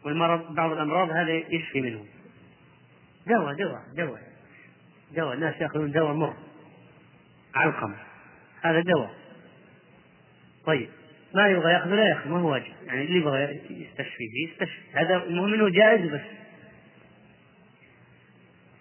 والمرض 0.05 0.55
بعض 0.55 0.73
الأمراض 0.73 1.11
هذا 1.11 1.33
يشفي 1.33 1.81
منه 1.81 2.05
دواء 3.27 3.55
دواء 3.55 3.83
دواء. 3.97 4.21
دواء. 5.17 5.35
الناس 5.35 5.61
يأخذون 5.61 5.93
دواء 5.93 6.13
مر 6.13 6.35
علقم 7.55 7.95
هذا 8.63 8.81
دواء. 8.81 9.11
طيب. 10.67 10.89
ما 11.35 11.49
يبغى 11.49 11.73
ياخذه 11.73 11.95
لا 11.95 12.09
يأخذ. 12.09 12.31
ما 12.31 12.39
هو 12.39 12.53
واجب. 12.53 12.73
يعني 12.87 13.05
اللي 13.05 13.19
يبغى 13.19 13.43
يستشفي 13.71 14.25
به 14.25 14.53
يستشفي. 14.53 14.83
هذا 14.93 15.17
المهم 15.17 15.55
إنه 15.55 15.69
جائز 15.69 16.11
بس. 16.11 16.21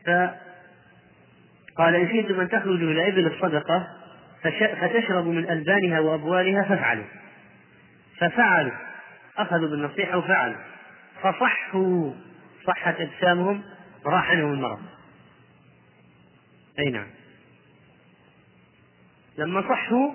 ف 0.06 0.10
قال 1.78 1.96
إن 1.96 2.08
شئتم 2.08 2.40
أن 2.40 2.50
تخرجوا 2.50 2.92
إلى 2.92 3.08
إبل 3.08 3.28
الصدقة 3.28 3.88
فتشربوا 4.82 5.34
من 5.34 5.50
ألبانها 5.50 6.00
وأبوالها 6.00 6.64
فافعلوا. 6.64 7.06
ففعلوا 8.20 8.78
أخذوا 9.38 9.70
بالنصيحة 9.70 10.18
وفعلوا. 10.18 10.62
فصحوا 11.22 12.14
صحت 12.68 12.96
أجسامهم 12.96 13.64
وراح 14.06 14.32
عنهم 14.32 14.54
المرض. 14.54 14.82
أي 16.80 16.90
نعم. 16.90 17.08
لما 19.38 19.62
صحوا 19.62 20.14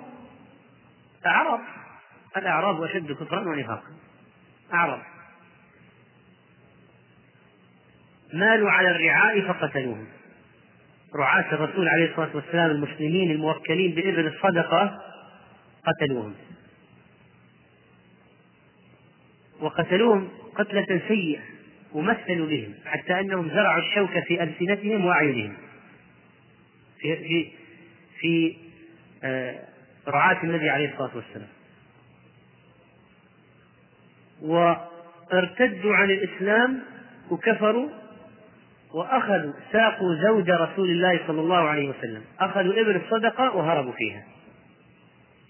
أعرض 1.25 1.59
الأعراب 2.37 2.83
أشد 2.83 3.11
كفرا 3.11 3.39
ونفاقا. 3.39 3.91
أعرض 4.73 4.99
مالوا 8.33 8.71
على 8.71 8.91
الرعاء 8.91 9.41
فقتلوهم 9.41 10.07
رعاة 11.15 11.53
الرسول 11.53 11.87
عليه 11.87 12.11
الصلاة 12.11 12.35
والسلام 12.35 12.71
المسلمين 12.71 13.31
الموكلين 13.31 13.95
بإذن 13.95 14.27
الصدقة 14.27 15.01
قتلوهم. 15.87 16.35
وقتلوهم 19.63 20.29
قتلة 20.55 21.01
سيئة 21.07 21.41
ومثلوا 21.93 22.47
بهم 22.47 22.73
حتى 22.85 23.19
أنهم 23.19 23.49
زرعوا 23.49 23.81
الشوك 23.81 24.19
في 24.19 24.43
ألسنتهم 24.43 25.05
وأعينهم. 25.05 25.53
في 26.99 27.15
في 27.15 27.47
في 28.19 28.55
آه، 29.23 29.59
رعاة 30.07 30.43
النبي 30.43 30.69
عليه 30.69 30.91
الصلاة 30.93 31.11
والسلام. 31.15 31.47
وارتدوا 34.41 35.95
عن 35.95 36.11
الإسلام 36.11 36.79
وكفروا 37.31 37.89
وأخذوا 38.93 39.53
ساقوا 39.71 40.15
زوج 40.23 40.49
رسول 40.49 40.89
الله 40.89 41.19
صلى 41.27 41.41
الله 41.41 41.69
عليه 41.69 41.89
وسلم. 41.89 42.21
أخذوا 42.39 42.81
إبل 42.81 42.95
الصدقة 42.95 43.55
وهربوا 43.55 43.91
فيها. 43.91 44.23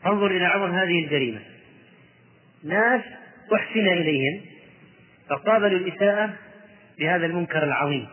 انظر 0.05 0.27
إلى 0.27 0.45
عظم 0.45 0.71
هذه 0.71 1.03
الجريمة. 1.03 1.39
ناس 2.63 3.01
أحسن 3.55 3.87
إليهم 3.87 4.41
فقابلوا 5.29 5.79
الإساءة 5.79 6.33
بهذا 6.99 7.25
المنكر 7.25 7.63
العظيم. 7.63 8.07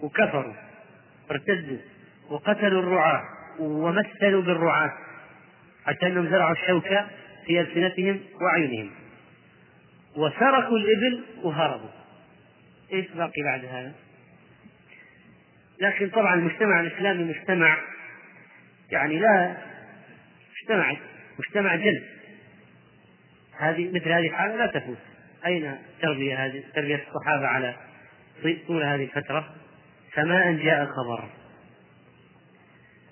وكفروا 0.00 0.54
ارتدوا 1.30 1.78
وقتلوا 2.30 2.82
الرعاة 2.82 3.22
ومثلوا 3.58 4.42
بالرعاة 4.42 4.92
حتى 5.86 6.06
أنهم 6.06 6.30
زرعوا 6.30 6.52
الشوكة 6.52 7.06
في 7.46 7.60
ألسنتهم 7.60 8.20
وأعينهم 8.40 8.90
وسرقوا 10.16 10.78
الإبل 10.78 11.24
وهربوا. 11.42 11.90
إيش 12.92 13.06
باقي 13.06 13.42
بعد 13.42 13.64
هذا؟ 13.64 13.92
لكن 15.80 16.08
طبعا 16.08 16.34
المجتمع 16.34 16.80
الإسلامي 16.80 17.24
مجتمع 17.24 17.78
يعني 18.90 19.18
لا 19.18 19.56
مجتمع 20.62 20.96
مجتمع 21.38 21.76
جلد. 21.76 22.11
هذه 23.58 23.88
مثل 23.88 24.08
هذه 24.08 24.26
الحالة 24.26 24.56
لا 24.56 24.66
تفوت. 24.66 24.98
أين 25.46 25.76
التربية 25.96 26.46
هذه؟ 26.46 26.62
تربية 26.74 27.04
الصحابة 27.08 27.46
على 27.46 27.74
طول 28.66 28.82
هذه 28.82 29.04
الفترة؟ 29.04 29.48
سماء 30.14 30.52
جاء 30.52 30.82
الخبر 30.82 31.28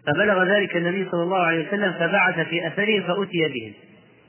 فبلغ 0.06 0.44
ذلك 0.44 0.76
النبي 0.76 1.10
صلى 1.10 1.22
الله 1.22 1.38
عليه 1.38 1.68
وسلم 1.68 1.92
فبعث 1.92 2.48
في 2.48 2.66
أثرهم 2.66 3.02
فأتي 3.02 3.48
بهم 3.48 3.72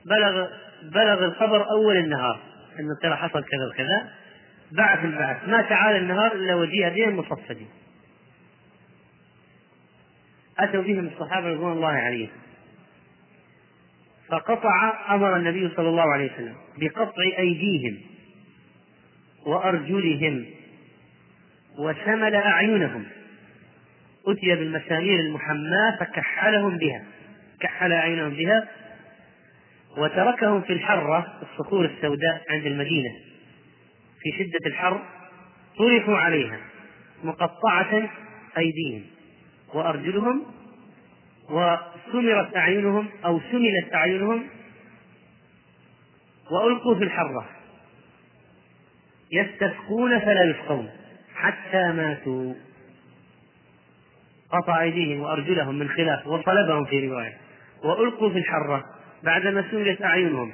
بلغ 0.05 0.47
بلغ 0.83 1.25
الخبر 1.25 1.69
أول 1.69 1.97
النهار 1.97 2.39
أنه 2.79 2.95
ترى 3.01 3.15
حصل 3.15 3.43
كذا 3.43 3.67
وكذا. 3.73 4.11
بعث 4.71 5.05
البعث. 5.05 5.47
ما 5.47 5.61
تعالى 5.61 5.97
النهار 5.97 6.31
إلا 6.31 6.55
وجيء 6.55 6.89
بهم 6.89 7.17
مصفدين 7.17 7.69
أتوا 10.59 10.81
بهم 10.81 11.07
الصحابة 11.07 11.47
رضوان 11.47 11.71
الله 11.71 11.89
عليهم. 11.89 12.29
فقطع 14.31 14.93
أمر 15.15 15.35
النبي 15.35 15.69
صلى 15.75 15.89
الله 15.89 16.13
عليه 16.13 16.33
وسلم 16.33 16.55
بقطع 16.77 17.23
أيديهم 17.39 17.97
وأرجلهم 19.45 20.45
وشمل 21.79 22.35
أعينهم. 22.35 23.05
أتي 24.27 24.55
بالمسامير 24.55 25.19
المحماة 25.19 25.97
فكحلهم 25.99 26.77
بها 26.77 27.03
كحل 27.59 27.93
أعينهم 27.93 28.29
بها 28.29 28.67
وتركهم 29.97 30.61
في 30.61 30.73
الحرة 30.73 31.39
الصخور 31.41 31.85
السوداء 31.85 32.41
عند 32.49 32.65
المدينة 32.65 33.09
في 34.21 34.31
شدة 34.31 34.59
الحر 34.65 35.01
طرحوا 35.77 36.17
عليها 36.17 36.59
مقطعة 37.23 38.09
أيديهم 38.57 39.03
وأرجلهم 39.73 40.45
وسمرت 41.49 42.55
أعينهم 42.55 43.09
أو 43.25 43.41
سملت 43.51 43.93
أعينهم 43.93 44.43
وألقوا 46.51 46.95
في 46.95 47.03
الحرة. 47.03 47.45
يستسقون 49.31 50.19
فلا 50.19 50.43
يسقون 50.43 50.89
حتى 51.35 51.91
ماتوا. 51.91 52.53
قطع 54.51 54.81
أيديهم 54.81 55.21
وأرجلهم 55.21 55.79
من 55.79 55.89
خلاف 55.89 56.27
وصلبهم 56.27 56.85
في 56.85 57.07
رواية. 57.07 57.37
وألقوا 57.83 58.29
في 58.29 58.37
الحرة 58.37 58.85
بعدما 59.23 59.65
سملت 59.71 60.01
أعينهم. 60.01 60.51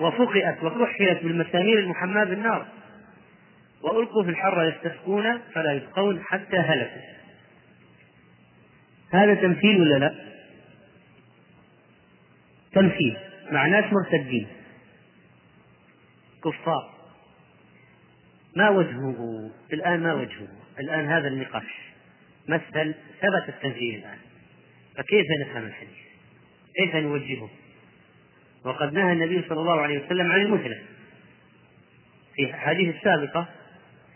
وفقئت 0.00 0.64
وكحلت 0.64 1.22
بالمسامير 1.22 1.78
المحماة 1.78 2.24
بالنار. 2.24 2.66
وألقوا 3.82 4.22
في 4.22 4.30
الحرة 4.30 4.64
يستسقون 4.64 5.38
فلا 5.54 5.72
يسقون 5.72 6.22
حتى 6.24 6.56
هلكوا. 6.56 7.15
هذا 9.10 9.34
تمثيل 9.34 9.80
ولا 9.80 9.98
لا؟ 9.98 10.14
تمثيل. 12.72 13.16
مع 13.50 13.66
ناس 13.66 13.84
مرتدين. 13.92 14.46
كفار. 16.44 16.94
ما 18.56 18.68
وجهه؟ 18.68 19.50
الآن 19.72 20.02
ما 20.02 20.14
وجهه؟ 20.14 20.48
الآن 20.80 21.06
هذا 21.06 21.28
النقاش. 21.28 21.92
مثل 22.48 22.94
ثبت 23.20 23.48
التمثيل 23.48 23.94
الآن. 23.94 24.18
فكيف 24.96 25.26
نفهم 25.40 25.66
الحديث؟ 25.66 25.98
كيف 26.76 26.96
نوجهه؟ 26.96 27.50
وقد 28.64 28.92
نهى 28.92 29.12
النبي 29.12 29.42
صلى 29.48 29.60
الله 29.60 29.80
عليه 29.80 30.04
وسلم 30.04 30.32
عن 30.32 30.40
المثلة 30.40 30.78
في 32.36 32.42
الحديث 32.44 32.96
السابقة 32.96 33.48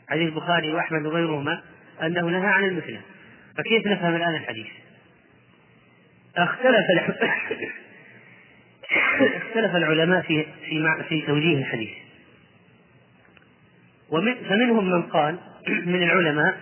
حديث 0.09 0.29
البخاري 0.29 0.73
وأحمد 0.73 1.07
وغيرهما 1.07 1.63
أنه 2.03 2.27
نهى 2.27 2.47
عن 2.47 2.65
المثلة 2.65 3.01
فكيف 3.57 3.87
نفهم 3.87 4.17
الآن 4.17 4.35
الحديث؟ 4.35 4.67
اختلف 6.37 6.85
اختلف 9.21 9.77
العلماء 9.77 10.23
في 10.23 10.47
في 10.65 11.05
في 11.09 11.27
توجيه 11.27 11.59
الحديث. 11.59 11.91
ومن 14.11 14.35
فمنهم 14.35 14.91
من 14.91 15.03
قال 15.03 15.37
من 15.69 16.03
العلماء 16.03 16.57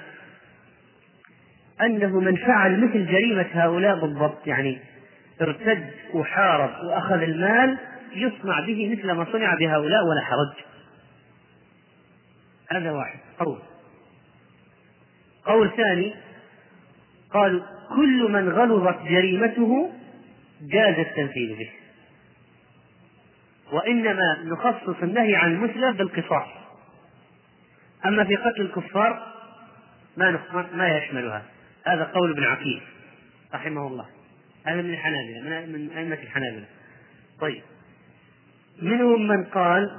أنه 1.80 2.20
من 2.20 2.36
فعل 2.36 2.84
مثل 2.84 3.06
جريمة 3.06 3.46
هؤلاء 3.52 4.00
بالضبط 4.00 4.46
يعني 4.46 4.78
ارتد 5.40 5.90
وحارب 6.14 6.84
وأخذ 6.84 7.22
المال 7.22 7.78
يصنع 8.14 8.60
به 8.60 8.96
مثل 8.96 9.12
ما 9.12 9.26
صنع 9.32 9.54
بهؤلاء 9.54 10.06
ولا 10.06 10.20
حرج. 10.20 10.64
هذا 12.70 12.90
واحد. 12.90 13.18
قول. 13.38 13.58
قول 15.44 15.70
ثاني 15.76 16.14
قالوا 17.30 17.77
كل 17.96 18.32
من 18.32 18.48
غلظت 18.48 19.02
جريمته 19.02 19.92
جاز 20.62 20.98
التنفيذ 20.98 21.58
به. 21.58 21.70
وإنما 23.72 24.38
نخصص 24.44 25.02
النهي 25.02 25.36
عن 25.36 25.52
المثلى 25.52 25.92
بالقصاص. 25.92 26.48
أما 28.06 28.24
في 28.24 28.36
قتل 28.36 28.60
الكفار 28.60 29.32
ما 30.16 30.40
ما 30.74 30.88
يشملها. 30.88 31.42
هذا 31.86 32.04
قول 32.04 32.30
ابن 32.30 32.44
عقيل 32.44 32.80
رحمه 33.54 33.86
الله. 33.86 34.06
هذا 34.66 34.82
من 34.82 34.90
الحنابلة 34.90 35.66
من 35.66 35.90
أئمة 35.96 36.18
الحنابلة. 36.22 36.66
طيب. 37.40 37.62
منهم 38.82 39.28
من 39.28 39.44
قال 39.44 39.90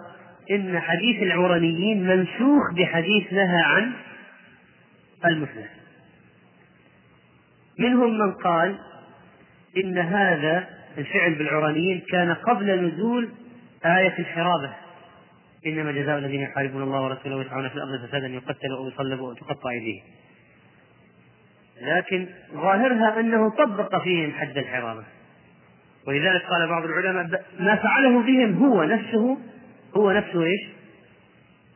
إن 0.51 0.79
حديث 0.79 1.23
العرنيين 1.23 2.07
منسوخ 2.07 2.73
بحديث 2.73 3.33
نهى 3.33 3.61
عن 3.61 3.93
المثلى 5.25 5.78
منهم 7.79 8.17
من 8.17 8.33
قال 8.33 8.77
إن 9.77 9.97
هذا 9.97 10.67
الفعل 10.97 11.35
بالعرانيين 11.35 12.01
كان 12.11 12.33
قبل 12.33 12.87
نزول 12.87 13.29
آية 13.85 14.19
الحرابة. 14.19 14.73
إنما 15.65 15.91
جزاء 15.91 16.17
الذين 16.17 16.41
يحاربون 16.41 16.83
الله 16.83 17.01
ورسوله 17.01 17.35
ويسعون 17.35 17.69
في 17.69 17.75
الأرض 17.75 18.07
فسادا 18.07 18.27
يقتلوا 18.27 18.77
أو 18.77 18.87
يصلبوا 18.87 19.29
أو 19.29 19.33
تقطع 19.33 19.69
أيديهم. 19.69 20.03
لكن 21.81 22.27
ظاهرها 22.53 23.19
أنه 23.19 23.49
طبق 23.49 24.03
فيهم 24.03 24.31
حد 24.31 24.57
الحرابة. 24.57 25.03
ولذلك 26.07 26.41
قال 26.41 26.67
بعض 26.67 26.83
العلماء 26.83 27.45
ما 27.59 27.75
فعله 27.75 28.21
بهم 28.21 28.57
هو 28.57 28.83
نفسه 28.83 29.37
هو 29.97 30.11
نفسه 30.11 30.43
إيش؟ 30.43 30.61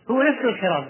هو 0.10 0.24
نفسه 0.24 0.50
الحرابة 0.50 0.88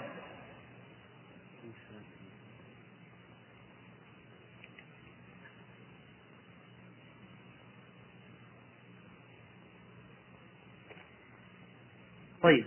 طيب 12.42 12.64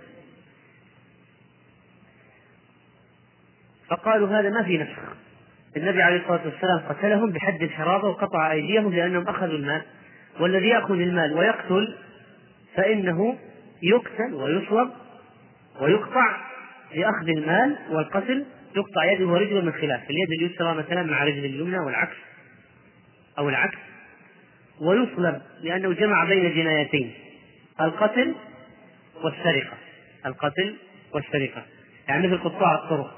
فقالوا 3.90 4.40
هذا 4.40 4.50
ما 4.50 4.64
في 4.64 4.78
نسخ. 4.78 5.00
النبي 5.78 6.02
عليه 6.02 6.22
الصلاة 6.22 6.42
والسلام 6.46 6.80
قتلهم 6.90 7.32
بحد 7.32 7.64
الحرابة 7.64 8.08
وقطع 8.08 8.52
أيديهم 8.52 8.94
لأنهم 8.94 9.28
أخذوا 9.28 9.58
المال. 9.58 9.82
والذي 10.40 10.68
يأخذ 10.68 11.00
المال 11.00 11.34
ويقتل 11.34 11.96
فإنه 12.76 13.38
يقتل 13.84 14.34
ويصلب 14.34 14.90
ويقطع 15.82 16.38
لأخذ 16.96 17.30
المال 17.30 17.78
والقتل. 17.90 18.46
تقطع 18.76 19.12
يده 19.12 19.26
ورجله 19.26 19.62
من 19.62 19.72
خلاف 19.72 20.10
اليد 20.10 20.32
اليسرى 20.42 20.74
مثلا 20.74 21.04
مع 21.04 21.24
رجل 21.24 21.46
اليمنى 21.46 21.80
والعكس 21.80 22.16
أو 23.38 23.50
العكس 23.50 23.78
ويصلب 24.82 25.42
لأنه 25.64 25.94
جمع 25.94 26.24
بين 26.24 26.56
جنايتين 26.56 27.14
القتل 27.82 28.36
والسرقة 29.24 29.78
القتل 30.26 30.76
والسرقة. 31.14 31.64
يعني 32.08 32.28
مثل 32.28 32.38
قطاع 32.38 32.76
الطرق. 32.76 33.17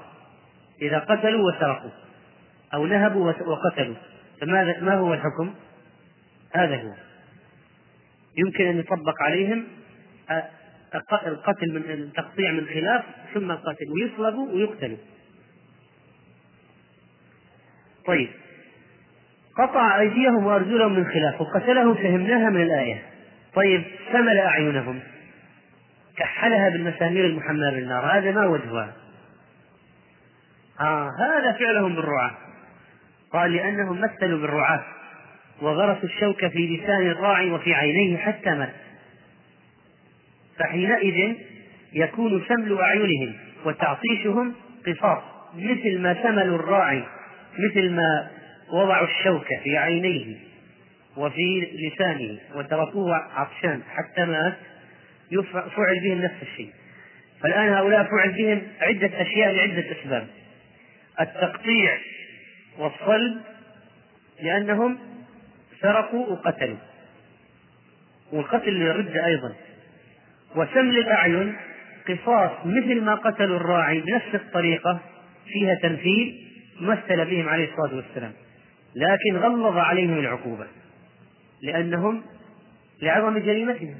إذا 0.82 0.98
قتلوا 0.98 1.50
وسرقوا 1.50 1.90
أو 2.74 2.86
نهبوا 2.86 3.32
وقتلوا. 3.46 3.96
فماذا 4.40 4.80
ما 4.80 4.94
هو 4.94 5.14
الحكم؟ 5.14 5.54
هذا 6.54 6.76
هو. 6.76 6.92
يمكن 8.36 8.66
أن 8.66 8.78
يطبق 8.78 9.22
عليهم 9.22 9.64
القتل 11.26 11.72
من 11.74 11.90
التقطيع 11.90 12.52
من 12.52 12.66
خلاف 12.66 13.04
ثم 13.34 13.50
القتل. 13.50 13.86
ويصلبوا 13.90 14.52
ويقتلوا. 14.52 14.98
طيب. 18.06 18.28
قطع 19.58 20.00
أيديهم 20.00 20.46
وأرجلهم 20.46 20.92
من 20.92 21.04
خلاف 21.04 21.40
وقتلهم 21.40 21.94
فهمناها 21.94 22.50
من 22.50 22.62
الآية. 22.62 23.02
طيب 23.54 23.84
ثمل 24.12 24.38
أعينهم 24.38 25.00
كحلها 26.16 26.68
بالمسامير 26.68 27.26
المحماة 27.26 27.70
بالنار 27.70 28.18
هذا 28.18 28.30
ما 28.30 28.46
وجهها. 28.46 28.92
آه 30.80 31.10
هذا 31.18 31.52
فعلهم 31.52 31.94
بالرعاة. 31.94 32.30
قال 33.32 33.52
لأنهم 33.52 34.00
مثلوا 34.00 34.40
بالرعاة 34.40 34.84
وغرسوا 35.62 36.04
الشوك 36.04 36.46
في 36.46 36.76
لسان 36.76 37.10
الراعي 37.10 37.50
وفي 37.50 37.74
عينيه 37.74 38.16
حتى 38.16 38.50
مات. 38.50 38.72
فحينئذ 40.58 41.34
يكون 41.92 42.44
سمل 42.48 42.78
أعينهم 42.80 43.34
وتعطيشهم 43.64 44.54
قصاص 44.86 45.22
مثل 45.54 45.98
ما 45.98 46.22
سملوا 46.22 46.56
الراعي 46.56 47.04
مثل 47.58 47.90
ما 47.90 48.30
وضعوا 48.72 49.06
الشوك 49.06 49.46
في 49.64 49.76
عينيه 49.76 50.36
وفي 51.16 51.68
لسانه 51.74 52.38
وتركوه 52.54 53.16
عطشان 53.16 53.82
حتى 53.94 54.24
مات. 54.24 54.54
فعل 55.76 56.00
بهم 56.02 56.22
نفس 56.22 56.42
الشيء. 56.42 56.70
فالآن 57.42 57.72
هؤلاء 57.72 58.04
فعل 58.04 58.32
بهم 58.32 58.62
عدة 58.80 59.22
أشياء 59.22 59.52
لعدة 59.52 59.84
أسباب. 59.92 60.26
التقطيع 61.20 61.98
والصلب 62.78 63.40
لأنهم 64.42 64.98
سرقوا 65.80 66.26
وقتلوا 66.26 66.76
والقتل 68.32 68.70
للردة 68.72 69.26
أيضا. 69.26 69.54
وسمل 70.56 70.98
الأعين 70.98 71.56
قصاص 72.08 72.50
مثل 72.64 73.00
ما 73.00 73.14
قتلوا 73.14 73.56
الراعي 73.56 74.00
بنفس 74.00 74.34
الطريقة 74.34 75.00
فيها 75.46 75.74
تمثيل 75.74 76.46
مثل 76.80 77.24
بهم 77.24 77.48
عليه 77.48 77.64
الصلاة 77.70 77.96
والسلام. 77.96 78.32
لكن 78.94 79.36
غلظ 79.36 79.76
عليهم 79.76 80.18
العقوبة 80.18 80.66
لأنهم 81.62 82.22
لعظم 83.02 83.38
جريمتهم. 83.38 83.94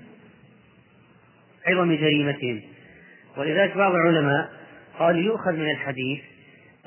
عظم 1.66 1.94
جريمتهم. 1.94 2.62
ولذلك 3.36 3.76
بعض 3.76 3.92
العلماء 3.94 4.50
قال 4.98 5.18
يؤخذ 5.18 5.52
من 5.52 5.70
الحديث 5.70 6.30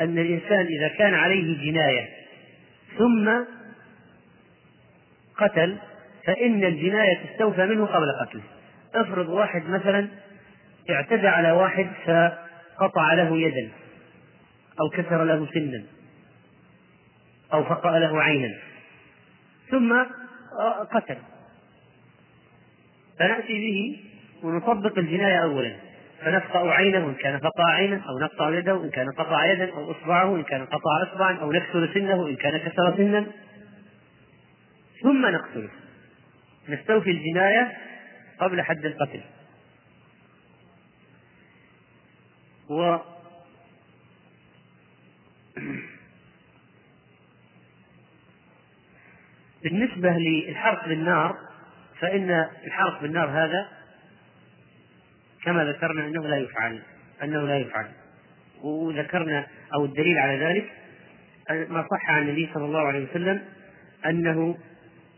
أن 0.02 0.18
الإنسان 0.18 0.66
إذا 0.66 0.88
كان 0.88 1.14
عليه 1.14 1.72
جناية 1.72 2.10
ثم 2.98 3.32
قتل 5.38 5.78
فإن 6.26 6.64
الجناية 6.64 7.20
تستوفى 7.26 7.66
منه 7.66 7.86
قبل 7.86 8.12
قتله. 8.22 8.44
افرض 8.96 9.30
واحد 9.30 9.70
مثلا 9.70 10.08
اعتدى 10.90 11.28
على 11.28 11.52
واحد 11.52 11.88
فقطع 12.06 13.14
له 13.14 13.38
يدا 13.38 13.72
أو 14.82 14.90
كسر 14.90 15.24
له 15.24 15.48
سنا 15.54 15.84
أو 17.54 17.64
فقأ 17.64 18.00
له 18.00 18.22
عينا 18.22 18.56
ثم 19.70 20.04
قتل. 20.92 21.18
فنأتي 23.20 23.54
به 23.54 24.00
ونطبق 24.44 24.98
الجناية 24.98 25.44
أولا. 25.44 25.76
فنقطع 26.26 26.72
عينه 26.72 27.10
إن 27.10 27.14
كان 27.14 27.38
قطع 27.38 27.66
عينا 27.70 28.02
أو 28.10 28.20
نقطع 28.20 28.50
يده 28.50 28.84
إن 28.84 28.90
كان 28.90 29.12
قطع 29.12 29.46
يدا 29.46 29.74
أو 29.74 29.92
إصبعه 29.92 30.36
إن 30.36 30.44
كان 30.44 30.66
قطع 30.66 31.04
إصبعا 31.04 31.38
أو 31.38 31.52
نكسر 31.52 31.94
سنه 31.94 32.28
إن 32.28 32.36
كان 32.36 32.58
كسر 32.58 32.98
سنا. 32.98 33.26
ثم 35.02 35.26
نقتله. 35.26 35.70
نستوفي 36.70 37.12
الجناية 37.12 37.78
قبل 38.40 38.62
حد 38.62 38.86
القتل. 38.86 39.22
و 42.70 42.98
بالنسبة 49.64 50.10
للحرق 50.10 50.88
بالنار 50.88 51.38
فإن 52.00 52.48
الحرق 52.66 53.02
بالنار 53.02 53.30
هذا 53.30 53.83
كما 55.46 55.66
ذكرنا 55.66 56.08
أنه 56.08 56.28
لا 56.28 56.38
يفعل 56.38 56.80
أنه 57.24 57.48
لا 57.48 57.58
يفعل. 57.58 57.86
وذكرنا 58.64 59.48
أو 59.76 59.86
الدليل 59.86 60.18
على 60.18 60.38
ذلك 60.46 60.66
ما 61.70 61.86
صح 61.92 62.10
عن 62.10 62.22
النبي 62.22 62.50
صلى 62.54 62.66
الله 62.66 62.88
عليه 62.88 63.08
وسلم 63.10 63.42
أنه 64.06 64.58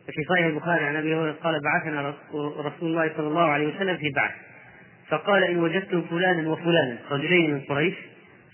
في 0.05 0.23
صحيح 0.29 0.45
البخاري 0.45 0.85
عن 0.85 0.95
أبي 0.95 1.15
هريرة 1.15 1.35
قال 1.43 1.61
بعثنا 1.61 2.13
رسول 2.57 2.89
الله 2.89 3.11
صلى 3.17 3.27
الله 3.27 3.43
عليه 3.43 3.75
وسلم 3.75 3.97
في 3.97 4.09
بعث. 4.09 4.31
فقال 5.07 5.43
إن 5.43 5.57
وجدتم 5.57 6.01
فلانا 6.01 6.49
وفلانا 6.49 6.97
رجلين 7.11 7.53
من 7.53 7.59
قريش 7.59 7.95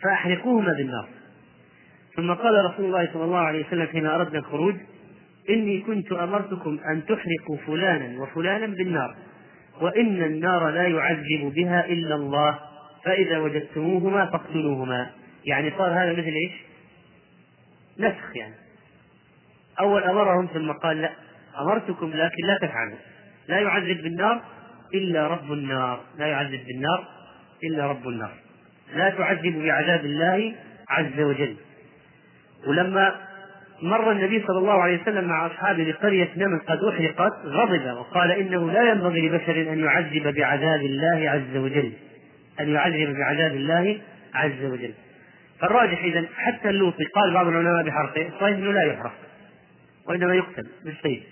فأحرقوهما 0.03 0.73
بالنار. 0.73 1.09
ثم 2.15 2.33
قال 2.33 2.65
رسول 2.65 2.85
الله 2.85 3.09
صلى 3.13 3.23
الله 3.23 3.39
عليه 3.39 3.67
وسلم 3.67 3.87
حين 3.87 4.05
أردنا 4.05 4.39
الخروج 4.39 4.75
إني 5.49 5.81
كنت 5.81 6.11
أمرتكم 6.11 6.79
أن 6.91 7.05
تحرقوا 7.05 7.57
فلانا 7.67 8.21
وفلانا 8.21 8.67
بالنار. 8.67 9.15
وإن 9.81 10.23
النار 10.23 10.69
لا 10.69 10.87
يعذب 10.87 11.53
بها 11.55 11.85
إلا 11.85 12.15
الله. 12.15 12.59
فإذا 13.05 13.37
وجدتموهما 13.37 14.25
فاقتلوهما. 14.25 15.09
يعني 15.45 15.71
صار 15.77 15.93
هذا 15.93 16.11
مثل 16.11 16.33
إيش؟ 16.33 16.51
نسخ 17.99 18.35
يعني. 18.35 18.55
أول 19.79 20.03
أمرهم 20.03 20.45
ثم 20.53 20.71
قال 20.71 21.01
لا 21.01 21.11
أمرتكم 21.59 22.09
لكن 22.09 22.45
لا 22.45 22.57
تفعلوا. 22.61 22.97
لا 23.47 23.59
يعذب 23.59 24.03
بالنار 24.03 24.41
إلا 24.93 25.27
رب 25.27 25.51
النار. 25.51 25.99
لا 26.17 26.27
يعذب 26.27 26.65
بالنار 26.67 27.07
إلا 27.63 27.87
رب 27.87 28.07
النار. 28.07 28.33
لا 28.95 29.09
تعذب 29.09 29.63
بعذاب 29.63 30.05
الله 30.05 30.53
عز 30.89 31.19
وجل. 31.19 31.55
ولما 32.67 33.15
مر 33.81 34.11
النبي 34.11 34.43
صلى 34.47 34.57
الله 34.57 34.81
عليه 34.81 35.01
وسلم 35.01 35.27
مع 35.27 35.45
أصحابه 35.45 35.83
لقرية 35.83 36.29
نمل 36.37 36.59
قد 36.59 36.83
أحرقت 36.83 37.33
غضب 37.45 37.97
وقال 37.97 38.31
إنه 38.31 38.71
لا 38.71 38.91
ينبغي 38.91 39.29
لبشر 39.29 39.73
أن 39.73 39.79
يعذب 39.79 40.35
بعذاب 40.35 40.81
الله 40.81 41.29
عز 41.29 41.57
وجل. 41.57 41.93
أن 42.59 42.69
يعذب 42.69 43.17
بعذاب 43.17 43.51
الله 43.51 43.99
عز 44.33 44.63
وجل. 44.63 44.93
فالراجح 45.59 46.03
إذا 46.03 46.25
حتى 46.35 46.69
اللوطي 46.69 47.03
قال 47.03 47.33
بعض 47.33 47.47
العلماء 47.47 47.83
بحرقه 47.83 48.27
الصحيح 48.27 48.57
أنه 48.57 48.71
لا 48.71 48.83
يحرق 48.83 49.13
وإنما 50.07 50.35
يقتل 50.35 50.67
بالسيف 50.85 51.23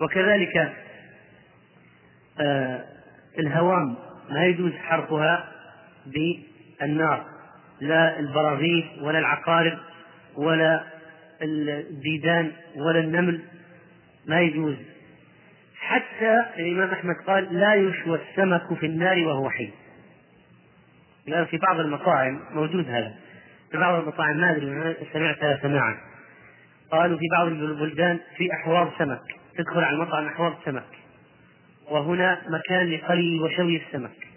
وكذلك 0.00 0.72
آه 2.40 2.84
الهوام 3.38 3.96
ما 4.30 4.44
يجوز 4.44 4.72
حرقها 4.72 5.48
بالنار. 6.06 7.24
لا 7.80 8.18
البراغيث 8.18 8.84
ولا 9.00 9.18
العقارب 9.18 9.78
ولا 10.36 10.91
الديدان 11.42 12.52
ولا 12.76 13.00
النمل 13.00 13.40
ما 14.26 14.40
يجوز. 14.40 14.76
حتى 15.76 16.44
الإمام 16.58 16.90
أحمد 16.90 17.14
قال 17.26 17.60
لا 17.60 17.74
يشوى 17.74 18.20
السمك 18.28 18.78
في 18.78 18.86
النار 18.86 19.18
وهو 19.18 19.50
حي. 19.50 19.70
لأن 21.26 21.44
في 21.44 21.56
بعض 21.56 21.80
المطاعم 21.80 22.40
موجود 22.50 22.88
هذا. 22.88 23.14
في 23.70 23.78
بعض 23.78 24.02
المطاعم 24.02 24.36
ما 24.36 24.50
أدري 24.50 24.96
سمعتها 25.12 25.58
سماعا. 25.62 25.96
قالوا 26.90 27.18
في 27.18 27.24
بعض 27.32 27.46
البلدان 27.46 28.20
في 28.36 28.52
أحواض 28.52 28.92
سمك 28.98 29.22
تدخل 29.58 29.80
على 29.80 29.96
المطعم 29.96 30.26
أحواض 30.26 30.54
سمك. 30.64 30.88
وهنا 31.90 32.42
مكان 32.48 32.86
لقلي 32.86 33.40
وشوي 33.40 33.76
السمك. 33.76 34.28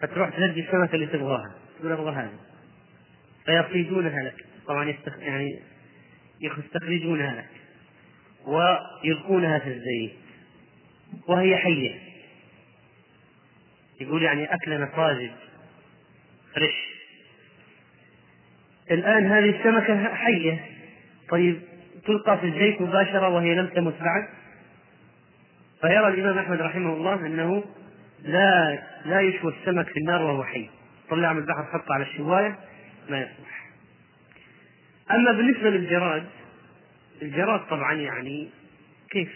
فتروح 0.00 0.28
تنجي 0.28 0.60
السمكة 0.60 0.94
اللي 0.94 1.06
تبغاها 1.06 1.54
تقول 1.78 1.92
أبغى 1.92 2.14
هذا. 2.14 2.38
فيصيدونها 3.46 4.22
لك. 4.22 4.45
طبعا 4.68 4.90
يستخ... 4.90 5.18
يعني 5.18 5.60
يستخرجونها 6.40 7.46
ويلقونها 8.46 9.58
في 9.58 9.68
الزيت 9.68 10.12
وهي 11.28 11.56
حية. 11.56 12.00
يقول 14.00 14.22
يعني 14.22 14.54
أكلنا 14.54 14.86
طازج 14.96 15.30
فريش. 16.54 16.74
الآن 18.90 19.26
هذه 19.26 19.58
السمكة 19.58 20.14
حية. 20.14 20.66
طيب 21.28 21.62
تلقى 22.06 22.38
في 22.38 22.46
الزيت 22.46 22.80
مباشرة 22.80 23.28
وهي 23.28 23.54
لم 23.54 23.66
تمت 23.66 23.94
بعد؟ 24.00 24.28
فيرى 25.80 26.08
الإمام 26.08 26.38
أحمد 26.38 26.60
رحمه 26.60 26.92
الله 26.92 27.14
أنه 27.26 27.64
لا 28.22 28.82
لا 29.04 29.20
يشوى 29.20 29.54
السمك 29.60 29.86
في 29.88 30.00
النار 30.00 30.22
وهو 30.22 30.44
حي. 30.44 30.70
طلع 31.10 31.32
من 31.32 31.38
البحر 31.38 31.64
حطه 31.64 31.94
على 31.94 32.04
الشواية 32.04 32.58
ما 33.08 33.20
يصلح. 33.20 33.55
أما 35.10 35.32
بالنسبة 35.32 35.70
للجراد 35.70 36.26
الجراد 37.22 37.60
طبعا 37.70 37.94
يعني 37.94 38.48
كيف؟ 39.10 39.32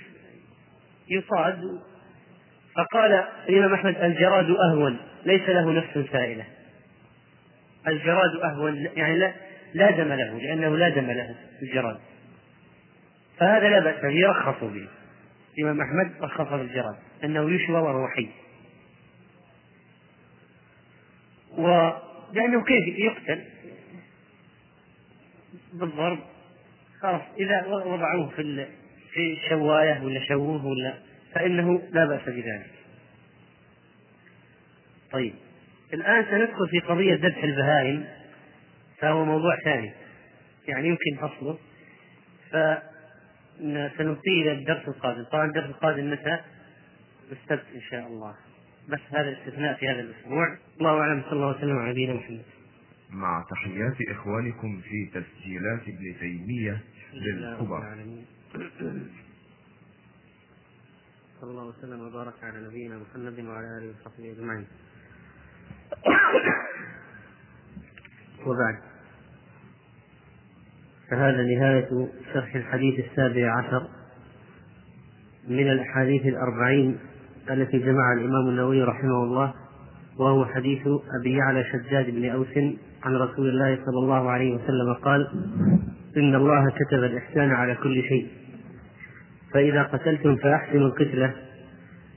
يصاد. 1.08 1.80
فقال 2.76 3.24
الإمام 3.48 3.74
أحمد 3.74 3.96
الجراد 3.96 4.50
أهون 4.50 4.98
ليس 5.24 5.48
له 5.48 5.72
نفس 5.72 6.10
سائلة. 6.12 6.44
الجراد 7.88 8.36
أهون 8.36 8.76
يعني 8.76 9.18
لا 9.18 9.34
لا 9.74 9.90
دم 9.90 10.12
له 10.12 10.38
لأنه 10.38 10.76
لا 10.76 10.88
دم 10.88 11.10
له 11.10 11.34
الجراد 11.62 11.98
فهذا 13.38 13.68
لا 13.68 13.80
بأس 13.80 14.02
به 14.02 14.28
رخصوا 14.28 14.70
به. 14.70 14.88
الإمام 15.58 15.80
أحمد 15.80 16.12
رخص 16.22 16.52
بالجراد 16.52 16.96
أنه 17.24 17.50
يشوى 17.50 17.80
وهو 17.80 18.08
حي. 18.08 18.28
ولأنه 21.58 22.64
كيف 22.64 22.98
يقتل؟ 22.98 23.44
بالضرب. 25.72 26.18
خلاص 27.02 27.22
إذا 27.38 27.66
وضعوه 27.66 28.28
في 28.28 28.66
في 29.12 29.32
الشواية 29.32 30.02
ولا 30.02 30.24
شووه 30.28 30.66
ولا 30.66 30.94
فإنه 31.34 31.82
لا 31.92 32.06
بأس 32.06 32.22
بذلك. 32.22 32.70
طيب 35.12 35.34
الآن 35.92 36.24
سندخل 36.24 36.68
في 36.70 36.78
قضية 36.78 37.14
ذبح 37.14 37.44
البهائم 37.44 38.04
فهو 38.98 39.24
موضوع 39.24 39.56
ثاني. 39.64 39.92
يعني 40.68 40.88
يمكن 40.88 41.16
فصله. 41.28 41.58
فسنطيل 42.50 44.48
الدرس 44.48 44.88
القادم. 44.88 45.24
طبعا 45.24 45.44
الدرس 45.44 45.64
القادم 45.64 46.10
متى؟ 46.10 46.40
السبت 47.32 47.66
إن 47.74 47.80
شاء 47.90 48.06
الله. 48.06 48.34
بس 48.88 49.00
هذا 49.10 49.28
الاستثناء 49.28 49.74
في 49.74 49.88
هذا 49.88 50.00
الأسبوع. 50.00 50.58
الله 50.80 51.00
أعلم. 51.00 51.22
صلى 51.22 51.32
الله 51.32 51.56
وسلم 51.56 51.78
على 51.78 51.90
نبينا 51.90 52.14
محمد. 52.14 52.42
مع 53.10 53.44
تحيات 53.50 53.96
إخوانكم 54.10 54.80
في 54.80 55.06
تسجيلات 55.06 55.80
ابن 55.82 56.14
تيمية 56.20 56.82
للكبر 57.14 57.94
صلى 61.40 61.50
الله 61.50 61.64
وسلم 61.64 62.00
وبارك 62.00 62.34
على 62.42 62.66
نبينا 62.66 62.98
محمد 62.98 63.44
وعلى 63.44 63.78
آله 63.78 63.90
وصحبه 63.90 64.32
أجمعين. 64.32 64.66
وبعد 68.46 68.78
فهذا 71.10 71.42
نهاية 71.42 72.08
شرح 72.34 72.54
الحديث 72.54 73.04
السابع 73.10 73.58
عشر 73.58 73.88
من 75.48 75.70
الأحاديث 75.70 76.22
الأربعين 76.26 76.98
التي 77.50 77.78
جمع 77.78 78.12
الإمام 78.12 78.48
النووي 78.48 78.82
رحمه 78.82 79.22
الله 79.24 79.54
وهو 80.18 80.46
حديث 80.46 80.80
أبي 81.20 81.32
يعلى 81.36 81.64
شداد 81.72 82.10
بن 82.10 82.30
أوس 82.30 82.56
عن 83.04 83.16
رسول 83.16 83.48
الله 83.48 83.78
صلى 83.86 83.98
الله 83.98 84.30
عليه 84.30 84.54
وسلم 84.54 84.94
قال 84.94 85.28
إن 86.16 86.34
الله 86.34 86.70
كتب 86.70 87.04
الإحسان 87.04 87.50
على 87.50 87.74
كل 87.74 88.02
شيء. 88.02 88.28
فإذا 89.54 89.82
قتلتم 89.82 90.36
فأحسنوا 90.36 90.88
القتلة 90.88 91.34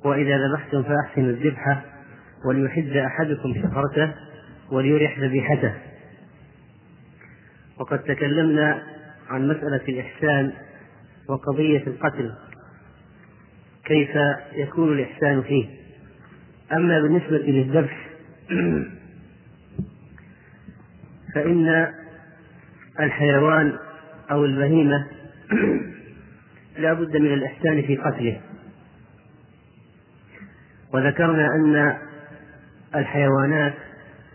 وإذا 0.05 0.37
ذبحتم 0.47 0.83
فأحسنوا 0.83 1.29
الذبحة 1.29 1.81
وليحد 2.45 2.97
أحدكم 2.97 3.53
شفرته 3.53 4.13
وليرح 4.71 5.19
ذبيحته. 5.19 5.73
وقد 7.79 7.99
تكلمنا 7.99 8.83
عن 9.29 9.47
مسألة 9.47 9.81
الإحسان 9.89 10.53
وقضية 11.29 11.83
القتل 11.87 12.31
كيف 13.85 14.09
يكون 14.55 14.93
الإحسان 14.93 15.41
فيه. 15.41 15.65
أما 16.71 17.01
بالنسبة 17.01 17.37
للذبح 17.37 18.09
فإن 21.35 21.93
الحيوان 22.99 23.73
أو 24.31 24.45
البهيمة 24.45 25.07
لا 26.77 26.93
بد 26.93 27.17
من 27.17 27.33
الإحسان 27.33 27.81
في 27.81 27.97
قتله. 27.97 28.41
وذكرنا 30.93 31.47
أن 31.55 31.97
الحيوانات 32.95 33.73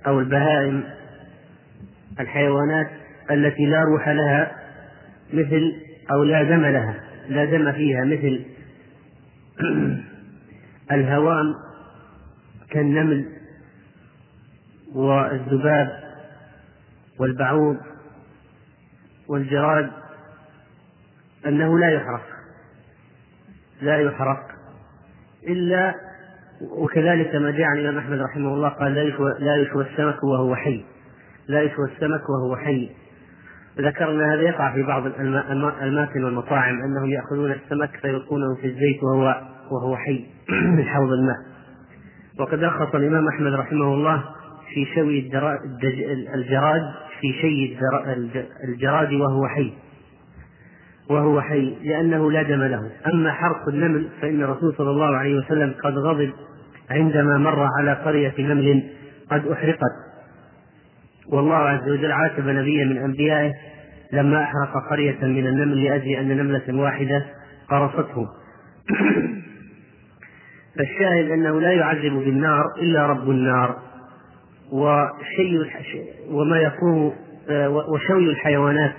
أو 0.07 0.21
البهائم 0.21 0.85
الحيوانات 2.21 2.87
التي 3.31 3.67
لا 3.67 3.83
روح 3.83 4.09
لها 4.09 4.53
مثل 5.33 5.73
أو 6.11 6.23
لا 6.25 6.43
دم 6.43 6.65
لها 6.65 6.95
لا 7.29 7.45
دم 7.45 7.73
فيها 7.73 8.05
مثل 8.05 8.45
الهوام 10.93 11.55
كالنمل 12.71 13.25
والذباب 14.95 16.08
والبعوض 17.21 17.77
والجراد 19.29 19.91
أنه 21.47 21.79
لا 21.79 21.91
يحرق 21.91 22.23
لا 23.83 23.97
يحرق 23.97 24.47
إلا 25.49 25.95
وكذلك 26.61 27.35
ما 27.35 27.51
جاء 27.51 27.67
عن 27.67 27.79
الإمام 27.79 27.99
أحمد 27.99 28.21
رحمه 28.21 28.55
الله 28.55 28.69
قال 28.69 28.95
لا 28.95 29.03
يشوى, 29.03 29.35
لا 29.39 29.57
يشوى 29.57 29.85
السمك 29.85 30.25
وهو 30.25 30.55
حي 30.55 30.85
لا 31.49 31.63
يشوى 31.63 31.85
السمك 31.85 32.29
وهو 32.29 32.57
حي. 32.57 32.91
ذكر 33.79 34.11
أن 34.11 34.21
هذا 34.21 34.43
يقع 34.43 34.75
في 34.75 34.83
بعض 34.83 35.07
الماتن 35.83 36.25
والمطاعم 36.25 36.83
أنهم 36.83 37.11
يأخذون 37.11 37.53
السمك 37.53 37.97
فيلقونه 38.03 38.55
في 38.55 38.67
الزيت 38.67 39.03
وهو 39.03 39.43
وهو 39.71 39.97
حي 39.97 40.27
من 40.77 40.85
حوض 40.85 41.13
الماء. 41.13 41.37
وقد 42.39 42.65
رخص 42.65 42.95
الإمام 42.95 43.29
أحمد 43.29 43.53
رحمه 43.53 43.95
الله 43.95 44.25
في 44.75 44.87
شوي 44.95 45.19
الجراد 46.35 46.85
في 47.21 47.33
شيء 47.33 47.77
الجراد 48.65 49.13
وهو 49.13 49.49
حي 49.49 49.73
وهو 51.11 51.41
حي 51.41 51.75
لأنه 51.85 52.31
لا 52.31 52.43
دم 52.43 52.63
له. 52.63 52.91
أما 53.15 53.33
حرق 53.33 53.69
النمل 53.69 54.09
فإن 54.21 54.43
الرسول 54.43 54.75
صلى 54.79 54.91
الله 54.91 55.17
عليه 55.17 55.35
وسلم 55.35 55.75
قد 55.85 55.99
غضب 55.99 56.31
عندما 56.91 57.39
مر 57.39 57.69
على 57.79 57.93
قرية 57.93 58.35
نمل 58.39 58.91
قد 59.31 59.47
أحرقت. 59.47 59.95
والله 61.33 61.57
عز 61.57 61.89
وجل 61.89 62.13
عاتب 62.13 62.49
نبيا 62.49 62.85
من 62.85 62.99
أنبيائه 62.99 63.53
لما 64.13 64.43
أحرق 64.43 64.91
قرية 64.91 65.19
من 65.23 65.47
النمل 65.47 65.85
لأجل 65.85 66.11
أن 66.11 66.37
نملة 66.37 66.83
واحدة 66.83 67.25
قرصته. 67.69 68.27
فالشاهد 70.77 71.31
أنه 71.31 71.61
لا 71.61 71.73
يعذب 71.73 72.13
بالنار 72.13 72.65
إلا 72.79 73.07
رب 73.07 73.31
النار. 73.31 73.88
وشي 74.73 75.59
وما 76.31 76.59
يقوم 76.59 77.13
وشوي 77.95 78.31
الحيوانات 78.31 78.93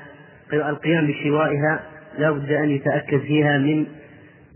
القيام 0.54 1.08
بشوائها 1.08 1.80
لا 2.18 2.32
بد 2.32 2.52
أن 2.52 2.70
يتأكد 2.70 3.20
فيها 3.20 3.58
من 3.58 3.86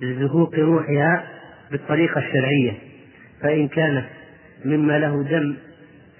زهوق 0.01 0.55
روحها 0.59 1.24
بالطريقة 1.72 2.20
الشرعية. 2.20 2.74
فإن 3.41 3.68
كانت 3.68 4.05
مما 4.66 4.99
له 4.99 5.24
دم 5.24 5.55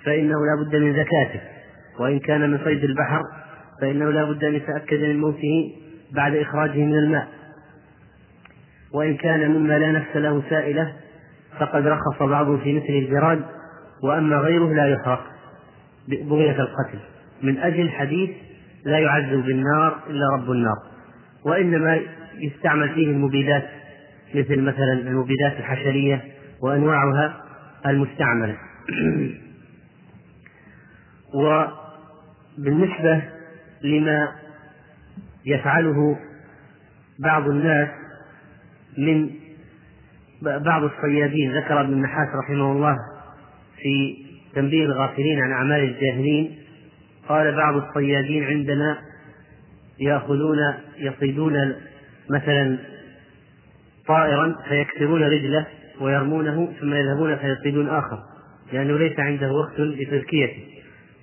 فإنه 0.04 0.36
لا 0.46 0.64
بد 0.64 0.76
من 0.76 0.94
زكاته. 0.94 1.42
وإن 2.00 2.20
كان 2.20 2.52
من 2.52 2.58
صيد 2.64 2.84
البحر 2.84 3.22
فإنه 3.82 4.10
لا 4.12 4.24
بد 4.24 4.44
أن 4.44 4.56
يتأكد 4.56 5.00
من 5.00 5.20
موته 5.20 5.76
بعد 6.12 6.36
إخراجه 6.36 6.78
من 6.78 6.98
الماء. 6.98 7.28
وإن 8.94 9.18
كان 9.18 9.52
مما 9.52 9.80
لا 9.80 9.92
نفس 9.92 10.16
له 10.16 10.44
سائلة 10.50 10.94
فقد 11.60 11.88
رخص 11.88 12.24
بعضهم 12.24 12.58
في 12.58 12.74
مثل 12.74 12.90
الجراد 12.90 13.44
وأما 14.04 14.36
غيره 14.38 14.74
لا 14.74 14.88
يحرق 14.88 15.26
بغية 16.08 16.60
القتل. 16.62 17.00
من 17.42 17.58
أجل 17.58 17.90
حديث 17.90 18.30
لا 18.86 19.00
يعذب 19.00 19.46
بالنار 19.46 20.00
إلا 20.10 20.26
رب 20.38 20.52
النار. 20.52 20.78
وإنما 21.46 22.00
يستعمل 22.38 22.90
فيه 22.90 23.08
المبيدات 23.08 23.70
مثل 24.36 24.62
مثلا 24.62 24.94
المبيدات 24.94 25.58
الحشرية 25.60 26.22
وأنواعها 26.62 27.44
المستعملة 27.86 28.58
وبالنسبة 32.58 33.22
لما 33.84 34.32
يفعله 35.46 36.20
بعض 37.20 37.50
الناس 37.50 37.90
من 38.98 39.30
بعض 40.42 40.84
الصيادين 40.84 41.58
ذكر 41.58 41.82
ابن 41.82 41.94
النحاس 41.94 42.28
رحمه 42.44 42.72
الله 42.72 42.98
في 43.84 44.18
تنبيه 44.56 44.86
الغافلين 44.86 45.40
عن 45.40 45.52
أعمال 45.52 45.84
الجاهلين 45.84 46.56
قال 47.30 47.56
بعض 47.56 47.76
الصيادين 47.76 48.44
عندنا 48.44 48.98
يأخذون 50.00 50.58
يصيدون 50.98 51.76
مثلا 52.30 52.78
طائرا 54.08 54.56
فيكسرون 54.70 55.24
رجله 55.24 55.66
ويرمونه 56.02 56.74
ثم 56.80 56.94
يذهبون 56.94 57.36
فيصيدون 57.36 57.90
آخر 57.90 58.20
لأنه 58.74 58.98
ليس 58.98 59.20
عنده 59.20 59.52
وقت 59.52 59.80
لتزكيته 59.80 60.64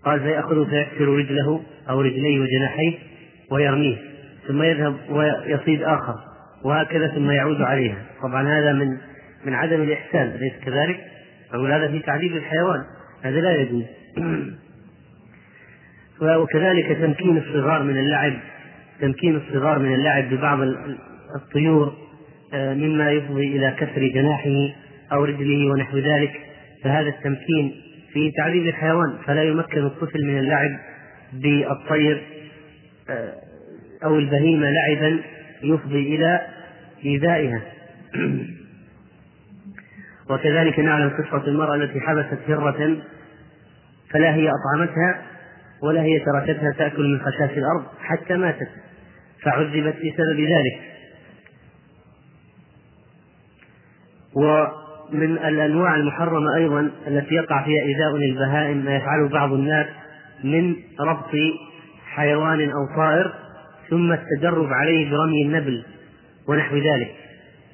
قال 0.05 0.21
فيأخذ 0.21 0.71
فيكسر 0.71 1.09
رجله 1.09 1.63
أو 1.91 2.01
رجليه 2.01 2.41
وجناحيه 2.41 2.99
ويرميه 3.51 3.97
ثم 4.49 4.63
يذهب 4.63 4.97
ويصيد 5.11 5.83
آخر 5.83 6.15
وهكذا 6.65 7.09
ثم 7.09 7.31
يعود 7.31 7.63
عليها 7.63 8.03
طبعا 8.23 8.49
هذا 8.49 8.73
من 8.73 8.99
من 9.45 9.55
عدم 9.55 9.83
الإحسان 9.83 10.27
أليس 10.27 10.53
كذلك؟ 10.65 11.10
أقول 11.53 11.73
هذا 11.73 11.89
في 11.89 11.99
تعذيب 11.99 12.37
الحيوان 12.37 12.85
هذا 13.23 13.41
لا 13.41 13.57
يجوز. 13.57 13.85
وكذلك 16.23 16.87
تمكين 16.87 17.39
الصغار 17.39 17.83
من 17.83 17.99
اللعب 17.99 18.33
تمكين 19.01 19.37
الصغار 19.37 19.79
من 19.79 19.95
اللعب 19.95 20.31
ببعض 20.31 20.59
الطيور 21.37 21.93
آه، 22.55 22.75
مما 22.75 23.11
يفضي 23.11 23.57
إلى 23.57 23.75
كسر 23.79 24.09
جناحه 24.15 24.75
أو 25.13 25.25
رجله 25.25 25.73
ونحو 25.73 25.99
ذلك. 25.99 26.33
فهذا 26.85 27.09
التمكين 27.09 27.75
في 28.13 28.31
تعذيب 28.31 28.67
الحيوان 28.67 29.19
فلا 29.27 29.43
يمكن 29.43 29.85
الطفل 29.85 30.25
من 30.25 30.39
اللعب 30.39 30.71
بالطير 31.33 32.23
آه، 33.11 33.35
أو 34.05 34.19
البهيمة 34.19 34.71
لعبا 34.71 35.21
يفضي 35.63 36.17
إلى 36.17 36.41
إيذائها. 37.05 37.63
وكذلك 40.31 40.79
نعلم 40.79 41.11
قصة 41.11 41.47
المرأة 41.47 41.75
التي 41.75 42.01
حبست 42.01 42.39
هرة 42.49 42.97
فلا 44.11 44.35
هي 44.35 44.51
أطعمتها 44.51 45.23
ولا 45.83 46.03
هي 46.03 46.21
تركتها 46.21 46.73
تأكل 46.79 47.03
من 47.03 47.21
خشاش 47.21 47.59
الأرض 47.59 47.85
حتى 48.01 48.35
ماتت 48.37 48.69
فعذبت 49.43 49.97
بسبب 49.97 50.41
ذلك. 50.41 50.81
ومن 54.35 55.39
الأنواع 55.39 55.95
المحرمة 55.95 56.57
أيضا 56.57 56.91
التي 57.07 57.35
يقع 57.35 57.65
فيها 57.65 57.83
إيذاء 57.83 58.17
للبهائم 58.17 58.85
ما 58.85 58.97
يفعله 58.97 59.29
بعض 59.29 59.53
الناس 59.53 59.87
من 60.45 60.77
ربط 61.01 61.31
حيوان 62.07 62.71
أو 62.71 62.97
طائر 62.97 63.35
ثم 63.91 64.13
التدرب 64.13 64.73
عليه 64.73 65.11
برمي 65.11 65.43
النبل 65.43 65.85
ونحو 66.49 66.77
ذلك 66.77 67.15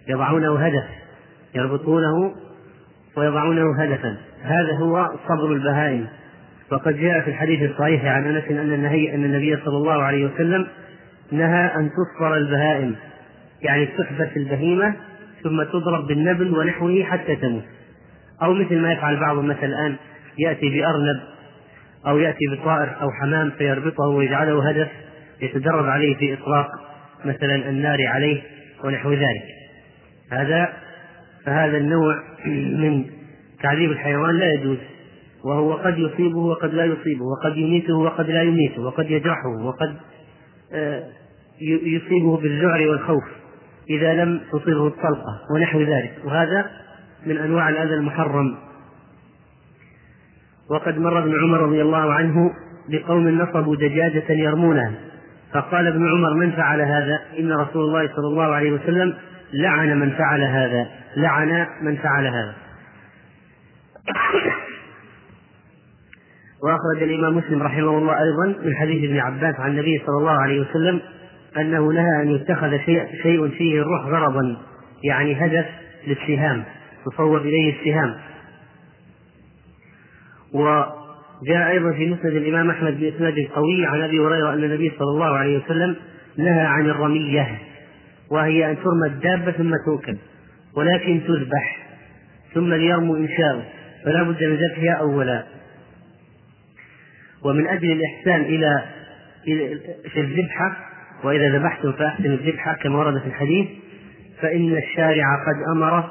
يضعونه 0.09 0.59
هدف 0.59 0.84
يربطونه 1.54 2.34
ويضعونه 3.16 3.82
هدفا. 3.82 4.16
هذا 4.42 4.76
هو 4.78 5.10
صبر 5.28 5.52
البهائم. 5.52 6.06
وقد 6.72 6.96
جاء 6.96 7.20
في 7.20 7.30
الحديث 7.30 7.70
الصحيح 7.70 8.04
عن 8.04 8.36
أنس 8.36 8.44
أن 8.50 8.72
النهي 8.72 9.14
أن 9.14 9.24
النبي 9.24 9.56
صلى 9.56 9.76
الله 9.76 10.02
عليه 10.02 10.26
وسلم 10.26 10.66
نهى 11.32 11.66
أن 11.76 11.90
تصبر 11.90 12.36
البهائم. 12.36 12.96
يعني 13.62 13.86
تحبس 13.86 14.36
البهيمة 14.36 14.94
ثم 15.42 15.62
تضرب 15.62 16.06
بالنبل 16.06 16.58
ونحوه 16.58 17.04
حتى 17.04 17.36
تموت. 17.36 17.64
أو 18.42 18.54
مثل 18.54 18.78
ما 18.78 18.92
يفعل 18.92 19.20
بعض 19.20 19.36
مثلا 19.36 19.64
الآن 19.64 19.96
يأتي 20.38 20.70
بأرنب 20.70 21.20
أو 22.06 22.18
يأتي 22.18 22.46
بطائر 22.52 22.96
أو 23.00 23.10
حمام 23.10 23.50
فيربطه 23.50 24.04
ويجعله 24.04 24.68
هدف 24.68 24.88
يتدرب 25.42 25.86
عليه 25.86 26.16
في 26.16 26.34
إطلاق 26.34 26.68
مثلا 27.24 27.54
النار 27.54 27.98
عليه 28.06 28.42
ونحو 28.84 29.12
ذلك. 29.12 29.44
هذا 30.32 30.72
فهذا 31.47 31.76
النوع 31.76 32.22
من 32.82 33.05
تعذيب 33.62 33.90
الحيوان 33.90 34.34
لا 34.34 34.53
يجوز. 34.53 34.78
وهو 35.44 35.72
قد 35.72 35.99
يصيبه 35.99 36.38
وقد 36.38 36.74
لا 36.74 36.84
يصيبه 36.84 37.24
وقد 37.24 37.57
يميته 37.57 37.94
وقد 37.94 38.30
لا 38.30 38.42
يميته 38.42 38.82
وقد 38.82 39.11
يجرحه 39.11 39.49
وقد 39.49 39.97
آه، 40.72 41.05
يصيبه 41.61 42.36
بالذعر 42.36 42.88
والخوف 42.88 43.24
إذا 43.90 44.14
لم 44.14 44.40
تصبه 44.53 44.86
الطلقة 44.86 45.40
ونحو 45.55 45.80
ذلك. 45.80 46.12
وهذا 46.24 46.70
من 47.26 47.38
أنواع 47.38 47.68
الأذى 47.68 47.94
المحرم. 47.94 48.57
وقد 50.70 50.99
مر 50.99 51.18
ابن 51.18 51.40
عمر 51.42 51.61
رضي 51.61 51.82
الله 51.82 52.12
عنه 52.12 52.51
بقوم 52.88 53.28
نصبوا 53.28 53.76
دجاجة 53.76 54.32
يرمونها 54.32 54.92
فقال 55.53 55.86
ابن 55.86 56.09
عمر 56.09 56.34
من 56.34 56.53
فعل 56.53 56.80
هذا؟ 56.80 57.20
إن 57.38 57.53
رسول 57.53 57.84
الله 57.84 58.07
صلى 58.16 58.26
الله 58.26 58.55
عليه 58.55 58.72
وسلم 58.72 59.14
لعن 59.53 60.01
من 60.01 60.11
فعل 60.11 60.42
هذا. 60.42 60.86
لعن 61.16 61.66
من 61.82 61.97
فعل 61.97 62.26
هذا. 62.26 62.55
وأخرج 66.64 67.03
الإمام 67.03 67.36
مسلم 67.36 67.62
رحمه 67.62 67.99
الله 67.99 68.14
أيضا 68.22 68.47
من 68.64 68.76
حديث 68.76 69.05
ابن 69.11 69.18
عباس 69.18 69.55
عن 69.61 69.70
النبي 69.70 70.03
صلى 70.07 70.18
الله 70.18 70.42
عليه 70.42 70.61
وسلم 70.61 71.01
أنه 71.57 71.92
نهى 71.92 72.22
أن 72.22 72.30
يتخذ 72.30 72.78
شيء, 72.78 73.07
شيء 73.22 73.49
فيه 73.49 73.80
الروح 73.80 74.05
غرضا 74.05 74.57
يعني 75.05 75.47
هدف 75.47 75.66
للسهام 76.07 76.64
تصوب 77.07 77.40
إليه 77.40 77.74
السهام. 77.80 78.14
وجاء 80.53 81.70
أيضا 81.70 81.92
في 81.92 82.11
مسند 82.11 82.32
الإمام 82.32 82.70
أحمد 82.70 83.01
بإسناد 83.01 83.49
قوي 83.55 83.86
عن 83.86 84.03
أبي 84.03 84.18
هريرة 84.18 84.53
أن 84.53 84.64
النبي 84.64 84.92
صلى 84.99 85.11
الله 85.11 85.38
عليه 85.38 85.64
وسلم 85.64 85.97
نهى 86.36 86.66
عن 86.66 86.86
الرمية. 86.86 87.59
وهي 88.30 88.70
أن 88.70 88.76
ترمى 88.76 89.06
الدابة 89.06 89.52
ثم 89.52 89.76
توكل 89.86 90.16
ولكن 90.76 91.20
تذبح 91.26 91.78
ثم 92.54 92.74
ليرموا 92.74 93.16
إن 93.16 93.28
شاءوا 93.28 93.62
فلا 94.04 94.22
بد 94.22 94.44
من 94.44 94.56
ذبحها 94.56 94.92
أولا. 94.92 95.44
ومن 97.44 97.66
أجل 97.66 97.92
الإحسان 97.92 98.40
إلى 98.40 98.82
في 100.12 100.20
الذبحة 100.20 100.76
وإذا 101.24 101.58
ذبحتم 101.58 101.92
فأحسنوا 101.92 102.34
الذبحة 102.36 102.74
كما 102.74 102.98
ورد 102.98 103.20
في 103.20 103.26
الحديث 103.26 103.66
فإن 104.40 104.76
الشارع 104.76 105.24
قد 105.46 105.76
أمر 105.76 106.10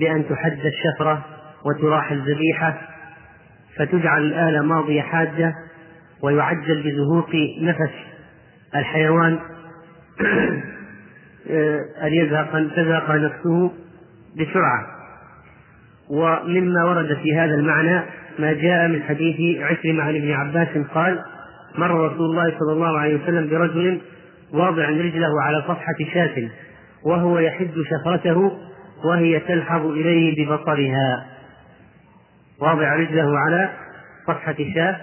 بأن 0.00 0.28
تحد 0.28 0.58
الشفرة 0.64 1.24
وتراح 1.64 2.12
الذبيحة 2.12 2.80
فتجعل 3.76 4.22
الآلة 4.22 4.62
ماضية 4.62 5.02
حادة 5.02 5.54
ويعجل 6.22 6.82
بزهوق 6.82 7.30
نفس 7.60 7.94
الحيوان 8.76 9.38
أن 12.02 12.12
يزهق 12.12 12.50
تزهق 12.76 13.10
نفسه 13.10 13.72
بسرعة. 14.36 14.86
ومما 16.10 16.84
ورد 16.84 17.16
في 17.22 17.34
هذا 17.36 17.54
المعنى 17.54 18.02
ما 18.38 18.52
جاء 18.52 18.88
من 18.88 19.02
حديث 19.02 19.62
عكرمة 19.62 20.02
عن 20.02 20.16
ابن 20.16 20.32
عباس 20.32 20.68
قال 20.94 21.22
مر 21.78 22.06
رسول 22.06 22.30
الله 22.30 22.58
صلى 22.58 22.72
الله 22.72 22.98
عليه 22.98 23.22
وسلم 23.22 23.50
برجل 23.50 24.00
واضع 24.52 24.88
رجله 24.88 25.42
على 25.42 25.62
صفحة 25.68 25.94
شاة 26.14 26.48
وهو 27.04 27.38
يحد 27.38 27.70
شفرته 27.90 28.58
وهي 29.04 29.40
تلحظ 29.40 29.86
إليه 29.86 30.46
ببصرها. 30.46 31.26
واضع 32.60 32.94
رجله 32.94 33.38
على 33.38 33.70
صفحة 34.26 34.56
شاة 34.74 34.96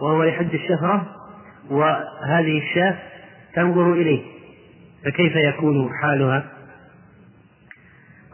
وهو 0.00 0.24
يحد 0.24 0.54
الشفرة 0.54 1.06
وهذه 1.70 2.58
الشاة 2.58 2.94
تنظر 3.54 3.92
إليه. 3.92 4.33
فكيف 5.04 5.36
يكون 5.36 5.90
حالها؟ 6.02 6.44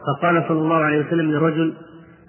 فقال 0.07 0.43
صلى 0.47 0.59
الله 0.59 0.83
عليه 0.83 1.05
وسلم 1.05 1.31
للرجل 1.31 1.73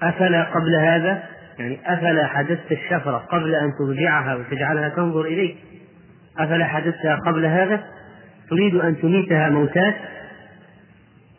أفلا 0.02 0.42
قبل 0.42 0.74
هذا؟ 0.74 1.22
يعني 1.58 1.78
أفلا 1.86 2.26
حدثت 2.26 2.72
الشفرة 2.72 3.16
قبل 3.16 3.54
أن 3.54 3.72
ترجعها 3.78 4.34
وتجعلها 4.34 4.88
تنظر 4.88 5.20
إليك؟ 5.20 5.56
أفلا 6.38 6.64
حدثتها 6.64 7.16
قبل 7.26 7.46
هذا؟ 7.46 7.84
تريد 8.50 8.74
أن 8.74 9.00
تميتها 9.00 9.50
موتات 9.50 9.94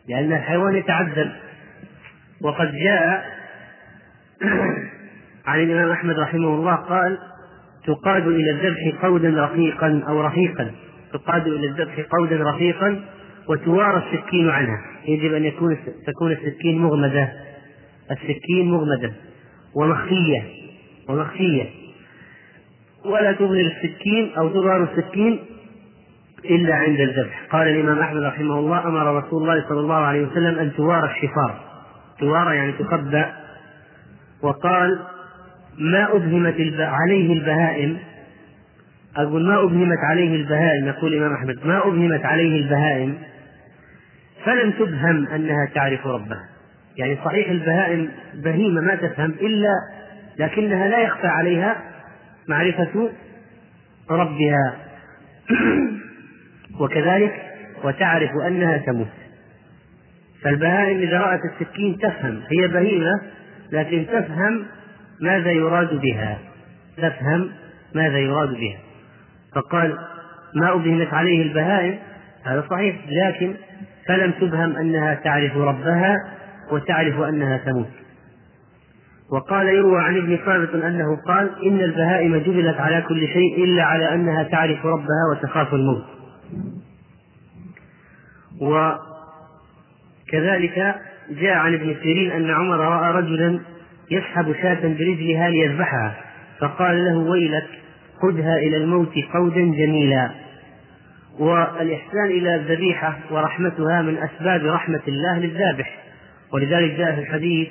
لأن 0.08 0.32
الحيوان 0.32 0.76
يتعذب. 0.76 1.32
وقد 2.40 2.72
جاء 2.72 3.24
عن 5.46 5.60
الإمام 5.60 5.90
أحمد 5.90 6.18
رحمه 6.18 6.48
الله 6.48 6.74
قال 6.74 7.18
تقاد 7.86 8.26
إلى 8.26 8.50
الذبح 8.50 9.02
قودا 9.02 9.30
رقيقا 9.30 10.02
أو 10.08 10.20
رفيقا 10.20 10.70
تقاد 11.14 11.46
إلى 11.46 11.66
الذبح 11.66 12.00
قودا 12.10 12.50
رفيقا 12.50 13.04
وتوارى 13.48 14.02
السكين 14.06 14.50
عنها. 14.50 14.78
يجب 15.08 15.34
أن 15.34 15.44
يكون 15.44 15.76
تكون 16.06 16.32
السكين 16.32 16.78
مغمدة. 16.78 17.32
السكين 18.10 18.70
مغمدة. 18.70 19.12
ومخفية. 19.74 20.42
ومخفية. 21.08 21.64
ولا 23.04 23.32
تظهر 23.32 23.60
السكين 23.60 24.32
أو 24.38 24.48
تظهر 24.48 24.82
السكين 24.82 25.38
إلا 26.44 26.74
عند 26.74 27.00
الذبح. 27.00 27.46
قال 27.50 27.68
الإمام 27.68 27.98
أحمد 27.98 28.22
رحمه 28.22 28.58
الله 28.58 28.88
أمر 28.88 29.18
رسول 29.18 29.42
الله 29.42 29.68
صلى 29.68 29.80
الله 29.80 29.94
عليه 29.94 30.22
وسلم 30.26 30.58
أن 30.58 30.72
توارى 30.76 31.10
الشفار. 31.10 31.60
توارى 32.20 32.56
يعني 32.56 32.72
تخبأ 32.72 33.32
وقال 34.42 34.98
ما 35.78 36.16
أبهمت 36.16 36.54
عليه 36.78 37.32
البهائم 37.32 37.98
أقول 39.16 39.48
ما 39.48 39.62
أبهمت 39.62 39.98
عليه 39.98 40.36
البهائم 40.36 40.86
يقول 40.86 41.14
الإمام 41.14 41.32
أحمد 41.34 41.66
ما 41.66 41.78
أبهمت 41.78 42.24
عليه 42.24 42.62
البهائم 42.62 43.18
فلم 44.44 44.70
تبهم 44.70 45.26
أنها 45.26 45.66
تعرف 45.74 46.06
ربها. 46.06 46.48
يعني 46.96 47.18
صحيح 47.24 47.50
البهائم 47.50 48.08
بهيمة 48.34 48.80
ما 48.80 48.94
تفهم 48.94 49.30
إلا 49.30 49.72
لكنها 50.38 50.88
لا 50.88 50.98
يخفى 50.98 51.26
عليها 51.26 51.76
معرفة 52.48 53.10
ربها. 54.10 54.76
وكذلك 56.80 57.42
وتعرف 57.84 58.30
أنها 58.46 58.78
تموت. 58.78 59.08
فالبهائم 60.42 60.98
إذا 60.98 61.18
رأت 61.18 61.40
السكين 61.52 61.98
تفهم 61.98 62.40
هي 62.50 62.68
بهيمة 62.68 63.20
لكن 63.72 64.06
تفهم 64.12 64.64
ماذا 65.20 65.50
يراد 65.50 66.00
بها. 66.00 66.38
تفهم 66.96 67.50
ماذا 67.94 68.18
يراد 68.18 68.48
بها. 68.48 68.78
فقال 69.54 69.98
ما 70.54 70.74
أبهمت 70.74 71.14
عليه 71.14 71.42
البهائم؟ 71.42 71.98
هذا 72.44 72.64
صحيح 72.70 72.96
لكن 73.08 73.54
فلم 74.08 74.30
تبهم 74.30 74.76
أنها 74.76 75.14
تعرف 75.14 75.56
ربها 75.56 76.16
وتعرف 76.72 77.20
أنها 77.20 77.56
تموت. 77.56 77.90
وقال 79.32 79.66
يروى 79.66 80.00
عن 80.02 80.16
ابن 80.16 80.36
ثابت 80.36 80.74
أنه 80.74 81.16
قال 81.16 81.50
إن 81.66 81.80
البهائم 81.80 82.36
جبلت 82.36 82.80
على 82.80 83.02
كل 83.08 83.28
شيء 83.28 83.64
إلا 83.64 83.84
على 83.84 84.14
أنها 84.14 84.42
تعرف 84.42 84.86
ربها 84.86 85.24
وتخاف 85.32 85.74
الموت. 85.74 86.04
وكذلك 90.30 90.94
جاء 91.30 91.54
عن 91.56 91.74
ابن 91.74 91.96
سيرين 92.02 92.30
أن 92.30 92.50
عمر 92.50 92.76
رأى 92.76 93.12
رجلا 93.12 93.60
يسحب 94.10 94.54
شاة 94.62 94.80
برجلها 94.82 95.50
ليذبحها 95.50 96.14
فقال 96.60 97.04
له 97.04 97.16
ويلك 97.18 97.83
خذها 98.22 98.56
إلى 98.56 98.76
الموت 98.76 99.12
قودا 99.34 99.60
جميلا. 99.60 100.30
والإحسان 101.38 102.26
إلى 102.26 102.54
الذبيحة 102.54 103.18
ورحمتها 103.30 104.02
من 104.02 104.18
أسباب 104.18 104.66
رحمة 104.66 105.02
الله 105.08 105.38
للذابح. 105.38 105.98
ولذلك 106.52 106.90
جاء 106.90 107.14
في 107.14 107.20
الحديث 107.20 107.68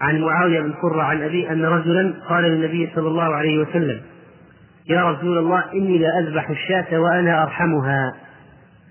عن 0.00 0.20
معاوية 0.20 0.60
بن 0.60 0.72
قرة 0.72 1.02
عن 1.02 1.22
أبي 1.22 1.50
أن 1.50 1.64
رجلا 1.64 2.14
قال 2.28 2.44
للنبي 2.44 2.90
صلى 2.94 3.08
الله 3.08 3.34
عليه 3.34 3.58
وسلم 3.58 4.00
يا 4.88 5.10
رسول 5.10 5.38
الله 5.38 5.72
إني 5.72 5.98
لا 5.98 6.18
أذبح 6.18 6.50
الشاة 6.50 7.00
وأنا 7.00 7.42
أرحمها. 7.42 8.14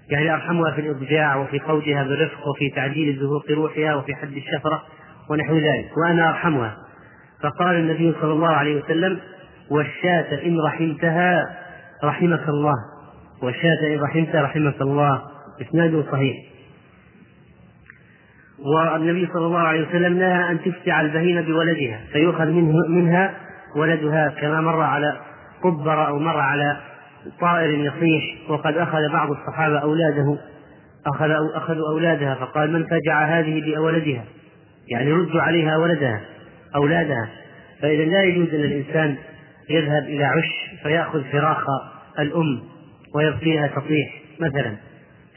يعني 0.10 0.34
أرحمها 0.34 0.72
في 0.72 0.82
الإضجاع 0.82 1.36
وفي 1.36 1.60
قودها 1.60 2.04
بالرفق 2.04 2.48
وفي 2.48 2.70
تعديل 2.70 3.20
زهوق 3.20 3.52
روحها 3.52 3.96
وفي 3.96 4.16
حد 4.16 4.34
الشفرة 4.34 4.84
ونحو 5.30 5.58
ذلك 5.58 5.98
وأنا 5.98 6.30
أرحمها. 6.30 6.78
فقال 7.44 7.76
النبي 7.76 8.14
صلى 8.22 8.34
الله 8.34 8.48
عليه 8.50 8.84
وسلم 8.84 9.20
والشاة 9.72 10.46
إن 10.46 10.60
رحمتها 10.60 11.58
رحمك 12.04 12.50
الله. 12.50 12.76
والشاة 13.44 13.88
إن 13.94 14.00
رحمتها 14.00 14.42
رحمك 14.42 14.82
الله. 14.82 15.22
إسناده 15.62 16.04
صحيح. 16.12 16.38
والنبي 18.60 19.30
صلى 19.34 19.46
الله 19.46 19.60
عليه 19.60 19.88
وسلم 19.88 20.20
نهى 20.20 20.52
أن 20.52 20.60
تفتع 20.62 21.02
البهيمة 21.02 21.42
بولدها 21.42 22.00
فيؤخذ 22.12 22.46
منه 22.46 22.88
منها 22.88 23.34
ولدها 23.76 24.34
كما 24.42 24.62
مر 24.62 24.82
على 24.82 25.18
قبر 25.64 26.08
أو 26.08 26.20
مر 26.20 26.40
على 26.40 26.78
طائر 27.40 27.70
يصيح 27.70 28.50
وقد 28.50 28.78
أخذ 28.78 29.12
بعض 29.14 29.32
الصحابة 29.32 29.80
أولاده 29.80 30.38
أخذ 31.08 31.32
أخذوا 31.56 31.90
أولادها 31.92 32.36
فقال 32.36 32.74
من 32.74 32.84
فجع 32.84 33.26
هذه 33.40 33.76
بولدها؟ 33.76 34.24
يعني 34.88 35.12
ردوا 35.14 35.42
عليها 35.42 35.78
ولدها 35.78 36.22
أولادها. 36.76 37.30
فإذا 37.82 38.04
لا 38.04 38.24
يجوز 38.24 38.54
أن 38.54 38.64
الإنسان 38.64 39.16
يذهب 39.70 40.04
إلى 40.04 40.24
عش 40.24 40.80
فيأخذ 40.84 41.24
فراخ 41.24 41.66
الأم 42.20 42.62
ويبقيها 43.16 43.68
تطيح 43.68 44.22
مثلا. 44.40 44.76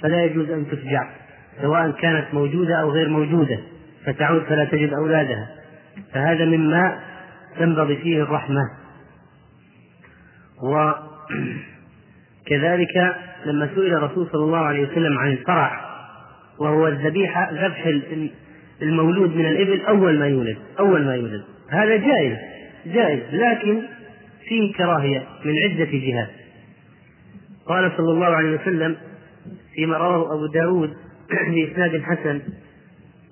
فلا 0.01 0.25
يجوز 0.25 0.51
أن 0.51 0.67
تفجع 0.71 1.09
سواء 1.63 1.91
كانت 1.91 2.35
موجودة 2.35 2.75
أو 2.75 2.91
غير 2.91 3.09
موجودة 3.09 3.59
فتعود 4.05 4.43
فلا 4.43 4.65
تجد 4.65 4.93
أولادها. 4.93 5.49
فهذا 6.13 6.45
مما 6.45 7.01
تنبغي 7.59 7.97
فيه 7.97 8.23
الرحمة. 8.23 8.63
وكذلك 12.47 12.97
لما 13.47 13.71
سئل 13.75 13.95
الرسول 13.95 14.29
صلى 14.33 14.45
الله 14.45 14.59
عليه 14.59 14.89
وسلم 14.89 15.19
عن 15.19 15.33
الفرع 15.33 15.91
وهو 16.59 16.89
الذبيحة 16.89 17.51
ذبح 17.53 17.87
المولود 18.83 19.37
من 19.37 19.47
الإبل 19.47 19.81
أول 19.81 20.19
ما 20.19 20.27
يولد 20.27 20.57
أول 20.79 21.05
ما 21.05 21.15
يولد. 21.15 21.43
هذا 21.71 21.97
جائز 21.97 22.39
جائز 22.87 23.21
لكن 23.33 23.83
فيه 24.51 24.73
كراهية 24.75 25.27
من 25.45 25.55
عدة 25.65 25.91
جهات. 25.93 26.31
قال 27.67 27.93
صلى 27.97 28.13
الله 28.13 28.27
عليه 28.27 28.61
وسلم 28.61 28.97
فيما 29.75 29.97
رواه 29.97 30.35
أبو 30.35 30.47
داود 30.47 30.97
بإسناد 31.55 32.03
حسن 32.03 32.41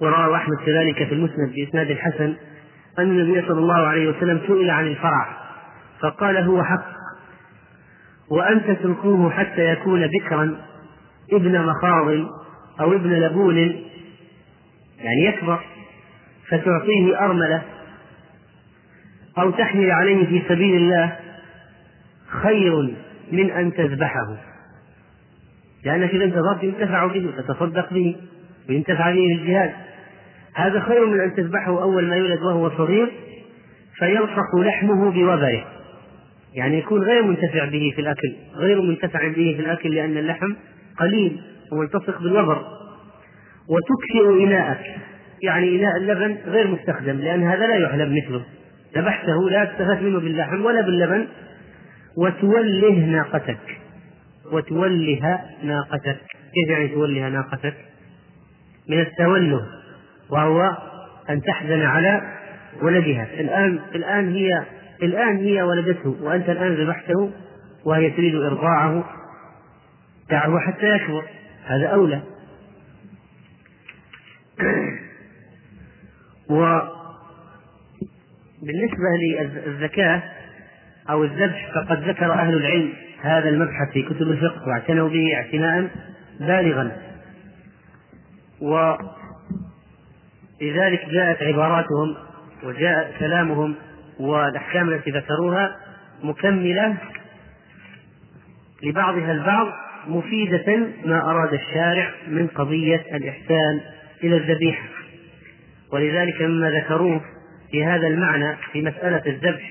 ورواه 0.00 0.36
أحمد 0.36 0.56
كذلك 0.66 1.08
في 1.08 1.14
المسند 1.14 1.52
بإسناد 1.54 1.92
حسن 1.92 2.34
أن 2.98 3.20
النبي 3.20 3.48
صلى 3.48 3.58
الله 3.58 3.86
عليه 3.86 4.08
وسلم 4.08 4.40
سئل 4.46 4.70
عن 4.70 4.86
الفرع 4.86 5.36
فقال 6.00 6.36
هو 6.36 6.62
حق 6.62 6.86
وأن 8.30 8.62
تتركوه 8.66 9.30
حتى 9.30 9.72
يكون 9.72 10.06
بكرا 10.06 10.56
ابن 11.32 11.60
مخاض 11.66 12.08
أو 12.80 12.92
ابن 12.92 13.12
لبون 13.12 13.58
يعني 14.98 15.24
يكبر 15.24 15.60
فتعطيه 16.48 17.18
أرملة 17.20 17.62
أو 19.40 19.50
تحمل 19.50 19.90
عليه 19.90 20.26
في 20.26 20.42
سبيل 20.48 20.76
الله 20.76 21.16
خير 22.42 22.94
من 23.32 23.50
أن 23.50 23.72
تذبحه. 23.74 24.36
لأنك 25.84 26.10
إذا 26.10 26.24
انتظرت 26.24 26.62
ينتفع 26.62 27.06
به 27.06 27.30
تتصدق 27.38 27.92
به 27.92 28.16
وينتفع 28.68 29.10
به 29.10 29.32
الجهاد. 29.32 29.72
هذا 30.54 30.80
خير 30.80 31.06
من 31.06 31.20
أن 31.20 31.34
تذبحه 31.34 31.82
أول 31.82 32.08
ما 32.08 32.16
يولد 32.16 32.42
وهو 32.42 32.70
صغير 32.70 33.12
فيلصق 33.98 34.56
لحمه 34.56 35.10
بوبره. 35.10 35.64
يعني 36.54 36.78
يكون 36.78 37.02
غير 37.02 37.22
منتفع 37.22 37.64
به 37.64 37.92
في 37.94 38.00
الأكل 38.00 38.34
غير 38.56 38.82
منتفع 38.82 39.28
به 39.28 39.54
في 39.56 39.60
الأكل 39.60 39.94
لأن 39.94 40.18
اللحم 40.18 40.52
قليل 41.00 41.40
وملتصق 41.72 42.22
بالوبر. 42.22 42.62
وتكفئ 43.68 44.44
إناءك 44.44 44.84
يعني 45.42 45.76
إناء 45.76 45.96
اللبن 45.96 46.38
غير 46.46 46.66
مستخدم 46.66 47.16
لأن 47.16 47.42
هذا 47.42 47.66
لا 47.66 47.74
يحلب 47.74 48.12
مثله. 48.12 48.42
ذبحته 48.96 49.50
لا 49.50 49.62
استفدت 49.62 50.02
منه 50.02 50.20
باللحم 50.20 50.64
ولا 50.64 50.80
باللبن 50.80 51.28
وتوله 52.16 52.98
ناقتك. 52.98 53.78
وتوله 54.52 55.40
ناقتك. 55.62 56.20
كيف 56.54 56.70
يعني 56.70 56.88
تولها 56.88 57.28
ناقتك؟ 57.28 57.74
من 58.88 59.00
التوله 59.00 59.66
وهو 60.30 60.76
أن 61.30 61.42
تحزن 61.42 61.82
على 61.82 62.22
ولدها. 62.82 63.28
الآن 63.40 63.78
الآن 63.94 64.32
هي 64.32 64.62
الآن 65.02 65.36
هي 65.36 65.62
ولدته 65.62 66.16
وأنت 66.22 66.48
الآن 66.48 66.74
ذبحته 66.74 67.30
وهي 67.84 68.10
تريد 68.10 68.34
إرضاعه. 68.34 69.04
دعه 70.30 70.58
حتى 70.58 70.90
يكبر 70.90 71.24
هذا 71.66 71.86
أولى. 71.86 72.22
وبالنسبة 78.62 78.96
للزكاة 79.66 80.22
أو 81.10 81.24
الذبح 81.24 81.70
فقد 81.74 82.08
ذكر 82.08 82.32
أهل 82.32 82.54
العلم 82.54 82.92
هذا 83.22 83.48
المبحث 83.48 83.92
في 83.92 84.02
كتب 84.02 84.22
الفقه 84.22 84.68
واعتنوا 84.68 85.08
به 85.08 85.34
اعتناء 85.34 85.90
بالغا. 86.40 86.96
ولذلك 90.60 91.08
جاءت 91.10 91.42
عباراتهم 91.42 92.16
وجاء 92.64 93.14
كلامهم 93.18 93.74
والأحكام 94.20 94.88
التي 94.88 95.10
ذكروها 95.10 95.76
مكملة 96.22 96.96
لبعضها 98.82 99.32
البعض 99.32 99.66
مفيدة 100.06 100.78
ما 101.04 101.30
أراد 101.30 101.54
الشارع 101.54 102.10
من 102.28 102.46
قضية 102.46 103.04
الإحسان 103.14 103.80
إلى 104.24 104.36
الذبيحة. 104.36 104.88
ولذلك 105.92 106.42
مما 106.42 106.70
ذكروه 106.70 107.20
في 107.70 107.84
هذا 107.84 108.06
المعنى 108.06 108.56
في 108.72 108.82
مسألة 108.82 109.22
الذبح. 109.26 109.70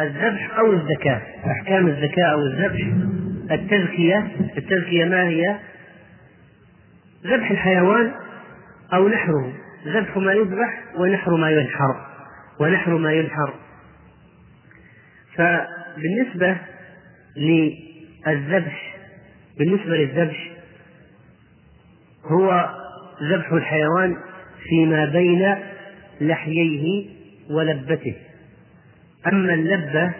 الذبح 0.00 0.58
أو 0.58 0.72
الزكاة 0.72 1.22
أحكام 1.46 1.86
الزكاة 1.86 2.24
أو 2.24 2.40
الذبح. 2.40 2.86
التزكية 3.50 4.30
التزكية 4.56 5.04
ما 5.04 5.28
هي؟ 5.28 5.56
ذبح 7.24 7.50
الحيوان 7.50 8.12
أو 8.92 9.08
نحره. 9.08 9.52
ذبح 9.86 10.16
ما 10.16 10.32
يذبح 10.32 10.82
ونحر 10.96 11.36
ما 11.36 11.50
ينحر 11.50 12.06
ونحر 12.60 12.96
ما 12.98 13.12
ينحر. 13.12 13.54
فبالنسبة 15.34 16.56
للذبح 17.36 18.96
بالنسبة 19.58 19.96
للذبح 19.96 20.50
هو 22.24 22.70
ذبح 23.22 23.52
الحيوان 23.52 24.16
فيما 24.68 25.04
بين 25.04 25.56
لحييه 26.20 27.06
ولبته. 27.50 28.14
أما 29.32 29.54
اللبة 29.54 30.12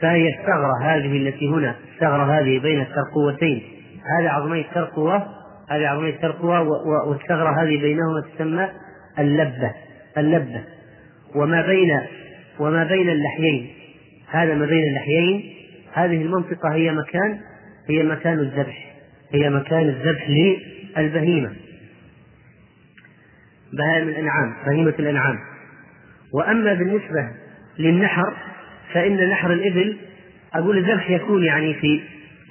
فهي 0.00 0.28
الثغرة 0.28 0.82
هذه 0.82 1.16
التي 1.16 1.48
هنا 1.48 1.74
الثغرة 1.94 2.40
هذه 2.40 2.58
بين 2.58 2.80
الترقوتين. 2.80 3.62
هذه 4.18 4.28
عظمي 4.28 4.60
الترقوة 4.60 5.26
هذه 5.70 5.86
عظمي 5.86 6.10
الترقوة 6.10 6.60
والثغرة 7.08 7.62
هذه 7.62 7.80
بينهما 7.80 8.24
تسمى 8.34 8.68
اللبة 9.18 9.74
اللبة. 10.18 10.64
وما 11.34 11.66
بين 11.66 12.00
وما 12.58 12.84
بين 12.84 13.08
اللحيين. 13.08 13.70
هذا 14.30 14.54
ما 14.54 14.66
بين 14.66 14.88
اللحيين. 14.88 15.52
هذه 15.92 16.22
المنطقة 16.22 16.74
هي 16.74 16.92
مكان 16.92 17.38
هي 17.88 18.02
مكان 18.02 18.38
الذبح 18.38 18.94
هي 19.34 19.50
مكان 19.50 19.88
الذبح 19.88 20.28
للبهيمة. 20.98 21.50
بهائم 23.72 24.08
الأنعام 24.08 24.54
بهيمة 24.66 24.94
الأنعام. 24.98 25.38
وأما 26.34 26.74
بالنسبة 26.74 27.30
للنحر 27.78 28.34
فإن 28.92 29.30
نحر 29.30 29.52
الإبل 29.52 29.96
أقول 30.54 30.78
الذبح 30.78 31.10
يكون 31.10 31.44
يعني 31.44 31.74
في 31.74 32.02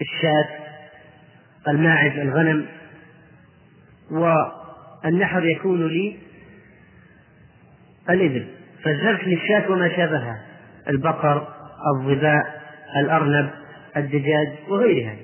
الشاة 0.01 0.47
الماعز 1.67 2.19
الغنم. 2.19 2.65
والنحر 4.11 5.45
يكون 5.45 5.87
لي 5.87 6.15
الإبل. 8.09 8.47
فالذبح 8.83 9.27
للشاة 9.27 9.71
وما 9.71 9.89
شابهها 9.89 10.41
البقر 10.89 11.47
الظباء 11.95 12.61
الأرنب 12.99 13.49
الدجاج 13.97 14.47
وغيرها. 14.67 15.15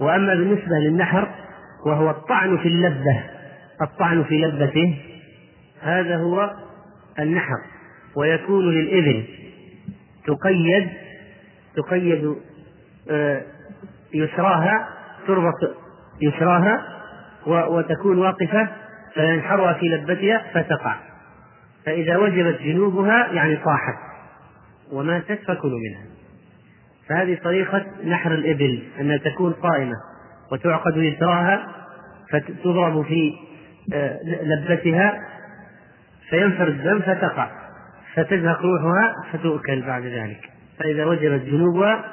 وأما 0.00 0.34
بالنسبة 0.34 0.76
للنحر 0.78 1.28
وهو 1.86 2.10
الطعن 2.10 2.58
في 2.58 2.68
اللبة 2.68 3.22
الطعن 3.82 4.24
في 4.24 4.34
لبته 4.34 4.98
هذا 5.80 6.16
هو 6.16 6.50
النحر 7.18 7.58
ويكون 8.16 8.74
للإبل 8.74 9.24
تقيد 10.26 10.88
تقيد 11.76 12.36
آه، 13.10 13.42
يسراها 14.14 14.88
تربط 15.26 15.76
يسراها 16.22 16.96
وتكون 17.46 18.18
واقفة 18.18 18.68
فينحرها 19.14 19.72
في 19.72 19.88
لبتها 19.88 20.44
فتقع. 20.54 20.96
فإذا 21.86 22.16
وجبت 22.16 22.62
جنوبها 22.62 23.32
يعني 23.32 23.56
طاحت 23.56 23.94
وماتت 24.92 25.38
فكلوا 25.46 25.78
منها. 25.78 26.06
فهذه 27.08 27.38
طريقة 27.44 27.86
نحر 28.04 28.34
الإبل 28.34 28.82
أنها 29.00 29.16
تكون 29.16 29.52
قائمة 29.52 29.96
وتعقد 30.52 30.96
يسراها 30.96 31.66
فتضرب 32.30 33.04
في 33.04 33.32
آه، 33.94 34.20
لبتها 34.42 35.20
فينفر 36.30 36.68
الدم 36.68 37.00
فتقع. 37.00 37.50
فتزهق 38.14 38.62
روحها 38.62 39.14
فتؤكل 39.32 39.82
بعد 39.82 40.02
ذلك. 40.02 40.50
فإذا 40.78 41.04
وجبت 41.04 41.42
جنوبها 41.42 42.04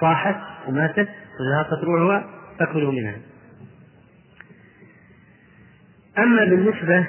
طاحت 0.00 0.36
وماتت 0.68 1.08
وزهقت 1.40 1.84
روحها 1.84 2.24
فكلوا 2.58 2.92
منها. 2.92 3.16
أما 6.18 6.44
بالنسبة 6.44 7.06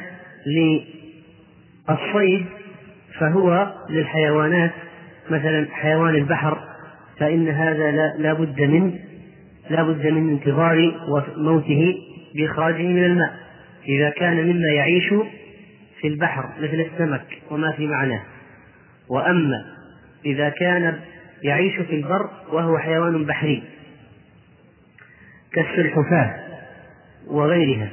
الصيد 1.90 2.46
فهو 3.20 3.74
للحيوانات 3.90 4.72
مثلا 5.30 5.68
حيوان 5.72 6.16
البحر 6.16 6.58
فإن 7.20 7.50
هذا 7.50 7.92
لا 8.18 8.34
بد 8.34 8.62
من 8.62 9.00
لا 9.70 9.84
بد 9.84 10.08
من 10.08 10.30
انتظار 10.30 10.92
موته 11.38 11.96
بإخراجه 12.36 12.88
من 12.88 13.06
الماء. 13.06 13.34
إذا 13.88 14.10
كان 14.10 14.48
مما 14.48 14.68
يعيش 14.68 15.14
في 16.02 16.08
البحر 16.08 16.50
مثل 16.58 16.88
السمك 16.92 17.28
وما 17.52 17.72
في 17.72 17.88
معناه. 17.88 18.22
وأما 19.10 19.66
إذا 20.26 20.50
كان 20.50 21.00
يعيش 21.44 21.76
في 21.76 21.96
البر 21.96 22.30
وهو 22.52 22.78
حيوان 22.78 23.26
بحري 23.26 23.64
كالسلحفاة 25.54 26.36
وغيرها 27.28 27.90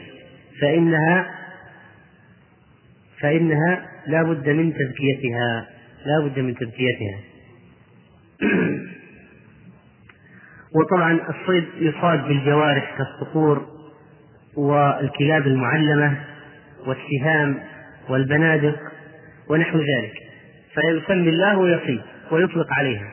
فإنها 0.61 1.35
فإنها 3.21 3.87
لا 4.07 4.23
بد 4.23 4.49
من 4.49 4.73
تزكيتها 4.73 5.67
لا 6.07 6.27
بد 6.27 6.39
من 6.39 6.55
تزكيتها 6.55 7.19
وطبعا 10.75 11.21
الصيد 11.29 11.65
يصاد 11.79 12.29
بالجوارح 12.29 12.99
كالصقور 12.99 13.67
والكلاب 14.57 15.47
المعلمة 15.47 16.25
والسهام 16.87 17.61
والبنادق 18.09 18.79
ونحو 19.49 19.79
ذلك. 19.79 20.15
فيسمي 20.75 21.29
الله 21.29 21.59
ويصيد 21.59 22.03
ويطلق 22.31 22.67
عليها. 22.79 23.11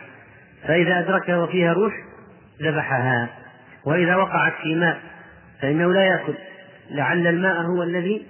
فإذا 0.68 1.00
أدركها 1.00 1.38
وفيها 1.38 1.74
روح 1.74 1.94
ذبحها. 2.62 3.30
وإذا 3.86 4.16
وقعت 4.16 4.54
في 4.64 4.76
ماء 4.76 5.00
فإنه 5.62 5.94
لا 5.94 6.06
يأكل. 6.06 6.34
لعل 6.90 7.28
الماء 7.28 7.62
هو 7.62 7.84
الذي 7.84 8.26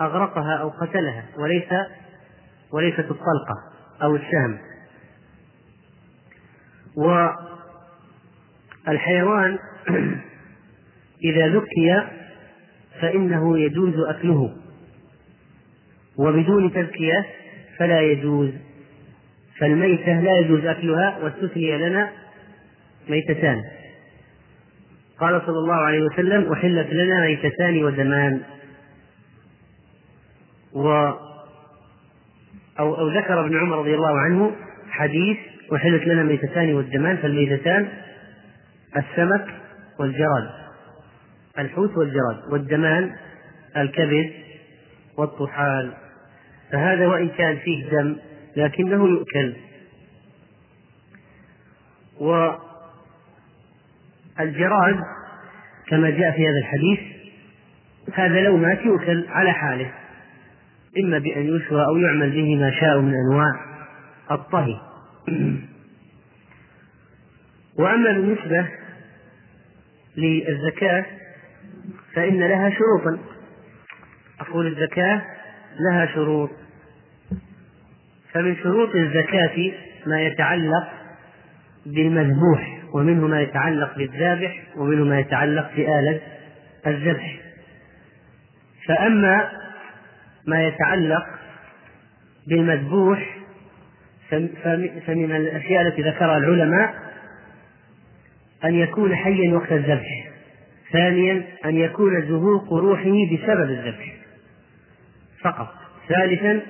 أغرقها 0.00 0.56
أو 0.56 0.68
قتلها. 0.68 1.24
وليس 1.38 1.68
وليست 2.72 2.98
الطلقة 2.98 3.54
أو 4.02 4.16
السهم. 4.16 4.58
والحيوان 8.86 9.58
إذا 11.24 11.48
ذكي 11.48 12.02
فإنه 13.00 13.58
يجوز 13.58 13.94
أكله. 14.08 14.56
وبدون 16.18 16.72
تذكية 16.72 17.26
فلا 17.78 18.00
يجوز 18.00 18.50
فالميتة 19.58 20.20
لا 20.20 20.38
يجوز 20.38 20.64
أكلها 20.64 21.18
واستثني 21.22 21.78
لنا 21.78 22.10
ميتتان. 23.08 23.62
قال 25.20 25.42
صلى 25.46 25.58
الله 25.58 25.74
عليه 25.74 26.02
وسلم 26.02 26.52
أحلت 26.52 26.92
لنا 26.92 27.20
ميتتان 27.20 27.84
ودمان. 27.84 28.40
و 30.72 30.88
أو, 32.78 32.94
أو 32.94 33.08
ذكر 33.08 33.40
ابن 33.40 33.58
عمر 33.58 33.78
رضي 33.78 33.94
الله 33.94 34.18
عنه 34.18 34.52
حديث 34.90 35.36
أحلت 35.74 36.06
لنا 36.06 36.22
ميتتان 36.22 36.74
والدمان 36.74 37.16
فالميتتان 37.16 37.88
السمك 38.96 39.46
والجراد 39.98 40.50
الحوت 41.58 41.96
والجراد 41.96 42.52
والدمان 42.52 43.12
الكبد 43.76 44.32
والطحال. 45.16 45.92
فهذا 46.72 47.06
وإن 47.06 47.28
كان 47.28 47.56
فيه 47.56 47.90
دم 47.90 48.16
لكنه 48.56 49.08
يؤكل. 49.08 49.54
والجراد 54.38 55.00
كما 55.88 56.10
جاء 56.10 56.32
في 56.32 56.48
هذا 56.48 56.58
الحديث 56.58 57.00
هذا 58.14 58.40
لو 58.40 58.56
مات 58.56 58.80
يؤكل 58.80 59.26
على 59.28 59.52
حاله 59.52 59.92
إما 60.98 61.18
بأن 61.18 61.56
يشوى 61.56 61.84
أو 61.84 61.96
يعمل 61.96 62.30
به 62.30 62.56
ما 62.56 62.70
شاء 62.80 63.00
من 63.00 63.14
أنواع 63.14 63.52
الطهي. 64.30 64.80
وأما 67.78 68.12
بالنسبة 68.12 68.68
للزكاة 70.16 71.04
فإن 72.14 72.38
لها 72.38 72.70
شروطا. 72.70 73.18
أقول 74.40 74.66
الزكاة 74.66 75.22
لها 75.80 76.06
شروط. 76.14 76.50
فمن 78.32 78.56
شروط 78.56 78.94
الزكاة 78.94 79.72
ما 80.06 80.22
يتعلق 80.22 80.88
بالمذبوح 81.86 82.78
ومنه 82.92 83.26
ما 83.26 83.40
يتعلق 83.40 83.98
بالذابح 83.98 84.62
ومنه 84.76 85.04
ما 85.04 85.18
يتعلق 85.18 85.70
بآلة 85.76 86.20
الذبح. 86.86 87.40
فأما 88.86 89.50
ما 90.46 90.66
يتعلق 90.66 91.26
بالمذبوح 92.46 93.38
فمن 95.06 95.36
الأشياء 95.36 95.86
التي 95.86 96.02
ذكرها 96.02 96.36
العلماء 96.36 96.94
أن 98.64 98.74
يكون 98.74 99.16
حيا 99.16 99.54
وقت 99.54 99.72
الذبح. 99.72 100.28
ثانيا 100.92 101.42
أن 101.64 101.76
يكون 101.76 102.28
زهوق 102.28 102.72
روحه 102.72 103.26
بسبب 103.32 103.70
الذبح. 103.70 104.17
فقط. 105.44 105.68
ثالثا 106.08 106.62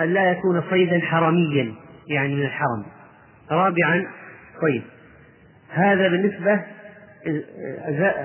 أن 0.00 0.12
لا 0.14 0.30
يكون 0.30 0.62
صيدا 0.70 1.00
حرميا 1.00 1.74
يعني 2.08 2.34
من 2.34 2.42
الحرم. 2.42 2.84
رابعا 3.50 4.06
طيب 4.62 4.82
هذا 5.70 6.08
بالنسبة 6.08 6.64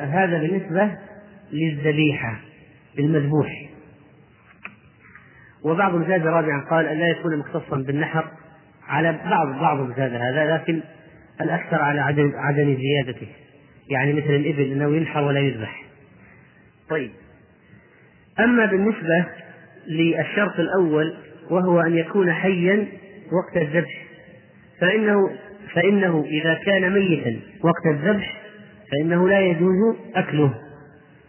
هذا 0.06 0.38
بالنسبة 0.40 0.98
للذبيحة 1.52 2.40
المذبوح. 2.99 3.69
وبعضهم 5.64 6.07
زاد 6.07 6.28
رابعا 6.28 6.65
قال 6.69 6.86
أن 6.86 6.98
لا 6.98 7.07
يكون 7.07 7.38
مختصا 7.38 7.78
بالنحر 7.78 8.28
على 8.88 9.19
بعض 9.26 9.60
بعضهم 9.60 9.94
زاد 9.98 10.14
هذا 10.14 10.53
لكن 10.53 10.82
الأكثر 11.41 11.82
على 11.82 12.02
عدم 12.02 12.32
عدم 12.36 12.78
زيادته. 12.78 13.28
يعني 13.90 14.14
مثل 14.14 14.30
الإبل 14.30 14.72
أنه 14.72 14.95
ينحر 14.95 15.24
ولا 15.24 15.40
يذبح. 15.40 15.84
طيب. 16.90 17.11
أما 18.40 18.65
بالنسبة 18.65 19.26
للشرط 19.89 20.59
الأول 20.59 21.14
وهو 21.49 21.81
أن 21.81 21.97
يكون 21.97 22.34
حيا 22.34 22.88
وقت 23.31 23.57
الذبح. 23.57 24.03
فإنه 24.81 25.30
فإنه 25.73 26.26
إذا 26.27 26.53
كان 26.53 26.93
ميتا 26.93 27.39
وقت 27.64 27.85
الذبح 27.85 28.41
فإنه 28.91 29.30
لا 29.30 29.39
يجوز 29.39 29.95
أكله. 30.15 30.53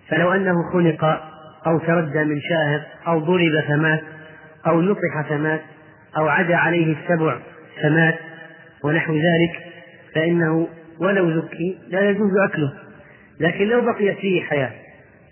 فلو 0.09 0.33
أنه 0.33 0.55
خلق 0.73 1.05
أو 1.67 1.79
تردى 1.79 2.25
من 2.25 2.41
شاهق 2.41 2.87
أو 3.07 3.19
ضرب 3.19 3.61
فمات 3.69 4.01
أو 4.67 4.81
نطح 4.81 5.29
فمات 5.29 5.61
أو 6.17 6.29
عدا 6.29 6.57
عليه 6.57 6.97
السبع 6.97 7.39
فمات 7.83 8.15
ونحو 8.85 9.15
ذلك 9.15 9.73
فإنه 10.15 10.69
ولو 11.01 11.31
ذكي 11.31 11.79
لا 11.89 12.11
يجوز 12.11 12.33
أكله. 12.51 12.73
لكن 13.41 13.65
لو 13.65 13.81
بقيت 13.81 14.19
فيه 14.19 14.43
حياة 14.43 14.71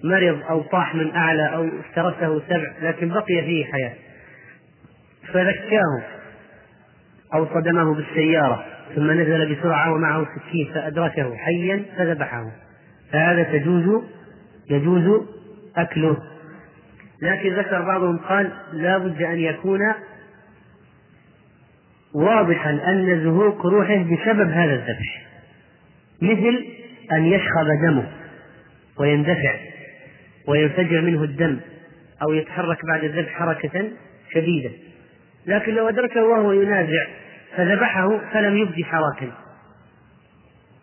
مرض 0.05 0.43
أو 0.51 0.63
طاح 0.63 0.95
من 0.95 1.15
أعلى 1.15 1.55
أو 1.55 1.69
افترسه 1.81 2.43
سبع 2.49 2.73
لكن 2.83 3.09
بقي 3.09 3.43
فيه 3.45 3.65
حياة. 3.65 3.93
فذكاه 5.33 6.03
أو 7.35 7.47
صدمه 7.47 7.95
بالسيارة 7.95 8.65
ثم 8.95 9.11
نزل 9.11 9.55
بسرعة 9.55 9.93
ومعه 9.93 10.27
سكين 10.37 10.73
فأدركه 10.75 11.37
حيا 11.37 11.85
فذبحه. 11.97 12.45
فهذا 13.13 13.43
تجوز 13.43 14.03
يجوز 14.71 15.23
أكله. 15.77 16.17
لكن 17.23 17.55
ذكر 17.55 17.83
بعضهم 17.83 18.19
قال 18.19 18.53
لا 18.73 18.99
بد 18.99 19.23
أن 19.23 19.39
يكون 19.39 19.81
واضحا 22.15 22.71
أن 22.71 23.25
زهوق 23.25 23.67
روحه 23.67 23.97
بسبب 23.97 24.51
هذا 24.51 24.75
الذبح 24.75 25.27
مثل 26.23 26.65
أن 27.13 27.25
يشخب 27.25 27.67
دمه 27.83 28.09
ويندفع. 28.99 29.76
وينفجر 30.49 31.01
منه 31.01 31.23
الدم 31.23 31.61
أو 32.23 32.33
يتحرك 32.33 32.79
بعد 32.87 33.05
الذبح 33.05 33.33
حركة 33.33 33.91
شديدة. 34.35 34.71
لكن 35.47 35.75
لو 35.75 35.89
أدركه 35.89 36.25
وهو 36.25 36.53
ينازع 36.53 37.07
فذبحه 37.57 38.21
فلم 38.33 38.57
يبدي 38.57 38.85
حركة. 38.85 39.33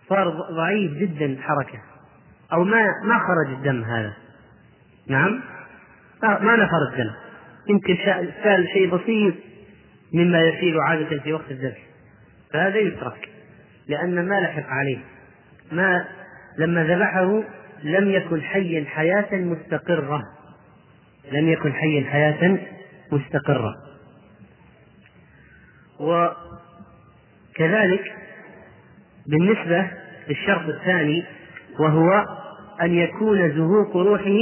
صار 0.09 0.29
ضعيف 0.51 0.91
جدا 0.91 1.37
حركة. 1.41 1.79
أو 2.53 2.63
ما 2.63 2.85
ما 3.03 3.19
خرج 3.19 3.53
الدم 3.53 3.83
هذا. 3.83 4.13
نعم؟ 5.07 5.41
ما 6.23 6.55
نفر 6.55 6.91
الدم. 6.91 7.11
يمكن 7.69 7.97
سال 8.43 8.67
شيء 8.73 8.95
بسيط 8.95 9.33
مما 10.13 10.41
يسير 10.41 10.81
عادة 10.81 11.19
في 11.19 11.33
وقت 11.33 11.51
الذبح. 11.51 11.79
فهذا 12.53 12.77
يترك. 12.77 13.29
لأن 13.87 14.27
ما 14.27 14.35
لحق 14.39 14.69
عليه. 14.69 14.99
ما 15.71 16.05
لما 16.57 16.83
ذبحه 16.83 17.43
لم 17.83 18.11
يكن 18.11 18.41
حيا 18.41 18.85
حياة 18.85 19.35
مستقرة. 19.35 20.21
لم 21.31 21.49
يكن 21.49 21.73
حيا 21.73 22.03
حياة 22.09 22.59
مستقرة. 23.11 23.75
وكذلك 27.59 28.15
بالنسبة 29.27 29.91
للشرط 30.27 30.69
الثاني 30.69 31.23
وهو 31.79 32.25
أن 32.81 32.93
يكون 32.93 33.51
زهوق 33.51 33.97
روحه 33.97 34.37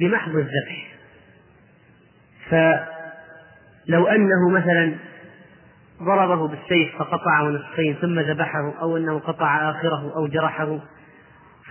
بمحض 0.00 0.36
الذبح. 0.36 0.88
فلو 2.50 4.06
أنه 4.06 4.48
مثلا 4.50 4.94
ضربه 6.02 6.48
بالسيف 6.48 6.98
فقطعه 6.98 7.42
نصفين 7.42 7.94
ثم 7.94 8.20
ذبحه 8.20 8.74
أو 8.80 8.96
أنه 8.96 9.18
قطع 9.18 9.70
آخره 9.70 10.16
أو 10.16 10.26
جرحه 10.26 10.78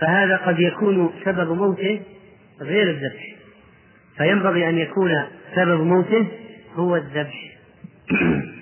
فهذا 0.00 0.36
قد 0.36 0.58
يكون 0.58 1.12
سبب 1.24 1.52
موته 1.52 2.02
غير 2.60 2.90
الذبح. 2.90 3.34
فينبغي 4.16 4.68
أن 4.68 4.78
يكون 4.78 5.22
سبب 5.54 5.80
موته 5.80 6.26
هو 6.76 6.96
الذبح. 6.96 7.56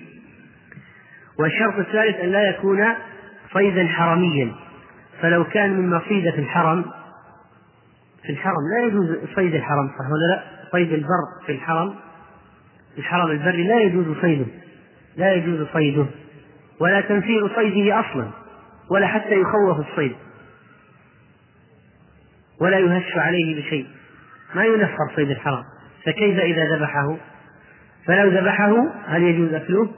والشرط 1.39 1.79
الثالث 1.79 2.19
أن 2.19 2.31
لا 2.31 2.49
يكون 2.49 2.85
صيدا 3.53 3.87
حرميا 3.87 4.51
فلو 5.21 5.43
كان 5.43 5.73
من 5.73 5.89
مصيدة 5.89 6.35
الحرم 6.35 6.85
في 8.23 8.29
الحرم 8.29 8.55
لا 8.77 8.87
يجوز 8.87 9.17
صيد 9.35 9.55
الحرم 9.55 9.87
صح 9.87 10.05
ولا 10.11 10.35
لا؟ 10.35 10.43
صيد 10.71 10.93
البر 10.93 11.45
في 11.45 11.51
الحرم 11.51 11.95
الحرم 12.97 13.31
البري 13.31 13.67
لا 13.67 13.81
يجوز 13.81 14.05
صيده 14.21 14.45
لا 15.17 15.33
يجوز 15.33 15.67
صيده 15.73 16.05
ولا 16.79 17.01
تنفير 17.01 17.55
صيده 17.55 17.99
أصلا 17.99 18.27
ولا 18.91 19.07
حتى 19.07 19.41
يخوف 19.41 19.89
الصيد. 19.89 20.15
ولا 22.61 22.79
يهش 22.79 23.17
عليه 23.17 23.61
بشيء. 23.61 23.87
ما 24.55 24.65
ينفر 24.65 25.15
صيد 25.15 25.29
الحرام. 25.29 25.63
فكيف 26.05 26.39
إذا 26.39 26.75
ذبحه؟ 26.75 27.17
فلو 28.05 28.29
ذبحه 28.29 28.73
هل 29.05 29.23
يجوز 29.23 29.53
أكله؟ 29.53 29.89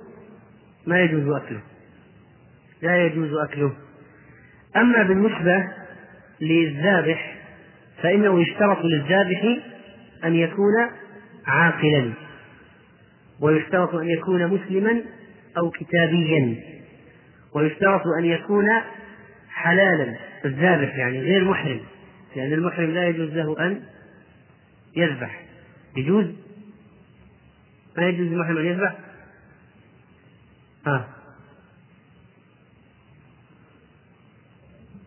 ما 0.87 1.01
يجوز 1.01 1.35
أكله. 1.35 1.61
لا 2.81 3.05
يجوز 3.05 3.33
أكله. 3.33 3.73
أما 4.75 5.03
بالنسبة 5.03 5.67
للذابح 6.41 7.35
فإنه 8.03 8.41
يشترط 8.41 8.85
للذابح 8.85 9.57
أن 10.25 10.35
يكون 10.35 10.73
عاقلا 11.47 12.11
ويشترط 13.41 13.95
أن 13.95 14.09
يكون 14.09 14.47
مسلما 14.47 15.01
أو 15.57 15.69
كتابيا 15.69 16.55
ويشترط 17.55 18.01
أن 18.19 18.25
يكون 18.25 18.67
حلالا 19.49 20.15
الذابح 20.45 20.97
يعني 20.97 21.19
غير 21.19 21.43
محرم. 21.45 21.79
لأن 22.35 22.53
المحرم 22.53 22.91
لا 22.91 23.07
يجوز 23.07 23.29
له 23.29 23.67
أن 23.67 23.83
يذبح. 24.95 25.45
يجوز؟ 25.97 26.25
ما 27.97 28.03
يجوز 28.03 28.27
للمحرم 28.27 28.57
أن 28.57 28.65
يذبح؟ 28.65 28.95
آه. 30.87 31.07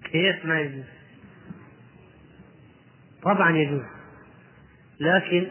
كيف 0.05 0.44
ما 0.44 0.61
يجوز؟ 0.61 0.85
طبعا 3.23 3.57
يجوز. 3.57 3.82
لكن 5.01 5.47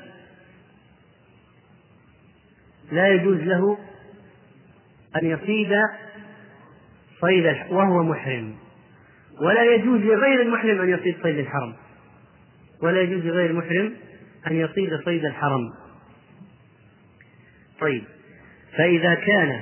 لا 2.91 3.07
يجوز 3.07 3.38
له 3.38 3.77
أن 5.15 5.26
يصيد 5.26 5.69
صيد 7.22 7.45
وهو 7.69 8.03
محرم. 8.03 8.56
ولا 9.41 9.76
يجوز 9.76 10.01
لغير 10.01 10.41
المحرم 10.41 10.81
أن 10.81 10.89
يصيد 10.89 11.15
صيد 11.23 11.38
الحرم. 11.38 11.73
ولا 12.81 13.01
يجوز 13.01 13.26
لغير 13.26 13.49
المحرم 13.49 13.93
أن 14.47 14.55
يصيد 14.55 14.99
صيد 15.05 15.26
الحرم. 15.26 15.73
طيب. 17.80 18.03
فإذا 18.77 19.13
كان 19.13 19.61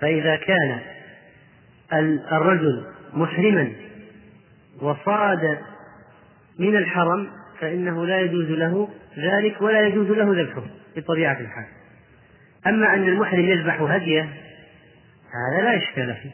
فإذا 0.00 0.36
كان 0.36 0.80
الرجل 2.32 2.86
محرما 3.12 3.72
وصاد 4.82 5.58
من 6.58 6.76
الحرم 6.76 7.30
فإنه 7.60 8.06
لا 8.06 8.20
يجوز 8.20 8.50
له 8.50 8.88
ذلك 9.18 9.62
ولا 9.62 9.86
يجوز 9.86 10.10
له 10.10 10.42
ذبحه 10.42 10.62
بطبيعة 10.96 11.40
الحال. 11.40 11.66
أما 12.66 12.94
أن 12.94 13.08
المحرم 13.08 13.48
يذبح 13.48 13.80
هدية 13.80 14.22
هذا 15.32 15.62
لا 15.62 15.76
إشكال 15.76 16.14
فيه. 16.14 16.30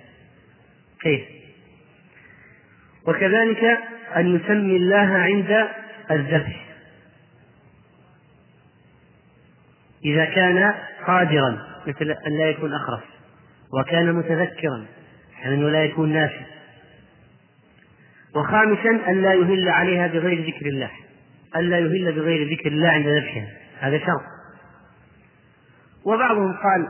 كيف؟ 1.01 1.42
وكذلك 3.07 3.79
أن 4.17 4.37
يسمي 4.37 4.77
الله 4.77 5.17
عند 5.19 5.69
الذبح. 6.11 6.67
إذا 10.05 10.25
كان 10.25 10.75
قادرا 11.07 11.59
مثل 11.87 12.11
أن 12.27 12.39
لا 12.39 12.51
يكون 12.51 12.75
أخرس 12.75 13.03
وكان 13.73 14.13
متذكرا 14.13 14.87
أنه 15.45 15.71
لا 15.71 15.85
يكون 15.85 16.13
ناسي 16.13 16.45
وخامسا 18.35 18.91
أن 19.09 19.23
لا 19.23 19.35
يهل 19.35 19.69
عليها 19.69 20.07
بغير 20.07 20.47
ذكر 20.47 20.67
الله 20.67 20.91
أن 21.57 21.61
لا 21.61 21.79
يهل 21.79 22.13
بغير 22.13 22.53
ذكر 22.53 22.69
الله 22.69 22.89
عند 22.89 23.07
ذبحها. 23.07 23.47
هذا 23.81 23.99
شرط. 23.99 24.23
وبعضهم 26.05 26.53
قال 26.53 26.89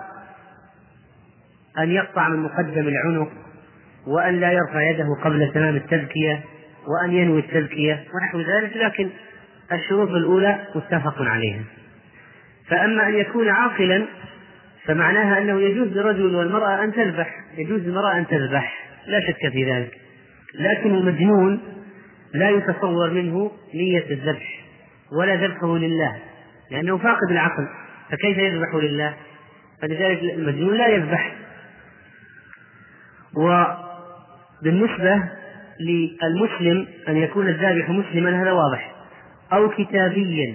أن 1.79 1.91
يقطع 1.91 2.29
من 2.29 2.39
مقدم 2.39 2.89
العنق 2.89 3.33
وأن 4.07 4.41
لا 4.41 4.53
يرفع 4.53 4.91
يده 4.91 5.17
قبل 5.25 5.53
تمام 5.55 5.77
التذكية 5.77 6.45
وأن 6.87 7.13
ينوي 7.13 7.41
التذكية 7.41 8.05
ونحو 8.15 8.41
ذلك 8.41 8.77
لكن 8.77 9.11
الشروط 9.73 10.09
الأولى 10.09 10.59
متفق 10.75 11.23
عليها. 11.23 11.63
فأما 12.69 13.09
أن 13.09 13.15
يكون 13.15 13.49
عاقلا 13.49 14.07
فمعناها 14.85 15.39
أنه 15.39 15.61
يجوز 15.61 15.89
للرجل 15.89 16.35
والمرأة 16.35 16.85
أن 16.85 16.93
تذبح 16.93 17.35
يجوز 17.59 17.81
للمرأة 17.81 18.19
أن 18.19 18.27
تذبح 18.27 18.89
لا 19.07 19.21
شك 19.21 19.53
في 19.53 19.73
ذلك. 19.73 19.99
لكن 20.55 20.95
المجنون 20.95 21.61
لا 22.35 22.51
يتصور 22.51 23.11
منه 23.11 23.51
نية 23.75 24.11
الذبح 24.11 24.65
ولا 25.19 25.35
ذبحه 25.47 25.77
لله 25.77 26.17
لأنه 26.71 26.99
فاقد 26.99 27.31
العقل 27.31 27.69
فكيف 28.11 28.39
يذبح 28.39 28.75
لله؟ 28.75 29.15
فلذلك 29.83 30.23
المجنون 30.23 30.77
لا 30.77 30.89
يذبح. 30.89 31.35
وبالنسبة 34.63 35.23
للمسلم 35.81 36.89
أن 37.09 37.17
يكون 37.17 37.49
الذابح 37.49 37.91
مسلما 37.91 38.43
هذا 38.43 38.53
واضح. 38.53 38.93
أو 39.53 39.69
كتابيا 39.69 40.55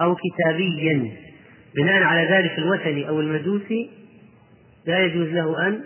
أو 0.00 0.16
كتابيا 0.16 1.10
بناء 1.76 2.02
على 2.02 2.28
ذلك 2.28 2.58
الوثني 2.58 3.08
أو 3.08 3.20
المجوسي 3.20 3.90
لا 4.86 4.98
يجوز 5.04 5.28
له 5.28 5.68
أن 5.68 5.80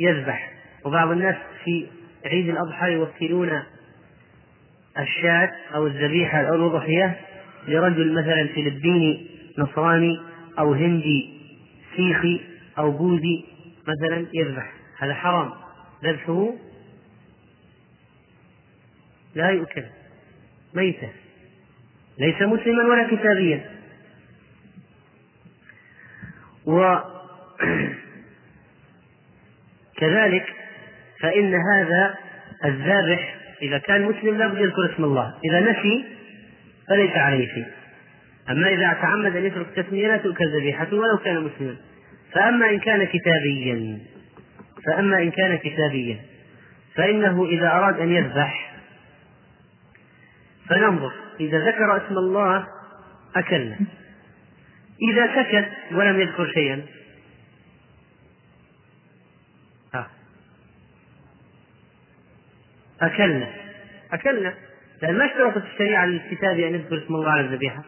يذبح. 0.00 0.50
وبعض 0.84 1.10
الناس 1.10 1.36
في 1.64 1.86
عيد 2.26 2.48
الأضحى 2.48 2.92
يوكلون 2.92 3.62
الشاة 4.98 5.50
أو 5.74 5.86
الذبيحة 5.86 6.40
أو 6.40 6.54
الأضحية 6.54 7.16
لرجل 7.68 8.12
مثلا 8.12 8.48
فلبيني 8.54 9.26
نصراني 9.58 10.20
أو 10.58 10.72
هندي 10.72 11.30
سيخي 11.96 12.40
أو 12.78 12.90
بوذي 12.90 13.44
مثلا 13.88 14.26
يذبح. 14.32 14.72
هذا 14.98 15.14
حرام. 15.14 15.63
ذبحه 16.04 16.54
لا 19.34 19.50
يؤكل. 19.50 19.84
ميتة 20.74 21.08
ليس 22.18 22.42
مسلما 22.42 22.84
ولا 22.84 23.06
كتابيا. 23.16 23.70
وكذلك 29.96 30.46
فإن 31.20 31.54
هذا 31.54 32.14
الذابح 32.64 33.36
إذا 33.62 33.78
كان 33.78 34.02
مسلم 34.02 34.38
لا 34.38 34.46
بد 34.46 34.58
يذكر 34.58 34.94
اسم 34.94 35.04
الله. 35.04 35.34
إذا 35.44 35.60
نسي 35.60 36.04
فليس 36.88 37.10
عليه 37.10 37.46
شيء. 37.54 37.66
أما 38.50 38.68
إذا 38.68 38.92
تعمد 38.92 39.36
أن 39.36 39.44
يترك 39.44 39.78
التسمية 39.78 40.08
لا 40.08 40.16
تؤكل 40.16 40.56
ذبيحته 40.56 40.96
ولو 40.96 41.18
كان 41.18 41.42
مسلما. 41.42 41.76
فأما 42.32 42.70
إن 42.70 42.78
كان 42.78 43.04
كتابيا 43.04 44.13
فأما 44.86 45.18
إن 45.18 45.30
كان 45.30 45.56
كتابيا 45.56 46.20
فإنه 46.94 47.44
إذا 47.44 47.68
أراد 47.70 48.00
أن 48.00 48.12
يذبح 48.12 48.74
فننظر. 50.68 51.12
إذا 51.40 51.58
ذكر 51.58 51.96
اسم 51.96 52.18
الله 52.18 52.66
أكلنا 53.36 53.76
إذا 55.10 55.42
سكت 55.42 55.68
ولم 55.92 56.20
يذكر 56.20 56.50
شيئا. 56.54 56.82
أكلنا. 63.00 63.48
أكلنا. 64.12 64.54
لأن 65.02 65.18
ما 65.18 65.26
اشترطت 65.26 65.64
الشريعة 65.64 66.06
للكتاب 66.06 66.58
أن 66.58 66.74
يذكر 66.74 67.04
اسم 67.04 67.14
الله 67.14 67.30
على 67.30 67.40
الذبيحة. 67.40 67.82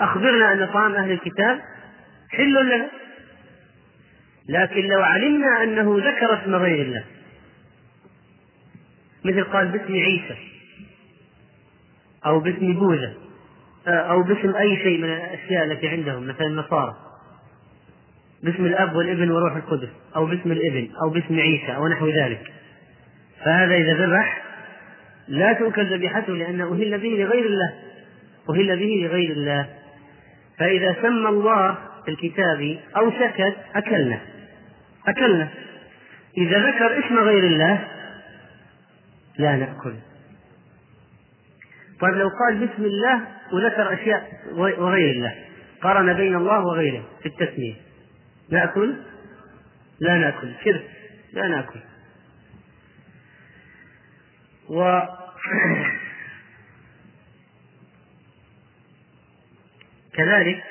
أخبرنا 0.00 0.52
أن 0.52 0.66
طعام 0.66 0.94
أهل 0.94 1.10
الكتاب 1.10 1.60
حل 2.30 2.66
لنا. 2.66 2.90
لكن 4.50 4.86
لو 4.86 5.02
علمنا 5.02 5.62
أنه 5.62 5.96
ذكر 5.98 6.42
اسم 6.42 6.54
غير 6.54 6.82
الله 6.82 7.04
مثل 9.24 9.44
قال 9.44 9.68
باسم 9.68 9.94
عيسى 9.94 10.36
أو 12.26 12.40
باسم 12.40 12.72
بوذا 12.72 13.14
أو 13.86 14.22
باسم 14.22 14.56
أي 14.56 14.76
شيء 14.76 14.98
من 14.98 15.12
الأشياء 15.12 15.64
التي 15.64 15.88
عندهم 15.88 16.26
مثلا 16.26 16.46
النصارى 16.46 16.96
باسم 18.42 18.66
الأب 18.66 18.96
والابن 18.96 19.30
وروح 19.30 19.56
القدس 19.56 19.88
أو 20.16 20.26
باسم 20.26 20.52
الابن 20.52 20.88
أو 21.02 21.10
باسم 21.10 21.40
عيسى 21.40 21.76
أو 21.76 21.88
نحو 21.88 22.08
ذلك. 22.08 22.52
فهذا 23.44 23.74
إذا 23.74 24.06
ذبح 24.06 24.42
لا 25.28 25.52
تؤكل 25.52 25.94
ذبيحته 25.94 26.32
لأنه 26.32 26.64
أهل 26.64 26.98
به 26.98 27.08
لغير 27.08 27.46
الله 27.46 27.74
أهل 28.50 28.76
به 28.76 29.06
لغير 29.06 29.30
الله. 29.30 29.68
فإذا 30.58 30.96
سمى 31.02 31.28
الله 31.28 31.78
في 32.04 32.10
الكتاب 32.10 32.78
أو 32.96 33.10
سكت 33.10 33.56
أكلنا 33.74 34.20
أكلنا. 35.10 35.48
إذا 36.38 36.58
ذكر 36.58 37.06
اسم 37.06 37.18
غير 37.18 37.44
الله 37.44 37.88
لا 39.38 39.56
نأكل. 39.56 39.94
طيب 42.00 42.14
لو 42.14 42.28
قال 42.28 42.66
بسم 42.66 42.84
الله 42.84 43.26
وذكر 43.52 43.92
أشياء 43.94 44.30
وغير 44.52 45.10
الله 45.10 45.34
قارن 45.82 46.12
بين 46.12 46.36
الله 46.36 46.66
وغيره 46.66 47.04
في 47.22 47.26
التسمية. 47.26 47.74
نأكل؟ 48.50 48.96
لا 50.00 50.18
نأكل. 50.18 50.52
شرك 50.64 50.84
لا 51.32 51.48
نأكل. 51.48 51.80
و 54.68 55.00
كذلك 60.16 60.64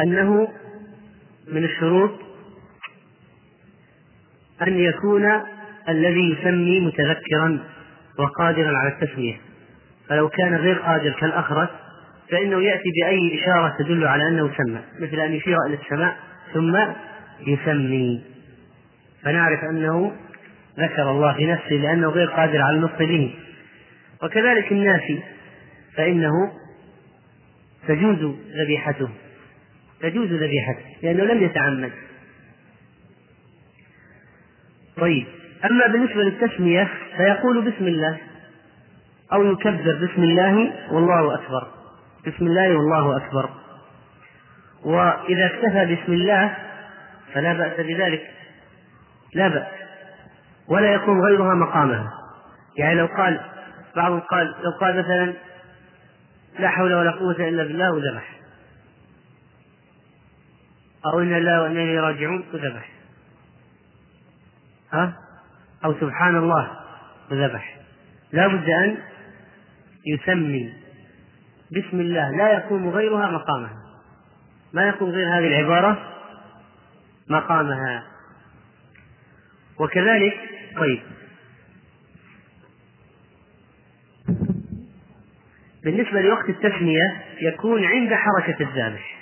أنه 0.00 0.52
من 1.46 1.64
الشروط 1.64 2.25
أن 4.62 4.78
يكون 4.78 5.24
الذي 5.88 6.30
يسمي 6.30 6.80
متذكرا 6.80 7.58
وقادرا 8.18 8.78
على 8.78 8.88
التسمية. 8.88 9.34
فلو 10.08 10.28
كان 10.28 10.54
غير 10.54 10.78
قادر 10.78 11.10
كالأخرس 11.10 11.68
فإنه 12.30 12.62
يأتي 12.62 12.90
بأي 13.00 13.40
إشارة 13.40 13.76
تدل 13.78 14.06
على 14.06 14.28
أنه 14.28 14.50
سمى 14.56 14.80
مثل 15.00 15.20
أن 15.20 15.32
يشير 15.32 15.56
إلى 15.66 15.78
السماء 15.84 16.16
ثم 16.54 16.76
يسمي. 17.46 18.24
فنعرف 19.22 19.64
أنه 19.64 20.12
ذكر 20.78 21.10
الله 21.10 21.34
في 21.34 21.46
نفسه 21.46 21.72
لأنه 21.72 22.08
غير 22.08 22.26
قادر 22.26 22.62
على 22.62 22.76
النطق 22.76 22.98
به. 22.98 23.34
وكذلك 24.22 24.72
الناسي 24.72 25.20
فإنه 25.96 26.52
تجوز 27.88 28.34
ذبيحته. 28.62 29.08
تجوز 30.00 30.32
ذبيحته 30.32 30.84
لأنه 31.02 31.24
لم 31.24 31.42
يتعمد. 31.42 31.92
طيب 34.96 35.26
أما 35.64 35.86
بالنسبة 35.86 36.22
للتسمية 36.22 36.88
فيقول 37.16 37.70
بسم 37.70 37.86
الله 37.86 38.18
أو 39.32 39.52
يكبر 39.52 39.94
بسم 39.94 40.22
الله 40.22 40.72
والله 40.92 41.34
أكبر 41.34 41.68
بسم 42.26 42.46
الله 42.46 42.76
والله 42.76 43.16
أكبر. 43.16 43.50
وإذا 44.84 45.46
اكتفى 45.46 45.94
بسم 45.94 46.12
الله 46.12 46.56
فلا 47.32 47.52
بأس 47.52 47.80
بذلك 47.80 48.30
لا 49.34 49.48
بأس 49.48 49.66
ولا 50.68 50.94
يكون 50.94 51.20
غيرها 51.20 51.54
مقامها. 51.54 52.12
يعني 52.76 52.94
لو 52.94 53.06
قال 53.06 53.40
بعضهم 53.96 54.20
قال 54.20 54.46
لو 54.46 54.70
قال 54.80 54.98
مثلا 54.98 55.32
لا 56.58 56.68
حول 56.68 56.94
ولا 56.94 57.10
قوة 57.10 57.48
إلا 57.48 57.62
بالله 57.64 57.92
وذبح 57.92 58.36
أو 61.06 61.20
إن 61.20 61.34
الله 61.34 61.62
وإنا 61.62 61.82
إليه 61.82 62.00
راجعون 62.00 62.44
وذبح. 62.54 62.95
ها؟ 64.92 65.16
أو 65.84 65.94
سبحان 66.00 66.36
الله 66.36 66.70
وذبح 67.30 67.76
لا 68.32 68.46
بد 68.46 68.70
أن 68.70 68.96
يسمي. 70.06 70.72
بسم 71.72 72.00
الله. 72.00 72.36
لا 72.36 72.52
يقوم 72.52 72.88
غيرها 72.88 73.30
مقامها. 73.30 73.82
ما 74.72 74.88
يقوم 74.88 75.10
غير 75.10 75.28
هذه 75.28 75.46
العبارة؟ 75.46 76.12
مقامها. 77.28 78.02
وكذلك 79.78 80.40
طيب. 80.76 81.00
بالنسبة 85.84 86.20
لوقت 86.20 86.48
التسمية 86.48 87.24
يكون 87.40 87.84
عند 87.84 88.14
حركة 88.14 88.62
الذابح. 88.62 89.16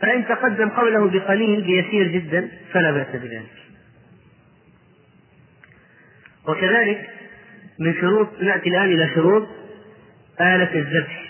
فإن 0.00 0.26
تقدم 0.26 0.68
قوله 0.68 1.10
بقليل 1.10 1.62
بيسير 1.62 2.08
جدا 2.08 2.50
فلا 2.72 2.90
بأس 2.90 3.16
بذلك. 3.16 3.61
وكذلك 6.48 7.10
من 7.78 7.94
شروط 8.00 8.28
نأتي 8.40 8.68
الآن 8.68 8.84
إلى 8.84 9.10
شروط 9.14 9.48
آلة 10.40 10.74
الذبح. 10.74 11.22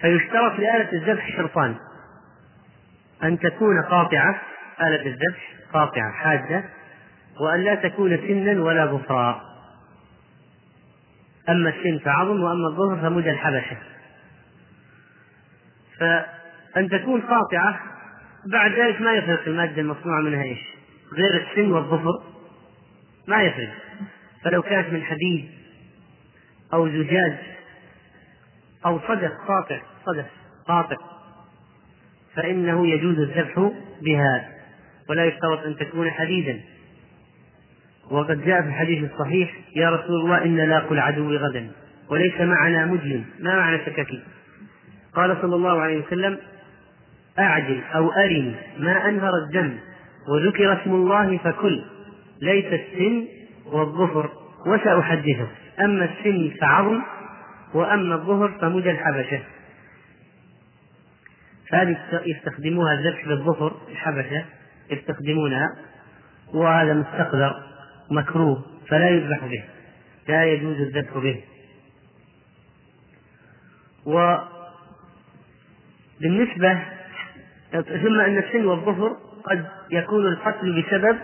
فيشترط 0.00 0.58
لآلة 0.58 0.92
الذبح 0.92 1.36
شرطان. 1.36 1.76
أن 3.22 3.38
تكون 3.38 3.82
قاطعة 3.82 4.40
آلة 4.80 5.06
الذبح 5.06 5.54
قاطعة 5.72 6.12
حادة 6.12 6.64
وأن 7.40 7.60
لا 7.60 7.74
تكون 7.74 8.16
سنا 8.16 8.62
ولا 8.62 8.86
ظفرا 8.86 9.50
أما 11.48 11.70
السن 11.70 11.98
فعظم 11.98 12.42
وأما 12.42 12.68
الظهر 12.68 12.96
فمدى 12.96 13.30
الحبشة. 13.30 13.76
فأن 15.98 16.88
تكون 16.88 17.20
قاطعة 17.20 17.80
بعد 18.46 18.72
ذلك 18.72 19.00
ما 19.00 19.12
يفرق 19.12 19.42
المادة 19.46 19.80
المصنوعة 19.80 20.20
منها 20.20 20.42
إيش؟ 20.42 20.58
غير 21.16 21.46
السن 21.46 21.72
والظفر. 21.72 22.29
ما 23.30 23.42
يفرق 23.42 23.70
فلو 24.44 24.62
كانت 24.62 24.92
من 24.92 25.02
حديد 25.02 25.50
أو 26.72 26.88
زجاج 26.88 27.36
أو 28.86 29.00
صدف 29.08 29.32
قاطع 29.48 29.80
صدف 30.06 30.26
قاطع 30.68 30.96
فإنه 32.34 32.86
يجوز 32.86 33.18
الذبح 33.18 33.70
بها 34.02 34.48
ولا 35.08 35.24
يشترط 35.24 35.64
أن 35.66 35.76
تكون 35.76 36.10
حديدا. 36.10 36.60
وقد 38.10 38.44
جاء 38.44 38.62
في 38.62 38.68
الحديث 38.68 39.10
الصحيح 39.12 39.54
يا 39.76 39.90
رسول 39.90 40.20
الله 40.20 40.44
إن 40.44 40.56
لاقوا 40.56 40.92
العدو 40.92 41.36
غدا 41.36 41.70
وليس 42.08 42.40
معنا 42.40 42.86
مجلم 42.86 43.24
ما 43.40 43.56
معنى 43.56 43.78
سككي؟ 43.86 44.22
قال 45.14 45.36
صلى 45.42 45.56
الله 45.56 45.80
عليه 45.80 46.06
وسلم 46.06 46.38
أعجل 47.38 47.80
أو 47.94 48.12
أرني 48.12 48.54
ما 48.78 49.08
أنهر 49.08 49.32
الدم 49.46 49.78
وذكر 50.28 50.82
اسم 50.82 50.90
الله 50.90 51.38
فكل. 51.38 51.84
ليس 52.42 52.64
السن 52.64 53.26
والظفر 53.66 54.30
وسأحدثه. 54.66 55.48
أما 55.80 56.04
السن 56.04 56.56
فعظم 56.60 57.02
وأما 57.74 58.14
الظهر 58.14 58.58
فمدى 58.60 58.90
الحبشة. 58.90 59.42
هذه 61.72 61.98
يستخدموها 62.26 62.92
الذبح 62.92 63.28
بالظفر 63.28 63.76
الحبشة 63.88 64.44
يستخدمونها 64.90 65.66
وهذا 66.54 66.94
مستقذر 66.94 67.62
مكروه 68.10 68.64
فلا 68.88 69.08
يذبح 69.08 69.46
به 69.46 69.64
لا 70.28 70.44
يجوز 70.44 70.80
الذبح 70.80 71.18
به. 71.18 71.40
وبالنسبة 76.20 76.82
ثم 77.72 78.20
أن 78.20 78.38
السن 78.38 78.64
والظفر 78.66 79.16
قد 79.44 79.66
يكون 79.90 80.26
القتل 80.26 80.82
بسبب 80.82 81.18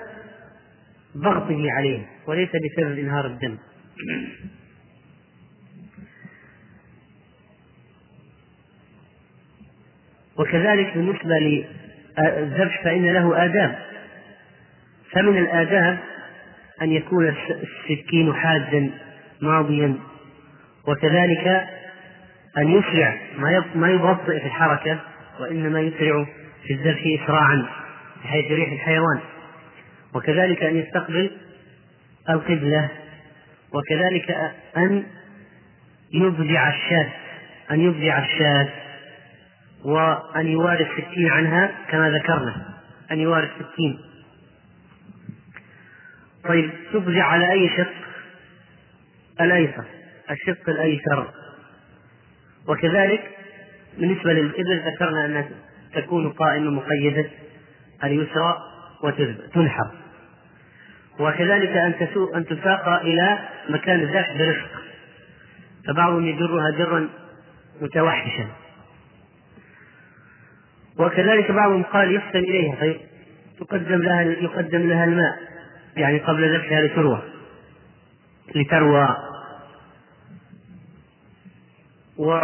ضغطه 1.16 1.72
عليه 1.72 2.06
وليس 2.26 2.48
بسبب 2.48 2.98
إنهار 2.98 3.26
الدم. 3.26 3.56
وكذلك 10.38 10.94
بالنسبة 10.94 11.38
للذبح 11.38 12.84
فإن 12.84 13.06
له 13.06 13.44
آداب. 13.44 13.78
فمن 15.12 15.38
الآداب 15.38 15.98
أن 16.82 16.92
يكون 16.92 17.28
السكين 17.28 18.34
حادا 18.34 18.90
ماضيا. 19.40 19.94
وكذلك 20.88 21.66
أن 22.58 22.68
يسرع 22.68 23.18
ما 23.74 23.90
يبطئ 23.90 24.40
في 24.40 24.46
الحركة 24.46 25.00
وإنما 25.40 25.80
يسرع 25.80 26.26
في 26.66 26.72
الذبح 26.72 27.02
إسراعا 27.22 27.66
بحيث 28.24 28.50
يريح 28.50 28.72
الحيوان. 28.72 29.20
وكذلك 30.14 30.62
أن 30.62 30.76
يستقبل 30.76 31.30
القبلة 32.30 32.88
وكذلك 33.72 34.30
أن 34.76 35.06
يضجع 36.12 36.68
الشاة 36.68 37.08
أن 37.70 37.80
يضجع 37.80 38.24
الشاة 38.24 38.68
وأن 39.84 40.46
يواري 40.46 40.84
السكين 40.84 41.30
عنها 41.30 41.70
كما 41.88 42.10
ذكرنا 42.10 42.66
أن 43.10 43.20
يواري 43.20 43.46
السكين 43.46 43.98
طيب 46.48 46.70
تبدع 46.92 47.24
على 47.24 47.52
أي 47.52 47.68
شق؟ 47.68 47.92
الأيسر 49.40 49.84
الشق 50.30 50.68
الأيسر. 50.68 51.30
وكذلك 52.68 53.30
بالنسبة 53.98 54.32
للإبل 54.32 54.82
ذكرنا 54.86 55.26
أنها 55.26 55.48
تكون 55.94 56.32
قائمة 56.32 56.70
مقيدة 56.70 57.30
اليسرى. 58.04 58.58
وتنحر 59.02 59.90
وكذلك 61.18 61.68
أن 61.70 61.94
تسوق 61.98 62.36
أن 62.36 62.46
تساق 62.46 62.88
إلى 62.88 63.38
مكان 63.68 64.00
الذبح 64.00 64.36
برفق. 64.38 64.82
فبعضهم 65.86 66.26
يجرها 66.26 66.70
جرا 66.70 67.08
متوحشا. 67.80 68.46
وكذلك 70.98 71.50
بعضهم 71.50 71.82
قال 71.82 72.14
يحسن 72.14 72.38
إليها 72.38 72.76
فيقدم 72.76 74.02
لها 74.02 74.22
يقدم 74.22 74.88
لها 74.88 75.04
الماء 75.04 75.38
يعني 75.96 76.18
قبل 76.18 76.56
ذبحها 76.56 76.80
لتروى. 76.80 77.22
لتروى. 78.54 79.16
و 82.18 82.40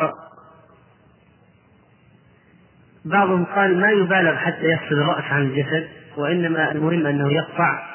بعضهم 3.05 3.45
قال 3.45 3.81
ما 3.81 3.91
يبالغ 3.91 4.37
حتى 4.37 4.65
يفصل 4.65 4.95
الرأس 4.95 5.25
عن 5.25 5.43
الجسد. 5.43 6.02
وإنما 6.17 6.73
المهم 6.73 7.07
أنه 7.07 7.33
يقطع 7.33 7.89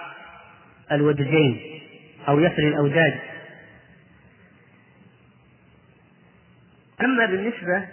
الودجين 0.92 1.60
أو 2.28 2.40
يفري 2.40 2.68
الأوداج 2.68 3.14
أما 7.02 7.26
بالنسبة 7.26 7.86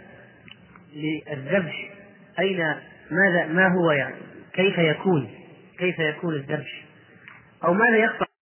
للذبح 0.94 1.90
أين 2.38 2.74
ماذا 3.10 3.46
ما 3.46 3.68
هو 3.68 3.90
يعني؟ 3.90 4.14
كيف 4.52 4.78
يكون؟ 4.78 5.30
كيف 5.78 5.98
يكون 5.98 6.34
الذبح؟ 6.34 6.84
أو 7.64 7.74
ماذا 7.74 7.96
يقطع؟ 7.96 8.33